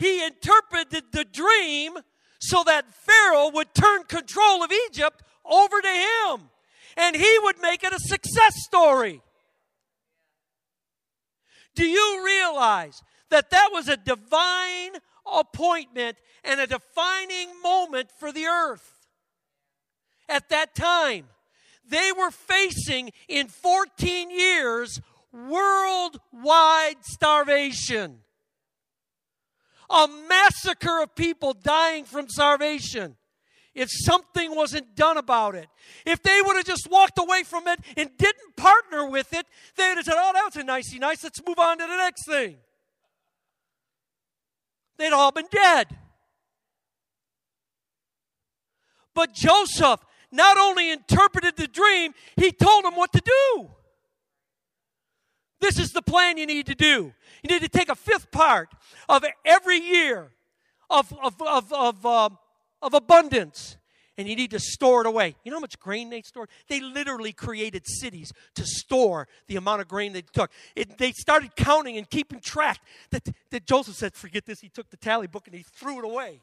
he 0.00 0.24
interpreted 0.24 1.04
the 1.12 1.24
dream 1.24 1.92
so 2.40 2.64
that 2.64 2.94
Pharaoh 2.94 3.50
would 3.50 3.74
turn 3.74 4.04
control 4.04 4.64
of 4.64 4.72
Egypt 4.72 5.22
over 5.44 5.78
to 5.78 5.88
him 5.88 6.48
and 6.96 7.14
he 7.14 7.38
would 7.42 7.60
make 7.60 7.84
it 7.84 7.92
a 7.92 7.98
success 7.98 8.54
story. 8.64 9.20
Do 11.74 11.86
you 11.86 12.22
realize 12.24 13.02
that 13.28 13.50
that 13.50 13.68
was 13.72 13.88
a 13.88 13.98
divine 13.98 14.92
appointment 15.30 16.16
and 16.44 16.60
a 16.60 16.66
defining 16.66 17.60
moment 17.62 18.10
for 18.18 18.32
the 18.32 18.46
earth? 18.46 19.06
At 20.30 20.48
that 20.48 20.74
time, 20.74 21.26
they 21.90 22.12
were 22.16 22.30
facing 22.30 23.10
in 23.28 23.48
14 23.48 24.30
years 24.30 25.00
worldwide 25.32 26.96
starvation 27.02 28.20
a 29.90 30.08
massacre 30.28 31.02
of 31.02 31.14
people 31.14 31.52
dying 31.52 32.04
from 32.04 32.28
starvation 32.28 33.16
if 33.74 33.88
something 33.90 34.54
wasn't 34.54 34.94
done 34.94 35.16
about 35.16 35.54
it. 35.54 35.68
If 36.06 36.22
they 36.22 36.40
would 36.44 36.56
have 36.56 36.64
just 36.64 36.88
walked 36.90 37.18
away 37.18 37.42
from 37.42 37.66
it 37.68 37.80
and 37.96 38.10
didn't 38.16 38.56
partner 38.56 39.08
with 39.08 39.32
it, 39.32 39.46
they'd 39.76 39.96
have 39.96 40.04
said, 40.04 40.14
Oh, 40.16 40.32
that 40.32 40.44
was 40.44 40.56
a 40.56 40.64
nicey 40.64 40.98
nice. 40.98 41.22
Let's 41.22 41.40
move 41.46 41.58
on 41.58 41.78
to 41.78 41.86
the 41.86 41.96
next 41.96 42.26
thing. 42.26 42.56
They'd 44.96 45.12
all 45.12 45.32
been 45.32 45.48
dead. 45.50 45.86
But 49.14 49.32
Joseph 49.34 50.00
not 50.32 50.56
only 50.56 50.90
interpreted 50.90 51.56
the 51.56 51.68
dream, 51.68 52.14
he 52.36 52.52
told 52.52 52.84
them 52.84 52.96
what 52.96 53.12
to 53.12 53.20
do. 53.20 53.70
This 55.60 55.78
is 55.78 55.92
the 55.92 56.02
plan 56.02 56.38
you 56.38 56.46
need 56.46 56.66
to 56.66 56.74
do. 56.74 57.12
You 57.42 57.48
need 57.48 57.62
to 57.62 57.68
take 57.68 57.88
a 57.88 57.94
fifth 57.94 58.30
part 58.30 58.68
of 59.08 59.24
every 59.44 59.78
year 59.78 60.30
of, 60.88 61.12
of, 61.22 61.40
of, 61.42 61.72
of, 61.72 62.06
uh, 62.06 62.28
of 62.82 62.94
abundance 62.94 63.76
and 64.20 64.28
you 64.28 64.36
need 64.36 64.50
to 64.50 64.58
store 64.58 65.00
it 65.00 65.06
away. 65.06 65.34
You 65.44 65.50
know 65.50 65.56
how 65.56 65.62
much 65.62 65.78
grain 65.78 66.10
they 66.10 66.20
stored? 66.20 66.50
They 66.68 66.80
literally 66.80 67.32
created 67.32 67.86
cities 67.86 68.32
to 68.54 68.66
store 68.66 69.28
the 69.48 69.56
amount 69.56 69.80
of 69.80 69.88
grain 69.88 70.12
they 70.12 70.20
took. 70.20 70.50
It, 70.76 70.98
they 70.98 71.12
started 71.12 71.56
counting 71.56 71.96
and 71.96 72.08
keeping 72.08 72.40
track. 72.40 72.80
That, 73.12 73.26
that 73.50 73.66
Joseph 73.66 73.94
said, 73.94 74.14
Forget 74.14 74.44
this. 74.44 74.60
He 74.60 74.68
took 74.68 74.90
the 74.90 74.98
tally 74.98 75.26
book 75.26 75.46
and 75.46 75.56
he 75.56 75.62
threw 75.62 76.00
it 76.00 76.04
away. 76.04 76.42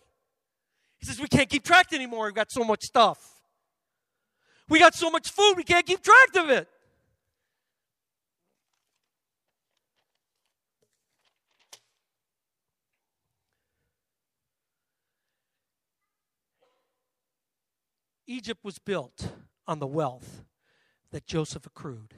He 0.98 1.06
says, 1.06 1.20
We 1.20 1.28
can't 1.28 1.50
keep 1.50 1.64
track 1.64 1.94
anymore. 1.94 2.26
We've 2.26 2.34
got 2.34 2.52
so 2.52 2.64
much 2.64 2.82
stuff. 2.82 3.37
We 4.70 4.80
got 4.80 4.96
so 4.96 5.10
much 5.10 5.30
food, 5.30 5.54
we 5.56 5.64
can't 5.64 5.86
keep 5.86 6.02
track 6.02 6.36
of 6.36 6.50
it. 6.50 6.68
Egypt 18.28 18.60
was 18.64 18.78
built 18.78 19.30
on 19.66 19.80
the 19.80 19.88
wealth 19.88 20.44
that 21.12 21.26
Joseph 21.26 21.66
accrued 21.66 22.16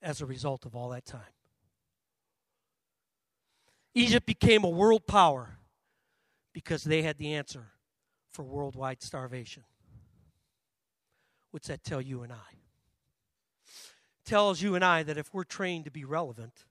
as 0.00 0.22
a 0.22 0.26
result 0.26 0.64
of 0.64 0.74
all 0.74 0.88
that 0.88 1.04
time. 1.04 1.20
Egypt 3.94 4.24
became 4.26 4.64
a 4.64 4.68
world 4.68 5.06
power 5.06 5.58
because 6.54 6.84
they 6.84 7.02
had 7.02 7.18
the 7.18 7.34
answer 7.34 7.72
for 8.30 8.42
worldwide 8.42 9.02
starvation. 9.02 9.64
What's 11.58 11.66
that 11.66 11.82
tell 11.82 12.00
you 12.00 12.22
and 12.22 12.32
I? 12.32 12.52
It 13.66 14.24
tells 14.24 14.62
you 14.62 14.76
and 14.76 14.84
I 14.84 15.02
that 15.02 15.18
if 15.18 15.34
we're 15.34 15.42
trained 15.42 15.86
to 15.86 15.90
be 15.90 16.04
relevant, 16.04 16.66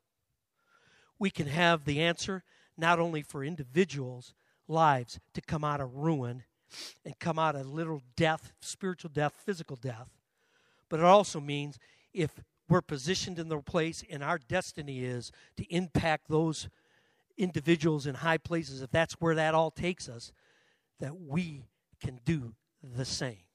we 1.19 1.29
can 1.29 1.47
have 1.47 1.83
the 1.83 1.99
answer 1.99 2.45
not 2.77 2.97
only 2.97 3.21
for 3.21 3.43
individuals' 3.43 4.33
lives 4.65 5.19
to 5.33 5.41
come 5.41 5.65
out 5.65 5.81
of 5.81 5.93
ruin 5.93 6.45
and 7.03 7.19
come 7.19 7.37
out 7.37 7.57
of 7.57 7.67
literal 7.67 8.01
death, 8.15 8.53
spiritual 8.61 9.11
death, 9.13 9.33
physical 9.45 9.75
death. 9.75 10.07
But 10.87 11.01
it 11.01 11.05
also 11.05 11.41
means 11.41 11.77
if 12.13 12.39
we're 12.69 12.79
positioned 12.79 13.39
in 13.39 13.49
the 13.49 13.57
place 13.57 14.05
and 14.09 14.23
our 14.23 14.37
destiny 14.37 15.03
is 15.03 15.33
to 15.57 15.65
impact 15.65 16.29
those 16.29 16.69
individuals 17.37 18.07
in 18.07 18.15
high 18.15 18.37
places, 18.37 18.81
if 18.81 18.91
that's 18.91 19.15
where 19.15 19.35
that 19.35 19.53
all 19.53 19.69
takes 19.69 20.07
us, 20.07 20.31
that 21.01 21.19
we 21.19 21.65
can 21.99 22.21
do 22.23 22.53
the 22.81 23.03
same. 23.03 23.46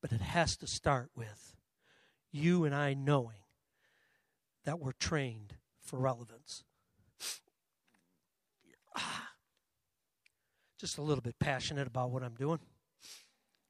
But 0.00 0.12
it 0.12 0.20
has 0.20 0.56
to 0.58 0.66
start 0.66 1.10
with 1.16 1.56
you 2.30 2.64
and 2.64 2.74
I 2.74 2.94
knowing 2.94 3.38
that 4.64 4.78
we're 4.78 4.92
trained 4.92 5.54
for 5.80 5.98
relevance. 5.98 6.62
Just 10.78 10.98
a 10.98 11.02
little 11.02 11.22
bit 11.22 11.38
passionate 11.38 11.86
about 11.86 12.10
what 12.10 12.22
I'm 12.22 12.34
doing. 12.34 12.60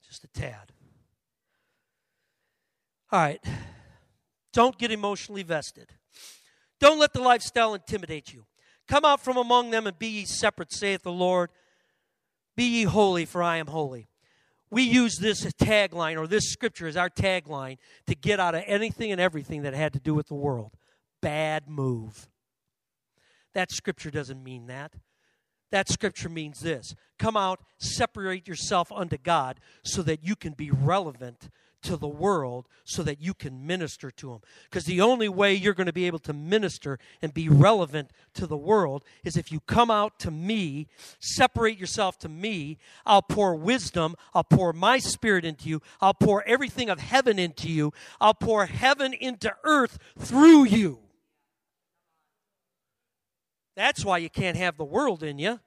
Just 0.06 0.24
a 0.24 0.28
tad. 0.28 0.72
All 3.10 3.20
right. 3.20 3.42
Don't 4.52 4.76
get 4.76 4.90
emotionally 4.90 5.42
vested. 5.42 5.92
Don't 6.80 6.98
let 6.98 7.12
the 7.12 7.20
lifestyle 7.20 7.74
intimidate 7.74 8.32
you. 8.32 8.44
Come 8.86 9.04
out 9.04 9.20
from 9.20 9.36
among 9.36 9.70
them 9.70 9.86
and 9.86 9.98
be 9.98 10.08
ye 10.08 10.24
separate, 10.24 10.72
saith 10.72 11.02
the 11.02 11.12
Lord. 11.12 11.50
Be 12.56 12.64
ye 12.64 12.84
holy, 12.84 13.24
for 13.24 13.42
I 13.42 13.58
am 13.58 13.66
holy. 13.68 14.08
We 14.70 14.82
use 14.82 15.16
this 15.16 15.44
tagline 15.54 16.18
or 16.18 16.26
this 16.26 16.50
scripture 16.50 16.86
as 16.86 16.96
our 16.96 17.08
tagline 17.08 17.78
to 18.06 18.14
get 18.14 18.38
out 18.38 18.54
of 18.54 18.64
anything 18.66 19.12
and 19.12 19.20
everything 19.20 19.62
that 19.62 19.74
had 19.74 19.92
to 19.94 20.00
do 20.00 20.14
with 20.14 20.28
the 20.28 20.34
world. 20.34 20.72
Bad 21.22 21.68
move. 21.68 22.28
That 23.54 23.72
scripture 23.72 24.10
doesn't 24.10 24.42
mean 24.42 24.66
that. 24.66 24.94
That 25.70 25.88
scripture 25.88 26.28
means 26.28 26.60
this 26.60 26.94
come 27.18 27.36
out, 27.36 27.60
separate 27.78 28.46
yourself 28.46 28.90
unto 28.92 29.18
God 29.18 29.60
so 29.84 30.02
that 30.02 30.24
you 30.24 30.36
can 30.36 30.52
be 30.52 30.70
relevant 30.70 31.50
to 31.82 31.96
the 31.96 32.08
world 32.08 32.66
so 32.84 33.02
that 33.02 33.20
you 33.20 33.34
can 33.34 33.66
minister 33.66 34.10
to 34.10 34.30
them. 34.30 34.40
Because 34.64 34.84
the 34.84 35.00
only 35.00 35.28
way 35.28 35.54
you're 35.54 35.74
going 35.74 35.86
to 35.86 35.92
be 35.92 36.06
able 36.06 36.18
to 36.20 36.32
minister 36.32 36.98
and 37.22 37.32
be 37.32 37.48
relevant 37.48 38.10
to 38.34 38.46
the 38.46 38.56
world 38.56 39.04
is 39.24 39.36
if 39.36 39.52
you 39.52 39.60
come 39.60 39.90
out 39.90 40.18
to 40.20 40.30
me, 40.30 40.88
separate 41.20 41.78
yourself 41.78 42.18
to 42.18 42.28
me. 42.28 42.78
I'll 43.06 43.22
pour 43.22 43.54
wisdom, 43.54 44.16
I'll 44.34 44.44
pour 44.44 44.72
my 44.72 44.98
spirit 44.98 45.44
into 45.44 45.68
you, 45.68 45.82
I'll 46.00 46.14
pour 46.14 46.42
everything 46.46 46.90
of 46.90 47.00
heaven 47.00 47.38
into 47.38 47.68
you, 47.68 47.92
I'll 48.20 48.34
pour 48.34 48.66
heaven 48.66 49.12
into 49.12 49.54
earth 49.64 49.98
through 50.18 50.64
you. 50.64 51.00
That's 53.76 54.04
why 54.04 54.18
you 54.18 54.28
can't 54.28 54.56
have 54.56 54.76
the 54.76 54.84
world 54.84 55.22
in 55.22 55.38
you, 55.38 55.60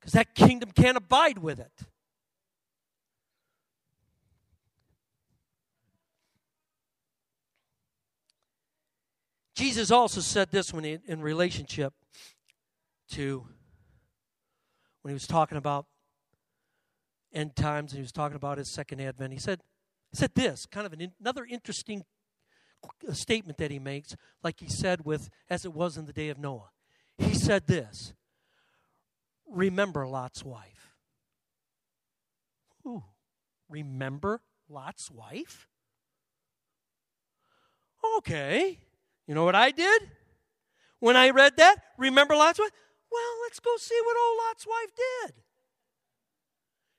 because 0.00 0.12
that 0.14 0.34
kingdom 0.34 0.70
can't 0.70 0.96
abide 0.96 1.38
with 1.38 1.60
it. 1.60 1.86
Jesus 9.60 9.90
also 9.90 10.22
said 10.22 10.50
this 10.50 10.72
when 10.72 10.84
he, 10.84 11.00
in 11.06 11.20
relationship 11.20 11.92
to 13.10 13.44
when 15.02 15.10
he 15.10 15.12
was 15.12 15.26
talking 15.26 15.58
about 15.58 15.84
end 17.34 17.54
times 17.56 17.92
and 17.92 17.98
he 17.98 18.02
was 18.02 18.10
talking 18.10 18.36
about 18.36 18.56
his 18.56 18.70
second 18.70 19.02
advent. 19.02 19.34
He 19.34 19.38
said, 19.38 19.60
he 20.12 20.16
said 20.16 20.30
this, 20.34 20.64
kind 20.64 20.86
of 20.86 20.94
an, 20.94 21.12
another 21.20 21.44
interesting 21.44 22.04
uh, 23.06 23.12
statement 23.12 23.58
that 23.58 23.70
he 23.70 23.78
makes, 23.78 24.16
like 24.42 24.60
he 24.60 24.68
said 24.70 25.04
with 25.04 25.28
as 25.50 25.66
it 25.66 25.74
was 25.74 25.98
in 25.98 26.06
the 26.06 26.14
day 26.14 26.30
of 26.30 26.38
Noah. 26.38 26.70
He 27.18 27.34
said 27.34 27.66
this 27.66 28.14
Remember 29.46 30.06
Lot's 30.06 30.42
wife. 30.42 30.94
Ooh, 32.86 33.04
remember 33.68 34.40
Lot's 34.70 35.10
wife? 35.10 35.68
Okay. 38.16 38.78
You 39.30 39.36
know 39.36 39.44
what 39.44 39.54
I 39.54 39.70
did 39.70 40.10
when 40.98 41.14
I 41.16 41.30
read 41.30 41.56
that? 41.58 41.76
Remember 41.96 42.34
Lot's 42.34 42.58
wife? 42.58 42.72
Well, 43.12 43.32
let's 43.44 43.60
go 43.60 43.70
see 43.76 43.96
what 44.04 44.16
old 44.16 44.38
Lot's 44.48 44.66
wife 44.66 44.90
did. 44.96 45.34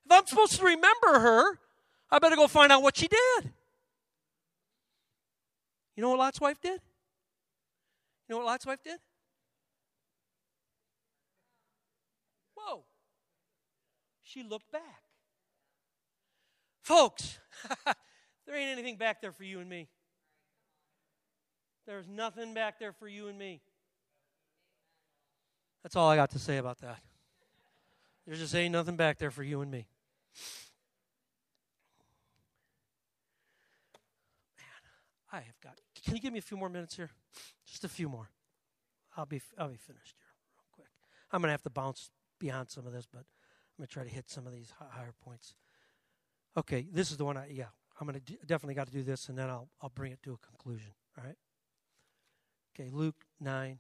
If 0.06 0.12
I'm 0.14 0.26
supposed 0.26 0.56
to 0.58 0.64
remember 0.64 1.20
her, 1.20 1.60
I 2.10 2.20
better 2.20 2.38
go 2.38 2.48
find 2.48 2.72
out 2.72 2.84
what 2.84 2.96
she 2.96 3.10
did. 3.10 3.52
You 5.98 6.04
know 6.04 6.12
what 6.12 6.20
Lot's 6.20 6.40
wife 6.40 6.58
did? 6.62 6.80
You 8.30 8.30
know 8.30 8.38
what 8.38 8.46
Lot's 8.46 8.66
wife 8.66 8.82
did? 8.82 9.00
Whoa. 12.56 12.86
She 14.24 14.42
looked 14.42 14.72
back. 14.72 15.04
Folks, 16.82 17.40
there 18.48 18.56
ain't 18.56 18.72
anything 18.72 18.96
back 18.96 19.22
there 19.22 19.34
for 19.34 19.44
you 19.44 19.60
and 19.60 19.70
me. 19.70 19.90
There's 21.92 22.08
nothing 22.08 22.54
back 22.54 22.80
there 22.80 22.94
for 22.94 23.06
you 23.06 23.28
and 23.28 23.38
me. 23.38 23.60
That's 25.84 25.98
all 25.98 26.08
I 26.08 26.16
got 26.16 26.30
to 26.30 26.40
say 26.40 26.56
about 26.56 26.80
that. 26.80 27.02
There's 28.26 28.40
just 28.40 28.56
ain't 28.56 28.72
nothing 28.72 28.96
back 28.96 29.18
there 29.18 29.30
for 29.30 29.44
you 29.44 29.60
and 29.60 29.70
me. 29.70 29.88
Man, 34.58 34.68
I 35.34 35.42
have 35.42 35.60
got. 35.62 35.82
Can 36.06 36.16
you 36.16 36.22
give 36.22 36.32
me 36.32 36.40
a 36.40 36.42
few 36.42 36.56
more 36.56 36.70
minutes 36.70 36.96
here? 36.96 37.10
Just 37.66 37.84
a 37.84 37.90
few 37.90 38.08
more. 38.08 38.30
I'll 39.18 39.26
be 39.26 39.42
I'll 39.58 39.68
be 39.68 39.76
finished 39.76 40.16
here 40.18 40.32
real 40.56 40.70
quick. 40.72 40.88
I'm 41.34 41.42
gonna 41.42 41.52
have 41.52 41.64
to 41.64 41.70
bounce 41.70 42.10
beyond 42.40 42.70
some 42.70 42.88
of 42.88 42.94
this, 42.94 43.06
but 43.06 43.20
I'm 43.20 43.80
gonna 43.80 43.88
try 43.88 44.06
to 44.06 44.10
hit 44.10 44.30
some 44.30 44.48
of 44.48 44.54
these 44.54 44.72
higher 44.80 45.14
points. 45.26 45.56
Okay, 46.56 46.88
this 46.90 47.12
is 47.12 47.18
the 47.18 47.26
one 47.26 47.36
I 47.36 47.50
yeah. 47.52 47.66
I'm 48.00 48.08
gonna 48.08 48.22
definitely 48.46 48.76
got 48.76 48.88
to 48.88 48.94
do 48.94 49.04
this, 49.04 49.28
and 49.28 49.38
then 49.38 49.50
I'll 49.50 49.68
I'll 49.82 49.92
bring 49.94 50.14
it 50.14 50.24
to 50.24 50.32
a 50.32 50.38
conclusion. 50.38 50.94
All 51.18 51.26
right. 51.26 51.36
Okay, 52.74 52.90
Luke 52.92 53.26
9. 53.40 53.80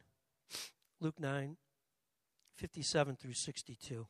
Luke 1.01 1.19
9, 1.19 1.57
57 2.55 3.15
through 3.15 3.33
62. 3.33 4.05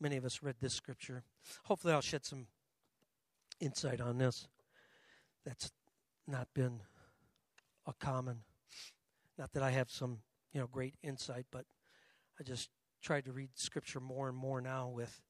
Many 0.00 0.16
of 0.16 0.24
us 0.24 0.42
read 0.42 0.56
this 0.60 0.72
scripture. 0.72 1.22
Hopefully, 1.64 1.92
I'll 1.92 2.00
shed 2.00 2.24
some 2.24 2.46
insight 3.60 4.00
on 4.00 4.16
this. 4.16 4.48
That's 5.44 5.70
not 6.26 6.48
been 6.54 6.80
a 7.86 7.92
common, 7.92 8.40
not 9.38 9.52
that 9.52 9.62
I 9.62 9.70
have 9.70 9.90
some, 9.90 10.18
you 10.52 10.60
know, 10.60 10.66
great 10.66 10.94
insight, 11.02 11.46
but 11.50 11.66
I 12.40 12.42
just 12.42 12.70
tried 13.02 13.26
to 13.26 13.32
read 13.32 13.50
scripture 13.54 14.00
more 14.00 14.28
and 14.28 14.36
more 14.36 14.60
now 14.62 14.88
with 14.88 15.20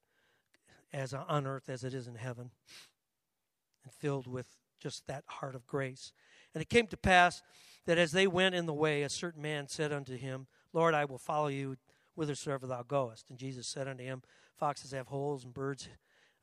as 0.93 1.13
on 1.13 1.45
earth 1.45 1.69
as 1.69 1.83
it 1.83 1.93
is 1.93 2.07
in 2.07 2.15
heaven 2.15 2.51
and 3.83 3.93
filled 3.93 4.27
with 4.27 4.47
just 4.79 5.05
that 5.07 5.23
heart 5.27 5.55
of 5.55 5.67
grace. 5.67 6.13
And 6.57 6.61
it 6.63 6.69
came 6.69 6.87
to 6.87 6.97
pass 6.97 7.43
that 7.85 7.99
as 7.99 8.13
they 8.13 8.25
went 8.25 8.55
in 8.55 8.65
the 8.65 8.73
way, 8.73 9.03
a 9.03 9.09
certain 9.09 9.43
man 9.43 9.67
said 9.67 9.93
unto 9.93 10.17
him, 10.17 10.47
Lord, 10.73 10.95
I 10.95 11.05
will 11.05 11.19
follow 11.19 11.49
you 11.49 11.77
whithersoever 12.15 12.65
thou 12.65 12.81
goest. 12.81 13.29
And 13.29 13.37
Jesus 13.37 13.67
said 13.67 13.87
unto 13.87 14.03
him, 14.03 14.23
Foxes 14.57 14.89
have 14.89 15.05
holes, 15.05 15.43
and 15.43 15.53
birds 15.53 15.87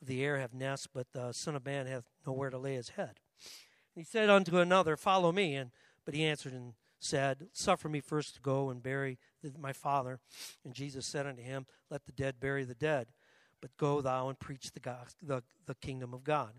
of 0.00 0.06
the 0.06 0.22
air 0.22 0.38
have 0.38 0.54
nests, 0.54 0.86
but 0.86 1.08
the 1.12 1.32
Son 1.32 1.56
of 1.56 1.66
Man 1.66 1.88
hath 1.88 2.04
nowhere 2.24 2.50
to 2.50 2.58
lay 2.58 2.74
his 2.74 2.90
head. 2.90 3.18
And 3.96 3.96
he 3.96 4.04
said 4.04 4.30
unto 4.30 4.58
another, 4.58 4.96
Follow 4.96 5.32
me. 5.32 5.56
And 5.56 5.72
but 6.04 6.14
he 6.14 6.24
answered 6.24 6.52
and 6.52 6.74
said, 7.00 7.48
Suffer 7.52 7.88
me 7.88 7.98
first 7.98 8.36
to 8.36 8.40
go 8.40 8.70
and 8.70 8.84
bury 8.84 9.18
my 9.58 9.72
father. 9.72 10.20
And 10.64 10.74
Jesus 10.74 11.06
said 11.06 11.26
unto 11.26 11.42
him, 11.42 11.66
Let 11.90 12.06
the 12.06 12.12
dead 12.12 12.38
bury 12.38 12.62
the 12.62 12.76
dead 12.76 13.08
but 13.64 13.74
go 13.78 14.02
thou 14.02 14.28
and 14.28 14.38
preach 14.38 14.72
the, 14.72 14.78
God, 14.78 15.06
the, 15.22 15.42
the 15.64 15.74
kingdom 15.76 16.12
of 16.12 16.22
God. 16.22 16.50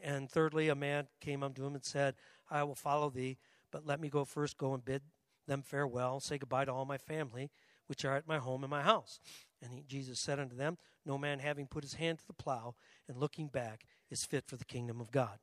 And 0.00 0.28
thirdly, 0.28 0.68
a 0.68 0.74
man 0.74 1.06
came 1.20 1.44
unto 1.44 1.64
him 1.64 1.76
and 1.76 1.84
said, 1.84 2.16
I 2.50 2.64
will 2.64 2.74
follow 2.74 3.10
thee, 3.10 3.38
but 3.70 3.86
let 3.86 4.00
me 4.00 4.08
go 4.08 4.24
first 4.24 4.58
go 4.58 4.74
and 4.74 4.84
bid 4.84 5.02
them 5.46 5.62
farewell, 5.62 6.20
say 6.20 6.38
goodbye 6.38 6.64
to 6.64 6.72
all 6.72 6.84
my 6.84 6.98
family, 6.98 7.50
which 7.86 8.04
are 8.04 8.16
at 8.16 8.28
my 8.28 8.38
home 8.38 8.62
and 8.62 8.70
my 8.70 8.82
house. 8.82 9.20
And 9.62 9.72
he, 9.72 9.84
Jesus 9.86 10.18
said 10.18 10.38
unto 10.38 10.56
them, 10.56 10.78
No 11.04 11.18
man 11.18 11.38
having 11.38 11.66
put 11.66 11.84
his 11.84 11.94
hand 11.94 12.18
to 12.18 12.26
the 12.26 12.32
plow 12.32 12.74
and 13.08 13.18
looking 13.18 13.48
back 13.48 13.84
is 14.10 14.24
fit 14.24 14.46
for 14.46 14.56
the 14.56 14.64
kingdom 14.64 15.00
of 15.00 15.10
God. 15.10 15.38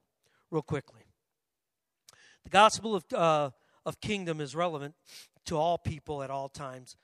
Real 0.50 0.62
quickly. 0.62 1.02
The 2.44 2.50
gospel 2.50 2.96
of, 2.96 3.04
uh, 3.14 3.50
of 3.86 4.00
kingdom 4.00 4.40
is 4.40 4.56
relevant 4.56 4.96
to 5.46 5.58
all 5.58 5.78
people 5.78 6.24
at 6.24 6.30
all 6.30 6.50
times. 6.50 6.96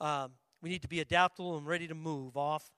Um, 0.00 0.32
we 0.60 0.70
need 0.70 0.82
to 0.82 0.88
be 0.88 1.00
adaptable 1.00 1.56
and 1.56 1.66
ready 1.66 1.88
to 1.88 1.94
move 1.94 2.36
off 2.36 2.70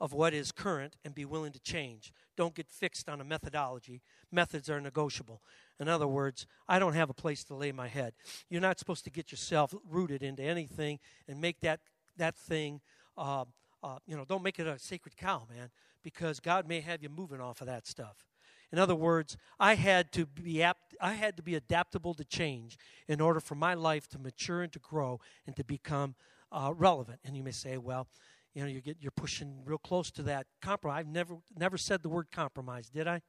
of 0.00 0.12
what 0.12 0.34
is 0.34 0.52
current 0.52 0.96
and 1.04 1.14
be 1.14 1.24
willing 1.24 1.52
to 1.52 1.60
change. 1.60 2.12
Don't 2.36 2.54
get 2.54 2.68
fixed 2.68 3.08
on 3.08 3.20
a 3.20 3.24
methodology. 3.24 4.02
Methods 4.30 4.68
are 4.68 4.80
negotiable. 4.80 5.40
In 5.80 5.88
other 5.88 6.06
words, 6.06 6.46
I 6.68 6.78
don't 6.78 6.94
have 6.94 7.10
a 7.10 7.14
place 7.14 7.44
to 7.44 7.54
lay 7.54 7.72
my 7.72 7.88
head. 7.88 8.14
You're 8.48 8.60
not 8.60 8.78
supposed 8.78 9.04
to 9.04 9.10
get 9.10 9.32
yourself 9.32 9.74
rooted 9.88 10.22
into 10.22 10.42
anything 10.42 11.00
and 11.28 11.40
make 11.40 11.60
that 11.60 11.80
that 12.16 12.36
thing. 12.36 12.80
Uh, 13.16 13.44
uh, 13.82 13.98
you 14.06 14.16
know, 14.16 14.24
don't 14.24 14.42
make 14.42 14.58
it 14.58 14.66
a 14.66 14.78
sacred 14.78 15.16
cow, 15.16 15.46
man, 15.54 15.70
because 16.02 16.40
God 16.40 16.66
may 16.66 16.80
have 16.80 17.02
you 17.02 17.08
moving 17.08 17.40
off 17.40 17.60
of 17.60 17.66
that 17.66 17.86
stuff. 17.86 18.24
In 18.72 18.78
other 18.78 18.94
words, 18.94 19.36
I 19.60 19.74
had 19.74 20.10
to 20.12 20.26
be 20.26 20.62
apt, 20.62 20.96
I 21.00 21.14
had 21.14 21.36
to 21.36 21.42
be 21.42 21.54
adaptable 21.54 22.14
to 22.14 22.24
change 22.24 22.78
in 23.06 23.20
order 23.20 23.40
for 23.40 23.54
my 23.54 23.74
life 23.74 24.08
to 24.08 24.18
mature 24.18 24.62
and 24.62 24.72
to 24.72 24.78
grow 24.78 25.20
and 25.46 25.54
to 25.56 25.64
become 25.64 26.14
uh, 26.50 26.72
relevant. 26.74 27.20
And 27.24 27.36
you 27.36 27.42
may 27.42 27.50
say, 27.50 27.76
well, 27.76 28.08
you 28.54 28.62
know, 28.62 28.68
you 28.68 28.80
get 28.80 28.96
you're 29.00 29.10
pushing 29.10 29.60
real 29.64 29.78
close 29.78 30.10
to 30.12 30.22
that 30.22 30.46
compromise. 30.62 31.00
I've 31.00 31.08
never 31.08 31.36
never 31.56 31.76
said 31.76 32.02
the 32.02 32.08
word 32.08 32.28
compromise, 32.32 32.88
did 32.88 33.06
I? 33.06 33.20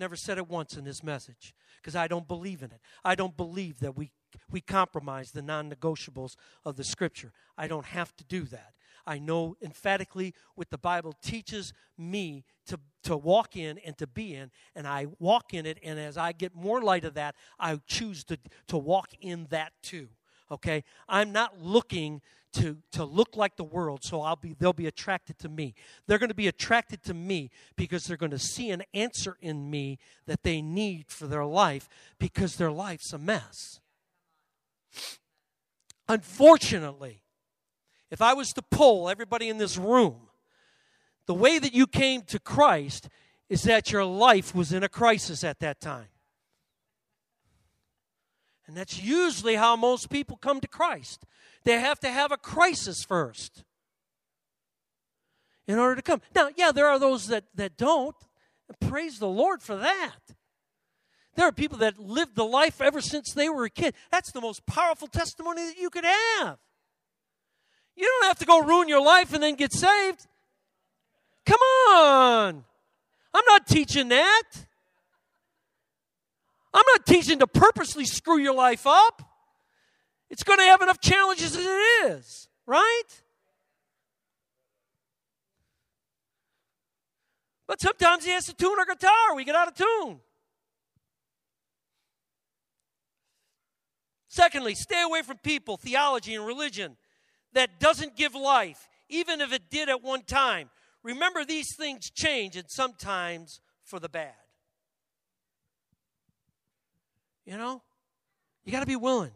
Never 0.00 0.16
said 0.16 0.38
it 0.38 0.48
once 0.48 0.78
in 0.78 0.84
this 0.84 1.02
message 1.02 1.54
because 1.76 1.94
I 1.94 2.08
don't 2.08 2.26
believe 2.26 2.62
in 2.62 2.70
it. 2.70 2.80
I 3.04 3.14
don't 3.14 3.36
believe 3.36 3.80
that 3.80 3.98
we 3.98 4.10
we 4.50 4.62
compromise 4.62 5.32
the 5.32 5.42
non-negotiables 5.42 6.36
of 6.64 6.76
the 6.76 6.84
scripture. 6.84 7.32
I 7.58 7.68
don't 7.68 7.84
have 7.84 8.16
to 8.16 8.24
do 8.24 8.44
that. 8.44 8.72
I 9.06 9.18
know 9.18 9.56
emphatically 9.60 10.34
what 10.54 10.70
the 10.70 10.78
Bible 10.78 11.12
teaches 11.22 11.74
me 11.98 12.44
to, 12.66 12.80
to 13.02 13.14
walk 13.14 13.56
in 13.56 13.78
and 13.78 13.98
to 13.98 14.06
be 14.06 14.34
in, 14.34 14.50
and 14.74 14.86
I 14.88 15.08
walk 15.18 15.52
in 15.52 15.66
it, 15.66 15.78
and 15.82 15.98
as 15.98 16.16
I 16.16 16.32
get 16.32 16.54
more 16.54 16.80
light 16.80 17.04
of 17.04 17.14
that, 17.14 17.34
I 17.58 17.78
choose 17.86 18.24
to, 18.24 18.38
to 18.68 18.78
walk 18.78 19.08
in 19.20 19.48
that 19.50 19.72
too. 19.82 20.08
Okay? 20.50 20.84
I'm 21.08 21.32
not 21.32 21.60
looking 21.60 22.22
to, 22.54 22.78
to 22.92 23.04
look 23.04 23.36
like 23.36 23.56
the 23.56 23.64
world, 23.64 24.02
so 24.02 24.22
I'll 24.22 24.36
be, 24.36 24.54
they'll 24.58 24.72
be 24.72 24.86
attracted 24.86 25.38
to 25.40 25.48
me. 25.48 25.74
They're 26.06 26.18
going 26.18 26.28
to 26.28 26.34
be 26.34 26.48
attracted 26.48 27.02
to 27.04 27.14
me 27.14 27.50
because 27.76 28.04
they're 28.04 28.16
going 28.16 28.30
to 28.30 28.38
see 28.38 28.70
an 28.70 28.82
answer 28.92 29.36
in 29.40 29.70
me 29.70 29.98
that 30.26 30.42
they 30.42 30.60
need 30.60 31.06
for 31.08 31.26
their 31.26 31.44
life 31.44 31.88
because 32.18 32.56
their 32.56 32.70
life's 32.70 33.12
a 33.12 33.18
mess. 33.18 33.80
Unfortunately, 36.08 37.22
if 38.10 38.20
I 38.20 38.34
was 38.34 38.52
to 38.54 38.62
poll 38.62 39.08
everybody 39.08 39.48
in 39.48 39.58
this 39.58 39.76
room, 39.76 40.28
the 41.26 41.34
way 41.34 41.58
that 41.60 41.72
you 41.72 41.86
came 41.86 42.22
to 42.22 42.40
Christ 42.40 43.08
is 43.48 43.62
that 43.62 43.92
your 43.92 44.04
life 44.04 44.54
was 44.54 44.72
in 44.72 44.82
a 44.82 44.88
crisis 44.88 45.44
at 45.44 45.60
that 45.60 45.80
time. 45.80 46.08
And 48.70 48.76
that's 48.76 49.02
usually 49.02 49.56
how 49.56 49.74
most 49.74 50.10
people 50.10 50.36
come 50.36 50.60
to 50.60 50.68
Christ. 50.68 51.24
They 51.64 51.80
have 51.80 51.98
to 52.00 52.08
have 52.08 52.30
a 52.30 52.36
crisis 52.36 53.02
first. 53.02 53.64
in 55.66 55.76
order 55.76 55.96
to 55.96 56.02
come. 56.02 56.22
Now, 56.36 56.50
yeah, 56.56 56.70
there 56.70 56.86
are 56.86 57.00
those 57.00 57.26
that, 57.26 57.46
that 57.56 57.76
don't. 57.76 58.14
Praise 58.78 59.18
the 59.18 59.26
Lord 59.26 59.60
for 59.60 59.74
that. 59.74 60.20
There 61.34 61.48
are 61.48 61.52
people 61.52 61.78
that 61.78 61.98
lived 61.98 62.36
the 62.36 62.44
life 62.44 62.80
ever 62.80 63.00
since 63.00 63.32
they 63.34 63.48
were 63.48 63.64
a 63.64 63.70
kid. 63.70 63.94
That's 64.12 64.30
the 64.30 64.40
most 64.40 64.64
powerful 64.66 65.08
testimony 65.08 65.62
that 65.62 65.76
you 65.76 65.90
could 65.90 66.04
have. 66.04 66.58
You 67.96 68.06
don't 68.06 68.28
have 68.28 68.38
to 68.38 68.46
go 68.46 68.60
ruin 68.60 68.86
your 68.86 69.02
life 69.02 69.32
and 69.32 69.42
then 69.42 69.56
get 69.56 69.72
saved. 69.72 70.28
Come 71.44 71.60
on. 71.60 72.64
I'm 73.34 73.44
not 73.48 73.66
teaching 73.66 74.10
that. 74.10 74.44
I'm 76.72 76.84
not 76.94 77.06
teaching 77.06 77.38
to 77.40 77.46
purposely 77.46 78.04
screw 78.04 78.38
your 78.38 78.54
life 78.54 78.86
up. 78.86 79.22
It's 80.30 80.44
going 80.44 80.60
to 80.60 80.64
have 80.66 80.80
enough 80.80 81.00
challenges 81.00 81.56
as 81.56 81.64
it 81.66 82.12
is, 82.12 82.48
right? 82.66 83.02
But 87.66 87.80
sometimes 87.80 88.24
he 88.24 88.30
has 88.32 88.46
to 88.46 88.54
tune 88.54 88.78
our 88.78 88.86
guitar. 88.86 89.34
We 89.34 89.44
get 89.44 89.54
out 89.54 89.68
of 89.68 89.74
tune. 89.74 90.20
Secondly, 94.28 94.76
stay 94.76 95.02
away 95.02 95.22
from 95.22 95.38
people, 95.38 95.76
theology, 95.76 96.34
and 96.34 96.46
religion 96.46 96.96
that 97.52 97.80
doesn't 97.80 98.16
give 98.16 98.34
life, 98.34 98.88
even 99.08 99.40
if 99.40 99.52
it 99.52 99.70
did 99.70 99.88
at 99.88 100.02
one 100.02 100.22
time. 100.22 100.70
Remember, 101.02 101.44
these 101.44 101.74
things 101.76 102.10
change, 102.10 102.56
and 102.56 102.70
sometimes 102.70 103.60
for 103.82 103.98
the 103.98 104.08
bad. 104.08 104.39
You 107.50 107.56
know? 107.56 107.82
You 108.64 108.70
got 108.70 108.78
to 108.78 108.86
be 108.86 108.94
willing. 108.94 109.32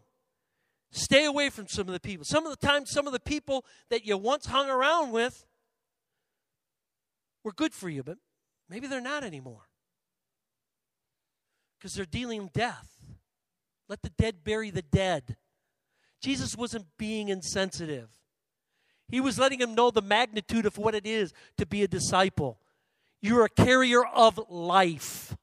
Stay 0.93 1.25
away 1.25 1.51
from 1.51 1.67
some 1.67 1.89
of 1.89 1.93
the 1.93 1.99
people. 1.99 2.25
Some 2.25 2.47
of 2.47 2.57
the 2.57 2.65
times, 2.65 2.89
some 2.93 3.09
of 3.09 3.13
the 3.13 3.19
people 3.19 3.65
that 3.91 4.07
you 4.07 4.17
once 4.17 4.47
hung 4.47 4.71
around 4.71 5.11
with 5.11 5.45
were 7.43 7.51
good 7.51 7.75
for 7.75 7.89
you, 7.89 8.05
but 8.05 8.19
maybe 8.71 8.87
they're 8.87 9.01
not 9.01 9.25
anymore. 9.25 9.63
Because 11.77 11.95
they're 11.95 12.05
dealing 12.05 12.51
death. 12.55 12.89
Let 13.89 14.03
the 14.03 14.11
dead 14.11 14.45
bury 14.45 14.71
the 14.71 14.83
dead. 14.83 15.35
Jesus 16.23 16.57
wasn't 16.57 16.87
being 16.97 17.31
insensitive. 17.31 18.11
He 19.09 19.21
was 19.21 19.41
letting 19.41 19.61
him 19.61 19.75
know 19.75 19.91
the 19.91 20.01
magnitude 20.01 20.67
of 20.67 20.79
what 20.79 20.95
it 20.95 21.05
is 21.05 21.33
to 21.59 21.67
be 21.67 21.83
a 21.83 21.89
disciple. 21.89 22.61
You're 23.21 23.45
a 23.45 23.51
carrier 23.51 24.07
of 24.07 24.39
life. 24.49 25.37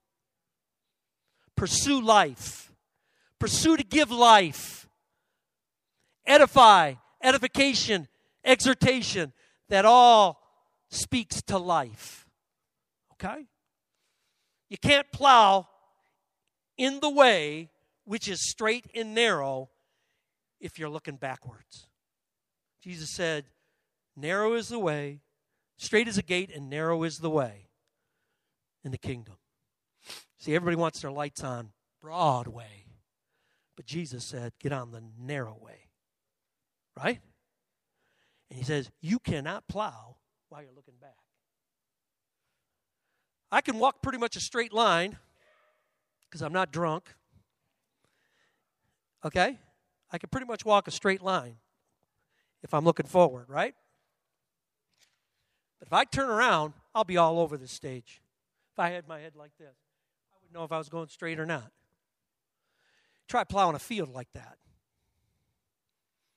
Pursue 1.61 2.01
life. 2.01 2.73
Pursue 3.37 3.77
to 3.77 3.83
give 3.83 4.09
life. 4.09 4.89
Edify, 6.25 6.95
edification, 7.21 8.07
exhortation. 8.43 9.31
That 9.69 9.85
all 9.85 10.41
speaks 10.89 11.39
to 11.43 11.59
life. 11.59 12.25
Okay? 13.13 13.45
You 14.71 14.77
can't 14.79 15.05
plow 15.11 15.67
in 16.79 16.99
the 16.99 17.11
way 17.11 17.69
which 18.05 18.27
is 18.27 18.49
straight 18.49 18.87
and 18.95 19.13
narrow 19.13 19.69
if 20.59 20.79
you're 20.79 20.89
looking 20.89 21.17
backwards. 21.17 21.89
Jesus 22.81 23.13
said, 23.13 23.45
Narrow 24.15 24.55
is 24.55 24.69
the 24.69 24.79
way, 24.79 25.19
straight 25.77 26.07
is 26.07 26.17
a 26.17 26.23
gate, 26.23 26.49
and 26.55 26.71
narrow 26.71 27.03
is 27.03 27.17
the 27.17 27.29
way 27.29 27.67
in 28.83 28.89
the 28.89 28.97
kingdom. 28.97 29.35
See, 30.41 30.55
everybody 30.55 30.75
wants 30.75 31.01
their 31.01 31.11
lights 31.11 31.43
on 31.43 31.69
Broadway. 32.01 32.87
But 33.75 33.85
Jesus 33.85 34.25
said, 34.25 34.53
Get 34.59 34.71
on 34.71 34.91
the 34.91 35.03
narrow 35.19 35.55
way. 35.61 35.89
Right? 36.97 37.19
And 38.49 38.57
he 38.57 38.65
says, 38.65 38.89
You 39.01 39.19
cannot 39.19 39.67
plow 39.67 40.17
while 40.49 40.63
you're 40.63 40.73
looking 40.75 40.95
back. 40.99 41.15
I 43.51 43.61
can 43.61 43.77
walk 43.77 44.01
pretty 44.01 44.17
much 44.17 44.35
a 44.35 44.39
straight 44.39 44.73
line 44.73 45.15
because 46.27 46.41
I'm 46.41 46.53
not 46.53 46.71
drunk. 46.71 47.13
Okay? 49.23 49.59
I 50.11 50.17
can 50.17 50.29
pretty 50.29 50.47
much 50.47 50.65
walk 50.65 50.87
a 50.87 50.91
straight 50.91 51.21
line 51.21 51.57
if 52.63 52.73
I'm 52.73 52.83
looking 52.83 53.05
forward, 53.05 53.45
right? 53.47 53.75
But 55.77 55.87
if 55.87 55.93
I 55.93 56.03
turn 56.03 56.31
around, 56.31 56.73
I'll 56.95 57.03
be 57.03 57.17
all 57.17 57.37
over 57.37 57.57
the 57.57 57.67
stage. 57.67 58.23
If 58.73 58.79
I 58.79 58.89
had 58.89 59.07
my 59.07 59.19
head 59.19 59.35
like 59.35 59.51
this, 59.59 59.75
Know 60.53 60.63
if 60.63 60.71
I 60.71 60.77
was 60.77 60.89
going 60.89 61.07
straight 61.07 61.39
or 61.39 61.45
not. 61.45 61.71
Try 63.27 63.43
plowing 63.43 63.75
a 63.75 63.79
field 63.79 64.09
like 64.09 64.31
that. 64.33 64.57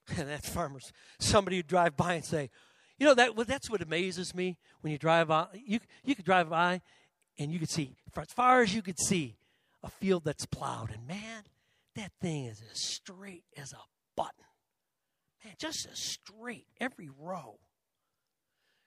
And 0.19 0.29
that 0.29 0.45
farmers, 0.45 0.93
somebody 1.19 1.57
would 1.57 1.67
drive 1.67 1.97
by 1.97 2.13
and 2.15 2.25
say, 2.25 2.51
you 2.99 3.07
know, 3.07 3.15
that, 3.15 3.35
that's 3.47 3.71
what 3.71 3.81
amazes 3.81 4.35
me 4.35 4.59
when 4.83 4.93
you 4.93 4.99
drive 4.99 5.29
by. 5.29 5.47
You, 5.55 5.81
you 6.05 6.15
could 6.15 6.27
drive 6.27 6.51
by 6.51 6.83
and 7.39 7.51
you 7.51 7.59
could 7.59 7.71
see, 7.71 7.97
for 8.13 8.21
as 8.21 8.29
far 8.29 8.61
as 8.61 8.75
you 8.75 8.83
could 8.83 8.99
see, 8.99 9.39
a 9.83 9.89
field 9.89 10.25
that's 10.25 10.45
plowed. 10.47 10.91
And 10.91 11.07
man, 11.07 11.45
that 11.97 12.13
thing 12.21 12.45
is 12.45 12.63
as 12.71 12.79
straight 12.79 13.45
as 13.57 13.73
a 13.73 13.81
button. 14.15 14.45
Man, 15.45 15.55
just 15.59 15.87
as 15.91 15.99
straight, 15.99 16.67
every 16.81 17.09
row. 17.19 17.59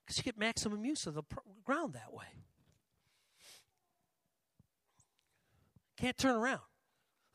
Because 0.05 0.17
you 0.17 0.23
get 0.23 0.37
maximum 0.37 0.85
use 0.85 1.05
of 1.05 1.15
the 1.15 1.23
ground 1.65 1.93
that 1.93 2.13
way. 2.13 2.25
Can't 5.97 6.17
turn 6.17 6.35
around. 6.35 6.61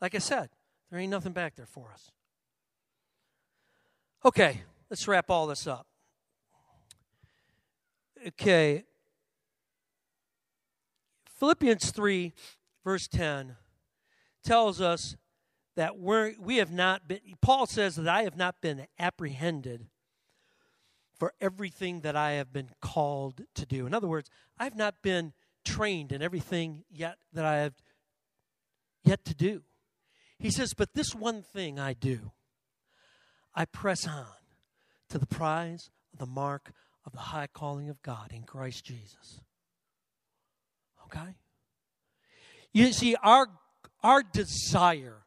Like 0.01 0.15
I 0.15 0.19
said, 0.19 0.49
there 0.89 0.99
ain't 0.99 1.11
nothing 1.11 1.33
back 1.33 1.55
there 1.55 1.65
for 1.65 1.91
us. 1.91 2.11
Okay, 4.25 4.61
let's 4.89 5.07
wrap 5.07 5.29
all 5.29 5.47
this 5.47 5.67
up. 5.67 5.85
Okay. 8.25 8.83
Philippians 11.39 11.91
3, 11.91 12.31
verse 12.85 13.07
10, 13.09 13.57
tells 14.45 14.79
us 14.79 15.17
that 15.75 15.97
we're, 15.97 16.33
we 16.39 16.57
have 16.57 16.71
not 16.71 17.07
been, 17.07 17.19
Paul 17.41 17.65
says 17.65 17.95
that 17.95 18.07
I 18.07 18.23
have 18.23 18.37
not 18.37 18.61
been 18.61 18.87
apprehended 18.97 19.87
for 21.19 21.33
everything 21.41 22.01
that 22.01 22.15
I 22.15 22.33
have 22.33 22.53
been 22.53 22.69
called 22.81 23.41
to 23.55 23.65
do. 23.65 23.85
In 23.85 23.93
other 23.93 24.07
words, 24.07 24.29
I've 24.57 24.75
not 24.75 25.01
been 25.01 25.33
trained 25.65 26.11
in 26.11 26.21
everything 26.21 26.83
yet 26.89 27.17
that 27.33 27.45
I 27.45 27.57
have 27.57 27.73
yet 29.03 29.25
to 29.25 29.33
do. 29.33 29.63
He 30.39 30.51
says, 30.51 30.73
But 30.73 30.93
this 30.93 31.13
one 31.15 31.41
thing 31.41 31.79
I 31.79 31.93
do, 31.93 32.31
I 33.55 33.65
press 33.65 34.07
on 34.07 34.25
to 35.09 35.17
the 35.17 35.25
prize 35.25 35.89
of 36.11 36.19
the 36.19 36.25
mark 36.25 36.71
of 37.05 37.11
the 37.11 37.19
high 37.19 37.47
calling 37.47 37.89
of 37.89 38.01
God 38.01 38.31
in 38.31 38.43
Christ 38.43 38.85
Jesus. 38.85 39.39
Okay? 41.05 41.35
You 42.71 42.91
see, 42.91 43.15
our, 43.21 43.47
our 44.01 44.23
desire 44.23 45.23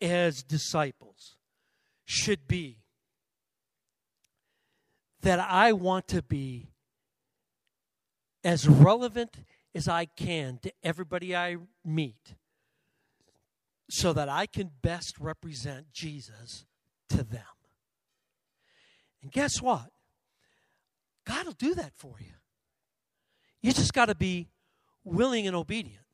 as 0.00 0.42
disciples 0.42 1.36
should 2.04 2.46
be 2.46 2.78
that 5.22 5.38
I 5.38 5.72
want 5.72 6.08
to 6.08 6.22
be 6.22 6.70
as 8.42 8.68
relevant 8.68 9.42
as 9.74 9.88
I 9.88 10.06
can 10.06 10.58
to 10.62 10.72
everybody 10.82 11.36
I 11.36 11.56
meet 11.84 12.34
so 13.90 14.12
that 14.12 14.28
I 14.28 14.46
can 14.46 14.70
best 14.82 15.18
represent 15.18 15.92
Jesus 15.92 16.64
to 17.10 17.22
them. 17.22 17.42
And 19.22 19.30
guess 19.30 19.60
what? 19.60 19.90
God 21.26 21.46
will 21.46 21.52
do 21.52 21.74
that 21.74 21.92
for 21.94 22.14
you. 22.18 22.32
You 23.60 23.72
just 23.72 23.92
got 23.92 24.06
to 24.06 24.14
be 24.14 24.48
willing 25.04 25.46
and 25.46 25.54
obedient. 25.54 26.04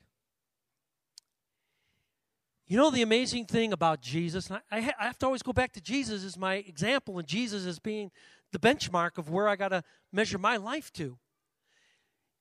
You 2.67 2.77
know 2.77 2.91
the 2.91 3.03
amazing 3.03 3.45
thing 3.45 3.73
about 3.73 4.01
Jesus, 4.01 4.51
And 4.51 4.61
I, 4.73 4.81
have 4.81 5.19
to 5.19 5.27
always 5.27 5.43
go 5.43 5.53
back 5.53 5.73
to 5.75 5.81
Jesus 5.81 6.25
as 6.25 6.37
my 6.37 6.55
example, 6.55 7.19
and 7.19 7.29
Jesus 7.29 7.65
as 7.65 7.79
being 7.79 8.11
the 8.51 8.59
benchmark 8.59 9.19
of 9.19 9.31
where 9.31 9.49
I 9.49 9.55
got 9.55 9.69
to 9.69 9.85
measure 10.13 10.39
my 10.39 10.57
life 10.57 10.93
to. 10.95 11.19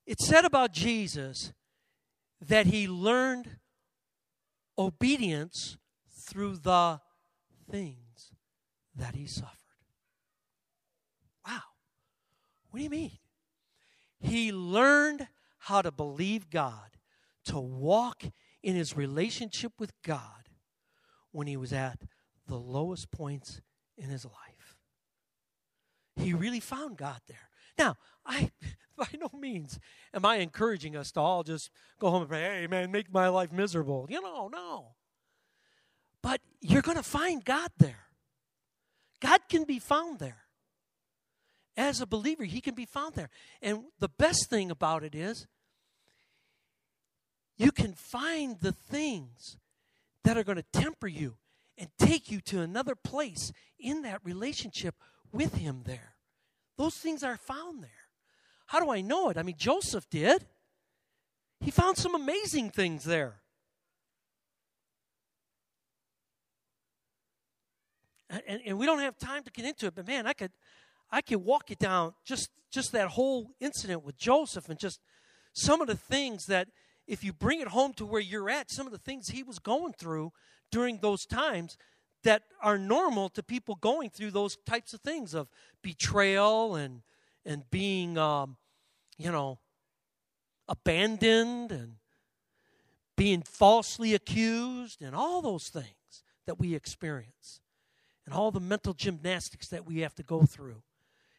It 0.04 0.20
said 0.20 0.44
about 0.44 0.72
Jesus 0.72 1.52
that 2.40 2.66
he 2.66 2.88
learned 2.88 3.58
obedience 4.78 5.76
through 6.10 6.56
the 6.56 7.00
things 7.70 8.32
that 8.94 9.14
he 9.14 9.26
suffered. 9.26 9.52
Wow. 11.46 11.60
What 12.70 12.78
do 12.78 12.84
you 12.84 12.90
mean? 12.90 13.18
He 14.18 14.52
learned 14.52 15.28
how 15.58 15.82
to 15.82 15.90
believe 15.90 16.50
God, 16.50 16.96
to 17.46 17.58
walk 17.58 18.24
in 18.62 18.74
his 18.74 18.96
relationship 18.96 19.72
with 19.78 19.92
God 20.02 20.48
when 21.32 21.46
he 21.46 21.56
was 21.56 21.72
at 21.72 22.00
the 22.46 22.56
lowest 22.56 23.10
points 23.10 23.60
in 23.96 24.08
his 24.08 24.24
life. 24.24 24.76
He 26.16 26.32
really 26.32 26.60
found 26.60 26.96
God 26.96 27.20
there. 27.28 27.50
Now, 27.78 27.96
I 28.24 28.50
by 28.98 29.08
no 29.18 29.30
means 29.38 29.78
am 30.14 30.24
I 30.24 30.36
encouraging 30.36 30.96
us 30.96 31.10
to 31.12 31.20
all 31.20 31.42
just 31.42 31.70
go 31.98 32.10
home 32.10 32.22
and 32.22 32.30
say, 32.30 32.42
hey 32.42 32.66
man, 32.66 32.90
make 32.90 33.12
my 33.12 33.28
life 33.28 33.52
miserable. 33.52 34.06
You 34.08 34.20
know, 34.22 34.48
no. 34.48 34.94
But 36.22 36.40
you're 36.60 36.82
going 36.82 36.96
to 36.96 37.02
find 37.02 37.44
God 37.44 37.70
there. 37.78 38.06
God 39.20 39.40
can 39.48 39.64
be 39.64 39.78
found 39.78 40.18
there. 40.18 40.42
as 41.76 42.00
a 42.00 42.06
believer, 42.06 42.44
he 42.44 42.60
can 42.60 42.74
be 42.74 42.86
found 42.86 43.14
there. 43.14 43.28
And 43.60 43.84
the 43.98 44.08
best 44.08 44.48
thing 44.48 44.70
about 44.70 45.04
it 45.04 45.14
is, 45.14 45.46
you 47.58 47.70
can 47.70 47.92
find 47.92 48.58
the 48.60 48.72
things 48.72 49.58
that 50.24 50.36
are 50.36 50.44
going 50.44 50.56
to 50.56 50.80
temper 50.80 51.06
you 51.06 51.36
and 51.78 51.88
take 51.98 52.30
you 52.30 52.40
to 52.40 52.60
another 52.60 52.94
place 52.94 53.52
in 53.78 54.02
that 54.02 54.20
relationship 54.24 54.94
with 55.32 55.56
him 55.56 55.82
there. 55.84 56.16
Those 56.76 56.94
things 56.94 57.22
are 57.22 57.36
found 57.36 57.82
there. 57.82 58.05
How 58.66 58.80
do 58.80 58.90
I 58.90 59.00
know 59.00 59.30
it? 59.30 59.38
I 59.38 59.42
mean, 59.42 59.56
Joseph 59.56 60.08
did. 60.10 60.44
He 61.60 61.70
found 61.70 61.96
some 61.96 62.14
amazing 62.14 62.70
things 62.70 63.04
there. 63.04 63.40
And, 68.28 68.60
and, 68.66 68.78
we 68.78 68.86
don't 68.86 68.98
have 68.98 69.16
time 69.16 69.44
to 69.44 69.50
get 69.50 69.64
into 69.64 69.86
it, 69.86 69.94
but 69.94 70.06
man, 70.06 70.26
I 70.26 70.32
could 70.32 70.50
I 71.12 71.22
could 71.22 71.38
walk 71.38 71.70
you 71.70 71.76
down 71.76 72.12
just 72.24 72.50
just 72.72 72.90
that 72.90 73.08
whole 73.08 73.52
incident 73.60 74.04
with 74.04 74.18
Joseph 74.18 74.68
and 74.68 74.78
just 74.78 75.00
some 75.52 75.80
of 75.80 75.86
the 75.86 75.96
things 75.96 76.46
that 76.46 76.68
if 77.06 77.22
you 77.22 77.32
bring 77.32 77.60
it 77.60 77.68
home 77.68 77.92
to 77.94 78.04
where 78.04 78.20
you're 78.20 78.50
at, 78.50 78.70
some 78.70 78.84
of 78.84 78.92
the 78.92 78.98
things 78.98 79.28
he 79.28 79.44
was 79.44 79.60
going 79.60 79.92
through 79.92 80.32
during 80.72 80.98
those 80.98 81.24
times 81.24 81.78
that 82.24 82.42
are 82.60 82.76
normal 82.76 83.28
to 83.28 83.42
people 83.42 83.76
going 83.76 84.10
through 84.10 84.32
those 84.32 84.56
types 84.66 84.92
of 84.92 85.00
things 85.00 85.32
of 85.32 85.48
betrayal 85.82 86.74
and 86.74 87.02
and 87.46 87.62
being 87.70 88.18
um, 88.18 88.56
you 89.16 89.32
know 89.32 89.58
abandoned 90.68 91.72
and 91.72 91.94
being 93.16 93.40
falsely 93.42 94.14
accused 94.14 95.00
and 95.00 95.14
all 95.14 95.40
those 95.40 95.68
things 95.68 96.24
that 96.46 96.58
we 96.58 96.74
experience 96.74 97.60
and 98.26 98.34
all 98.34 98.50
the 98.50 98.60
mental 98.60 98.92
gymnastics 98.92 99.68
that 99.68 99.86
we 99.86 100.00
have 100.00 100.14
to 100.14 100.22
go 100.22 100.42
through 100.42 100.82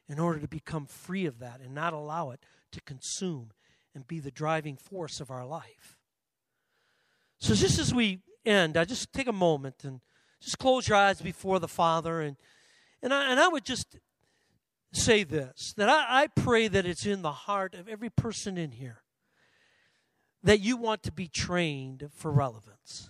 in 0.10 0.20
order 0.20 0.40
to 0.40 0.48
become 0.48 0.86
free 0.86 1.26
of 1.26 1.40
that 1.40 1.60
and 1.60 1.76
not 1.76 1.94
allow 1.94 2.32
it 2.32 2.40
to 2.72 2.82
consume 2.82 3.52
and 3.94 4.08
be 4.08 4.20
the 4.20 4.32
driving 4.32 4.78
force 4.78 5.20
of 5.20 5.30
our 5.30 5.46
life. 5.46 5.98
So, 7.40 7.54
just 7.54 7.78
as 7.78 7.94
we 7.94 8.20
end, 8.46 8.78
I 8.78 8.86
just 8.86 9.12
take 9.14 9.28
a 9.28 9.34
moment 9.34 9.84
and 9.84 10.00
just 10.42 10.58
close 10.58 10.88
your 10.88 10.98
eyes 10.98 11.22
before 11.22 11.60
the 11.60 11.68
Father. 11.68 12.22
And, 12.22 12.38
and, 13.02 13.14
I, 13.14 13.32
and 13.32 13.40
I 13.40 13.48
would 13.48 13.66
just 13.66 13.98
say 14.94 15.24
this 15.24 15.74
that 15.78 15.90
I, 15.90 16.24
I 16.24 16.28
pray 16.28 16.68
that 16.68 16.86
it's 16.86 17.06
in 17.06 17.22
the 17.22 17.32
heart 17.32 17.74
of 17.74 17.88
every 17.88 18.10
person 18.10 18.58
in 18.58 18.72
here 18.72 19.04
that 20.44 20.60
you 20.60 20.78
want 20.78 21.04
to 21.04 21.12
be 21.12 21.28
trained 21.28 22.10
for 22.16 22.32
relevance. 22.32 23.10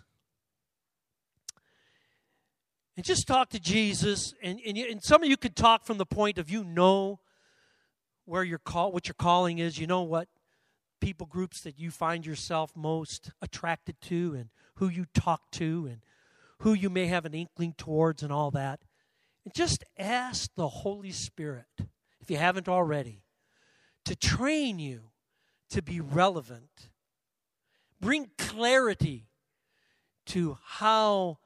And 2.96 3.06
just 3.06 3.28
talk 3.28 3.50
to 3.52 3.60
Jesus. 3.60 4.34
And, 4.42 4.60
and, 4.66 4.76
you, 4.76 4.90
and 4.90 5.04
some 5.04 5.22
of 5.22 5.30
you 5.30 5.38
could 5.38 5.56
talk 5.56 5.86
from 5.86 6.00
the 6.00 6.06
point 6.06 6.40
of 6.40 6.50
you 6.50 6.64
know 6.64 7.20
where 8.26 8.44
your 8.44 8.58
call, 8.58 8.92
what 8.92 9.08
your 9.08 9.16
calling 9.18 9.60
is. 9.60 9.78
You 9.78 9.86
know 9.86 10.02
what 10.02 10.28
people 11.00 11.28
groups 11.28 11.62
that 11.62 11.80
you 11.80 11.92
find 11.92 12.26
yourself 12.26 12.72
most 12.76 13.32
attracted 13.40 14.02
to 14.02 14.34
and 14.36 14.50
who 14.76 14.90
you 14.90 15.06
talk 15.14 15.52
to 15.52 15.88
and 15.88 16.02
who 16.62 16.74
you 16.74 16.90
may 16.90 17.06
have 17.06 17.26
an 17.26 17.36
inkling 17.36 17.74
towards 17.78 18.24
and 18.24 18.34
all 18.34 18.50
that. 18.50 18.80
And 19.48 19.54
just 19.54 19.86
ask 19.98 20.54
the 20.56 20.68
Holy 20.68 21.14
Spirit, 21.14 21.68
if 22.20 22.30
you 22.30 22.36
haven't 22.36 22.68
already, 22.68 23.24
to 24.04 24.14
train 24.14 24.78
you 24.78 25.12
to 25.70 25.82
be 25.82 26.02
relevant. 26.02 26.90
Bring 28.02 28.32
clarity 28.38 29.30
to 30.26 30.58
how 30.62 31.38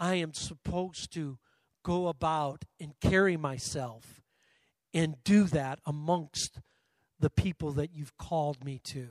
I 0.00 0.16
am 0.16 0.34
supposed 0.34 1.12
to 1.12 1.38
go 1.84 2.08
about 2.08 2.64
and 2.80 2.98
carry 3.00 3.36
myself 3.36 4.20
and 4.92 5.22
do 5.22 5.44
that 5.44 5.78
amongst 5.86 6.58
the 7.20 7.30
people 7.30 7.70
that 7.70 7.94
you've 7.94 8.16
called 8.16 8.64
me 8.64 8.80
to 8.86 9.10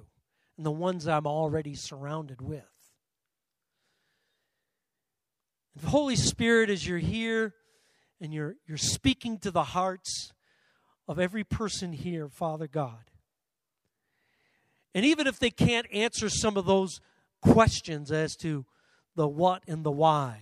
and 0.58 0.66
the 0.66 0.72
ones 0.72 1.08
I'm 1.08 1.28
already 1.28 1.76
surrounded 1.76 2.42
with. 2.42 2.66
The 5.78 5.88
Holy 5.88 6.18
Spirit, 6.18 6.70
as 6.70 6.86
you're 6.86 6.98
here 6.98 7.54
and 8.20 8.34
you're, 8.34 8.56
you're 8.68 8.78
speaking 8.78 9.38
to 9.40 9.52
the 9.52 9.64
hearts 9.64 10.32
of 11.08 11.20
every 11.20 11.44
person 11.44 11.94
here, 11.94 12.28
Father 12.30 12.68
God. 12.68 13.12
And 14.94 15.06
even 15.06 15.28
if 15.28 15.40
they 15.40 15.52
can't 15.52 15.88
answer 15.94 16.30
some 16.30 16.58
of 16.58 16.66
those 16.66 17.00
questions 17.42 18.12
as 18.12 18.36
to 18.38 18.66
the 19.16 19.28
what 19.28 19.64
and 19.68 19.84
the 19.84 19.92
why, 19.92 20.40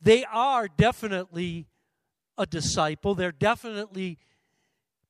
they 0.00 0.24
are 0.24 0.68
definitely 0.68 1.66
a 2.38 2.46
disciple. 2.46 3.14
They're 3.14 3.32
definitely 3.32 4.18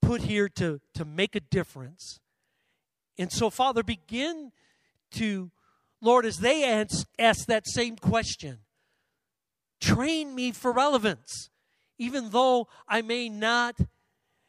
put 0.00 0.22
here 0.22 0.48
to, 0.48 0.80
to 0.94 1.04
make 1.04 1.36
a 1.36 1.40
difference. 1.40 2.20
And 3.18 3.30
so, 3.30 3.50
Father, 3.50 3.82
begin 3.82 4.50
to, 5.12 5.50
Lord, 6.00 6.24
as 6.24 6.38
they 6.38 6.64
ask, 6.64 7.06
ask 7.18 7.46
that 7.46 7.68
same 7.68 7.96
question, 7.96 8.58
train 9.80 10.34
me 10.34 10.52
for 10.52 10.72
relevance. 10.72 11.50
Even 11.98 12.30
though 12.30 12.68
I 12.88 13.02
may 13.02 13.28
not 13.28 13.78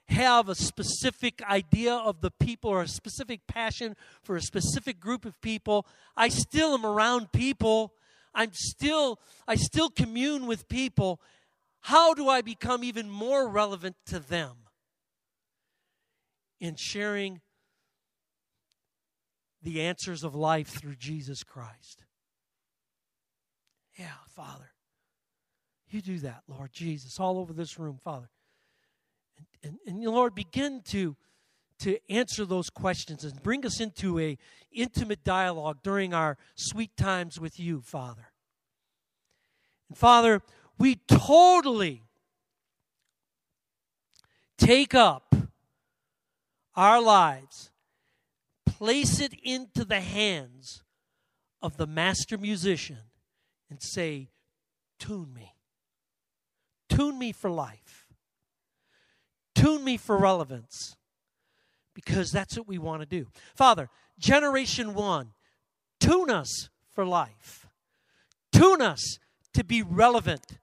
have 0.07 0.49
a 0.49 0.55
specific 0.55 1.41
idea 1.43 1.93
of 1.93 2.21
the 2.21 2.31
people 2.31 2.69
or 2.69 2.81
a 2.81 2.87
specific 2.87 3.47
passion 3.47 3.95
for 4.23 4.35
a 4.35 4.41
specific 4.41 4.99
group 4.99 5.25
of 5.25 5.39
people, 5.41 5.85
I 6.15 6.29
still 6.29 6.73
am 6.73 6.85
around 6.85 7.31
people 7.31 7.93
I'm 8.33 8.51
still, 8.53 9.19
I 9.47 9.55
still 9.55 9.89
commune 9.89 10.47
with 10.47 10.67
people. 10.67 11.19
How 11.81 12.13
do 12.13 12.29
I 12.29 12.41
become 12.41 12.83
even 12.83 13.09
more 13.09 13.47
relevant 13.47 13.95
to 14.07 14.19
them 14.19 14.55
in 16.59 16.75
sharing 16.75 17.41
the 19.61 19.81
answers 19.81 20.23
of 20.23 20.35
life 20.35 20.67
through 20.67 20.95
Jesus 20.95 21.43
Christ? 21.43 22.03
Yeah, 23.97 24.13
Father. 24.29 24.70
You 25.93 26.01
do 26.01 26.19
that, 26.19 26.43
Lord 26.47 26.71
Jesus, 26.71 27.19
all 27.19 27.37
over 27.37 27.53
this 27.53 27.77
room, 27.77 27.97
Father. 27.97 28.29
And, 29.63 29.77
and, 29.87 30.03
and 30.03 30.13
Lord, 30.13 30.35
begin 30.35 30.81
to 30.89 31.15
to 31.81 31.97
answer 32.11 32.45
those 32.45 32.69
questions 32.69 33.23
and 33.23 33.41
bring 33.41 33.65
us 33.65 33.79
into 33.81 34.19
a 34.19 34.37
intimate 34.71 35.23
dialogue 35.23 35.79
during 35.81 36.13
our 36.13 36.37
sweet 36.55 36.95
times 36.95 37.39
with 37.39 37.59
you, 37.59 37.81
Father. 37.81 38.31
And 39.89 39.97
Father, 39.97 40.43
we 40.77 40.97
totally 41.07 42.03
take 44.59 44.93
up 44.93 45.33
our 46.75 47.01
lives, 47.01 47.71
place 48.65 49.19
it 49.19 49.33
into 49.43 49.83
the 49.83 50.01
hands 50.01 50.83
of 51.63 51.77
the 51.77 51.87
master 51.87 52.37
musician, 52.37 52.99
and 53.69 53.81
say, 53.81 54.29
Tune 54.99 55.33
me. 55.33 55.55
Tune 57.01 57.17
me 57.17 57.31
for 57.31 57.49
life. 57.49 58.05
Tune 59.55 59.83
me 59.83 59.97
for 59.97 60.19
relevance 60.19 60.95
because 61.95 62.31
that's 62.31 62.55
what 62.55 62.67
we 62.67 62.77
want 62.77 63.01
to 63.01 63.07
do. 63.07 63.25
Father, 63.55 63.89
generation 64.19 64.93
one, 64.93 65.31
tune 65.99 66.29
us 66.29 66.69
for 66.93 67.03
life. 67.03 67.65
Tune 68.51 68.83
us 68.83 69.17
to 69.55 69.63
be 69.63 69.81
relevant 69.81 70.59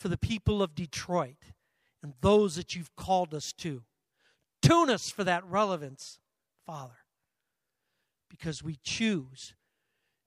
for 0.00 0.08
the 0.08 0.16
people 0.16 0.64
of 0.64 0.74
Detroit 0.74 1.36
and 2.02 2.14
those 2.22 2.56
that 2.56 2.74
you've 2.74 2.96
called 2.96 3.32
us 3.32 3.52
to. 3.58 3.84
Tune 4.62 4.90
us 4.90 5.10
for 5.10 5.22
that 5.22 5.44
relevance, 5.44 6.18
Father, 6.66 7.04
because 8.28 8.64
we 8.64 8.80
choose 8.82 9.54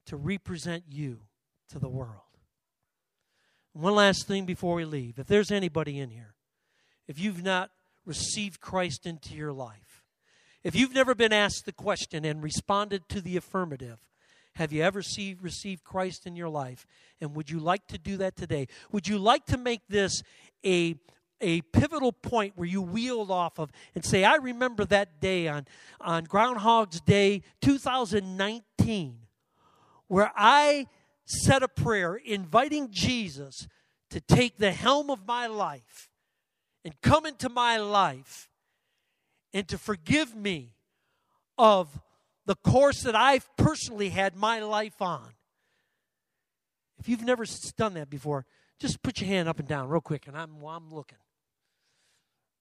to 0.05 0.15
represent 0.15 0.86
you 0.88 1.23
to 1.67 1.77
the 1.77 1.89
world. 1.89 2.24
One 3.82 3.95
last 3.95 4.28
thing 4.28 4.45
before 4.45 4.76
we 4.76 4.86
leave. 4.86 5.19
If 5.19 5.28
there's 5.28 5.51
anybody 5.51 5.99
in 5.99 6.09
here, 6.09 6.36
if 7.07 7.19
you've 7.19 7.43
not 7.43 7.71
received 8.05 8.61
Christ 8.61 9.05
into 9.05 9.36
your 9.36 9.51
life, 9.51 10.03
if 10.63 10.76
you've 10.76 10.93
never 10.93 11.13
been 11.13 11.34
asked 11.34 11.65
the 11.65 11.73
question 11.73 12.26
and 12.26 12.41
responded 12.41 13.07
to 13.09 13.21
the 13.21 13.38
affirmative, 13.38 13.99
have 14.55 14.71
you 14.71 14.82
ever 14.82 15.01
see, 15.01 15.36
received 15.41 15.84
Christ 15.84 16.26
in 16.26 16.36
your 16.36 16.47
life? 16.47 16.88
And 17.19 17.36
would 17.36 17.49
you 17.49 17.59
like 17.59 17.86
to 17.88 17.97
do 17.97 18.17
that 18.17 18.38
today? 18.38 18.67
Would 18.91 19.07
you 19.07 19.17
like 19.17 19.45
to 19.47 19.57
make 19.57 19.82
this 19.89 20.21
a 20.65 20.95
a 21.41 21.61
pivotal 21.73 22.13
point 22.13 22.53
where 22.55 22.67
you 22.67 22.82
wheeled 22.82 23.30
off 23.30 23.59
of 23.59 23.69
and 23.93 24.05
say, 24.05 24.23
I 24.23 24.36
remember 24.36 24.86
that 24.86 25.19
day 25.19 25.49
on, 25.49 25.67
on 25.99 26.23
Groundhog's 26.23 27.01
Day 27.01 27.43
2019, 27.61 29.17
where 30.07 30.32
I 30.34 30.88
said 31.26 31.63
a 31.63 31.67
prayer 31.67 32.15
inviting 32.15 32.91
Jesus 32.91 33.67
to 34.11 34.21
take 34.21 34.57
the 34.57 34.71
helm 34.71 35.09
of 35.09 35.28
my 35.28 35.47
life 35.47 36.09
and 36.84 36.93
come 37.01 37.26
into 37.26 37.49
my 37.49 37.78
life 37.78 38.49
and 39.53 39.67
to 39.67 39.78
forgive 39.78 40.36
me 40.36 40.76
of 41.57 41.99
the 42.45 42.55
course 42.55 43.01
that 43.01 43.15
I've 43.15 43.49
personally 43.57 44.09
had 44.09 44.36
my 44.36 44.59
life 44.59 45.01
on. 45.01 45.34
If 46.99 47.09
you've 47.09 47.23
never 47.23 47.45
done 47.76 47.95
that 47.95 48.09
before, 48.09 48.45
just 48.80 49.01
put 49.01 49.19
your 49.19 49.28
hand 49.28 49.49
up 49.49 49.59
and 49.59 49.67
down 49.67 49.89
real 49.89 50.01
quick, 50.01 50.28
and 50.28 50.38
I'm, 50.38 50.63
I'm 50.63 50.93
looking. 50.93 51.17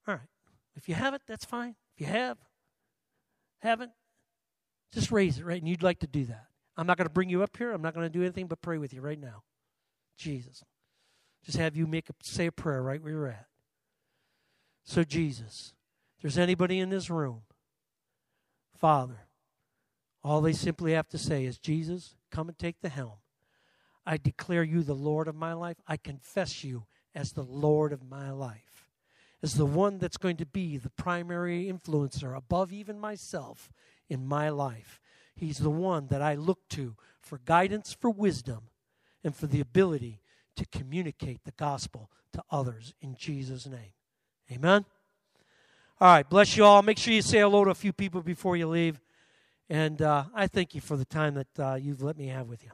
All 0.09 0.15
right. 0.15 0.29
If 0.77 0.89
you 0.89 0.95
haven't, 0.95 1.23
that's 1.27 1.45
fine. 1.45 1.77
If 1.95 2.01
you 2.01 2.07
have, 2.07 2.39
haven't, 3.61 3.93
just 4.93 5.13
raise 5.13 5.39
it, 5.39 5.45
right? 5.45 5.61
And 5.61 5.69
you'd 5.69 5.83
like 5.83 6.01
to 6.01 6.07
do 6.07 6.25
that. 6.27 6.47
I'm 6.77 6.87
not 6.87 6.97
going 6.97 7.07
to 7.07 7.13
bring 7.13 7.29
you 7.29 7.43
up 7.43 7.57
here. 7.57 7.73
I'm 7.73 7.83
not 7.83 7.95
going 7.95 8.07
to 8.07 8.13
do 8.13 8.23
anything 8.23 8.47
but 8.47 8.61
pray 8.61 8.79
with 8.79 8.93
you 8.93 9.01
right 9.01 9.21
now. 9.21 9.43
Jesus. 10.17 10.63
Just 11.45 11.59
have 11.59 11.77
you 11.77 11.87
make 11.87 12.09
a, 12.09 12.15
say 12.23 12.47
a 12.47 12.53
prayer 12.53 12.83
right 12.83 13.03
where 13.03 13.13
you're 13.13 13.27
at. 13.29 13.47
So, 14.85 15.05
Jesus, 15.05 15.75
there's 16.21 16.39
anybody 16.39 16.79
in 16.79 16.91
this 16.91 17.11
room, 17.11 17.43
Father, 18.77 19.29
all 20.23 20.41
they 20.41 20.53
simply 20.53 20.93
have 20.93 21.09
to 21.09 21.19
say 21.19 21.45
is, 21.45 21.59
Jesus, 21.59 22.17
come 22.31 22.49
and 22.49 22.59
take 22.59 22.81
the 22.81 22.89
helm. 22.89 23.19
I 24.07 24.17
declare 24.17 24.63
you 24.63 24.83
the 24.83 24.95
Lord 24.95 25.29
of 25.29 25.35
my 25.35 25.53
life. 25.53 25.77
I 25.87 25.97
confess 25.97 26.65
you 26.65 26.87
as 27.15 27.33
the 27.33 27.43
Lord 27.43 27.93
of 27.93 28.09
my 28.09 28.31
life, 28.31 28.91
as 29.43 29.55
the 29.55 29.67
one 29.67 29.99
that's 29.99 30.17
going 30.17 30.37
to 30.39 30.47
be 30.47 30.77
the 30.77 30.91
primary 30.91 31.71
influencer 31.73 32.37
above 32.37 32.73
even 32.73 32.99
myself 32.99 33.71
in 34.09 34.27
my 34.27 34.49
life. 34.49 35.01
He's 35.35 35.59
the 35.59 35.71
one 35.71 36.07
that 36.09 36.23
I 36.23 36.35
look 36.35 36.69
to 36.71 36.97
for 37.21 37.39
guidance, 37.45 37.93
for 37.93 38.11
wisdom, 38.11 38.69
and 39.23 39.35
for 39.35 39.47
the 39.47 39.61
ability 39.61 40.21
to 40.57 40.67
communicate 40.67 41.45
the 41.45 41.53
gospel 41.53 42.11
to 42.33 42.43
others 42.51 42.95
in 43.01 43.17
Jesus' 43.17 43.67
name. 43.67 43.93
Amen. 44.53 44.85
All 46.01 46.09
right, 46.09 46.29
bless 46.29 46.57
you 46.57 46.65
all. 46.65 46.83
Make 46.83 46.99
sure 46.99 47.15
you 47.15 47.23
say 47.23 47.39
hello 47.39 47.65
to 47.65 47.71
a 47.71 47.75
few 47.75 47.93
people 47.93 48.21
before 48.21 48.57
you 48.57 48.67
leave. 48.69 49.01
And 49.71 50.03
uh, 50.03 50.25
I 50.35 50.47
thank 50.47 50.75
you 50.75 50.81
for 50.81 50.97
the 50.97 51.05
time 51.05 51.35
that 51.35 51.59
uh, 51.59 51.75
you've 51.77 52.03
let 52.03 52.19
me 52.19 52.27
have 52.27 52.49
with 52.49 52.63
you. 52.63 52.71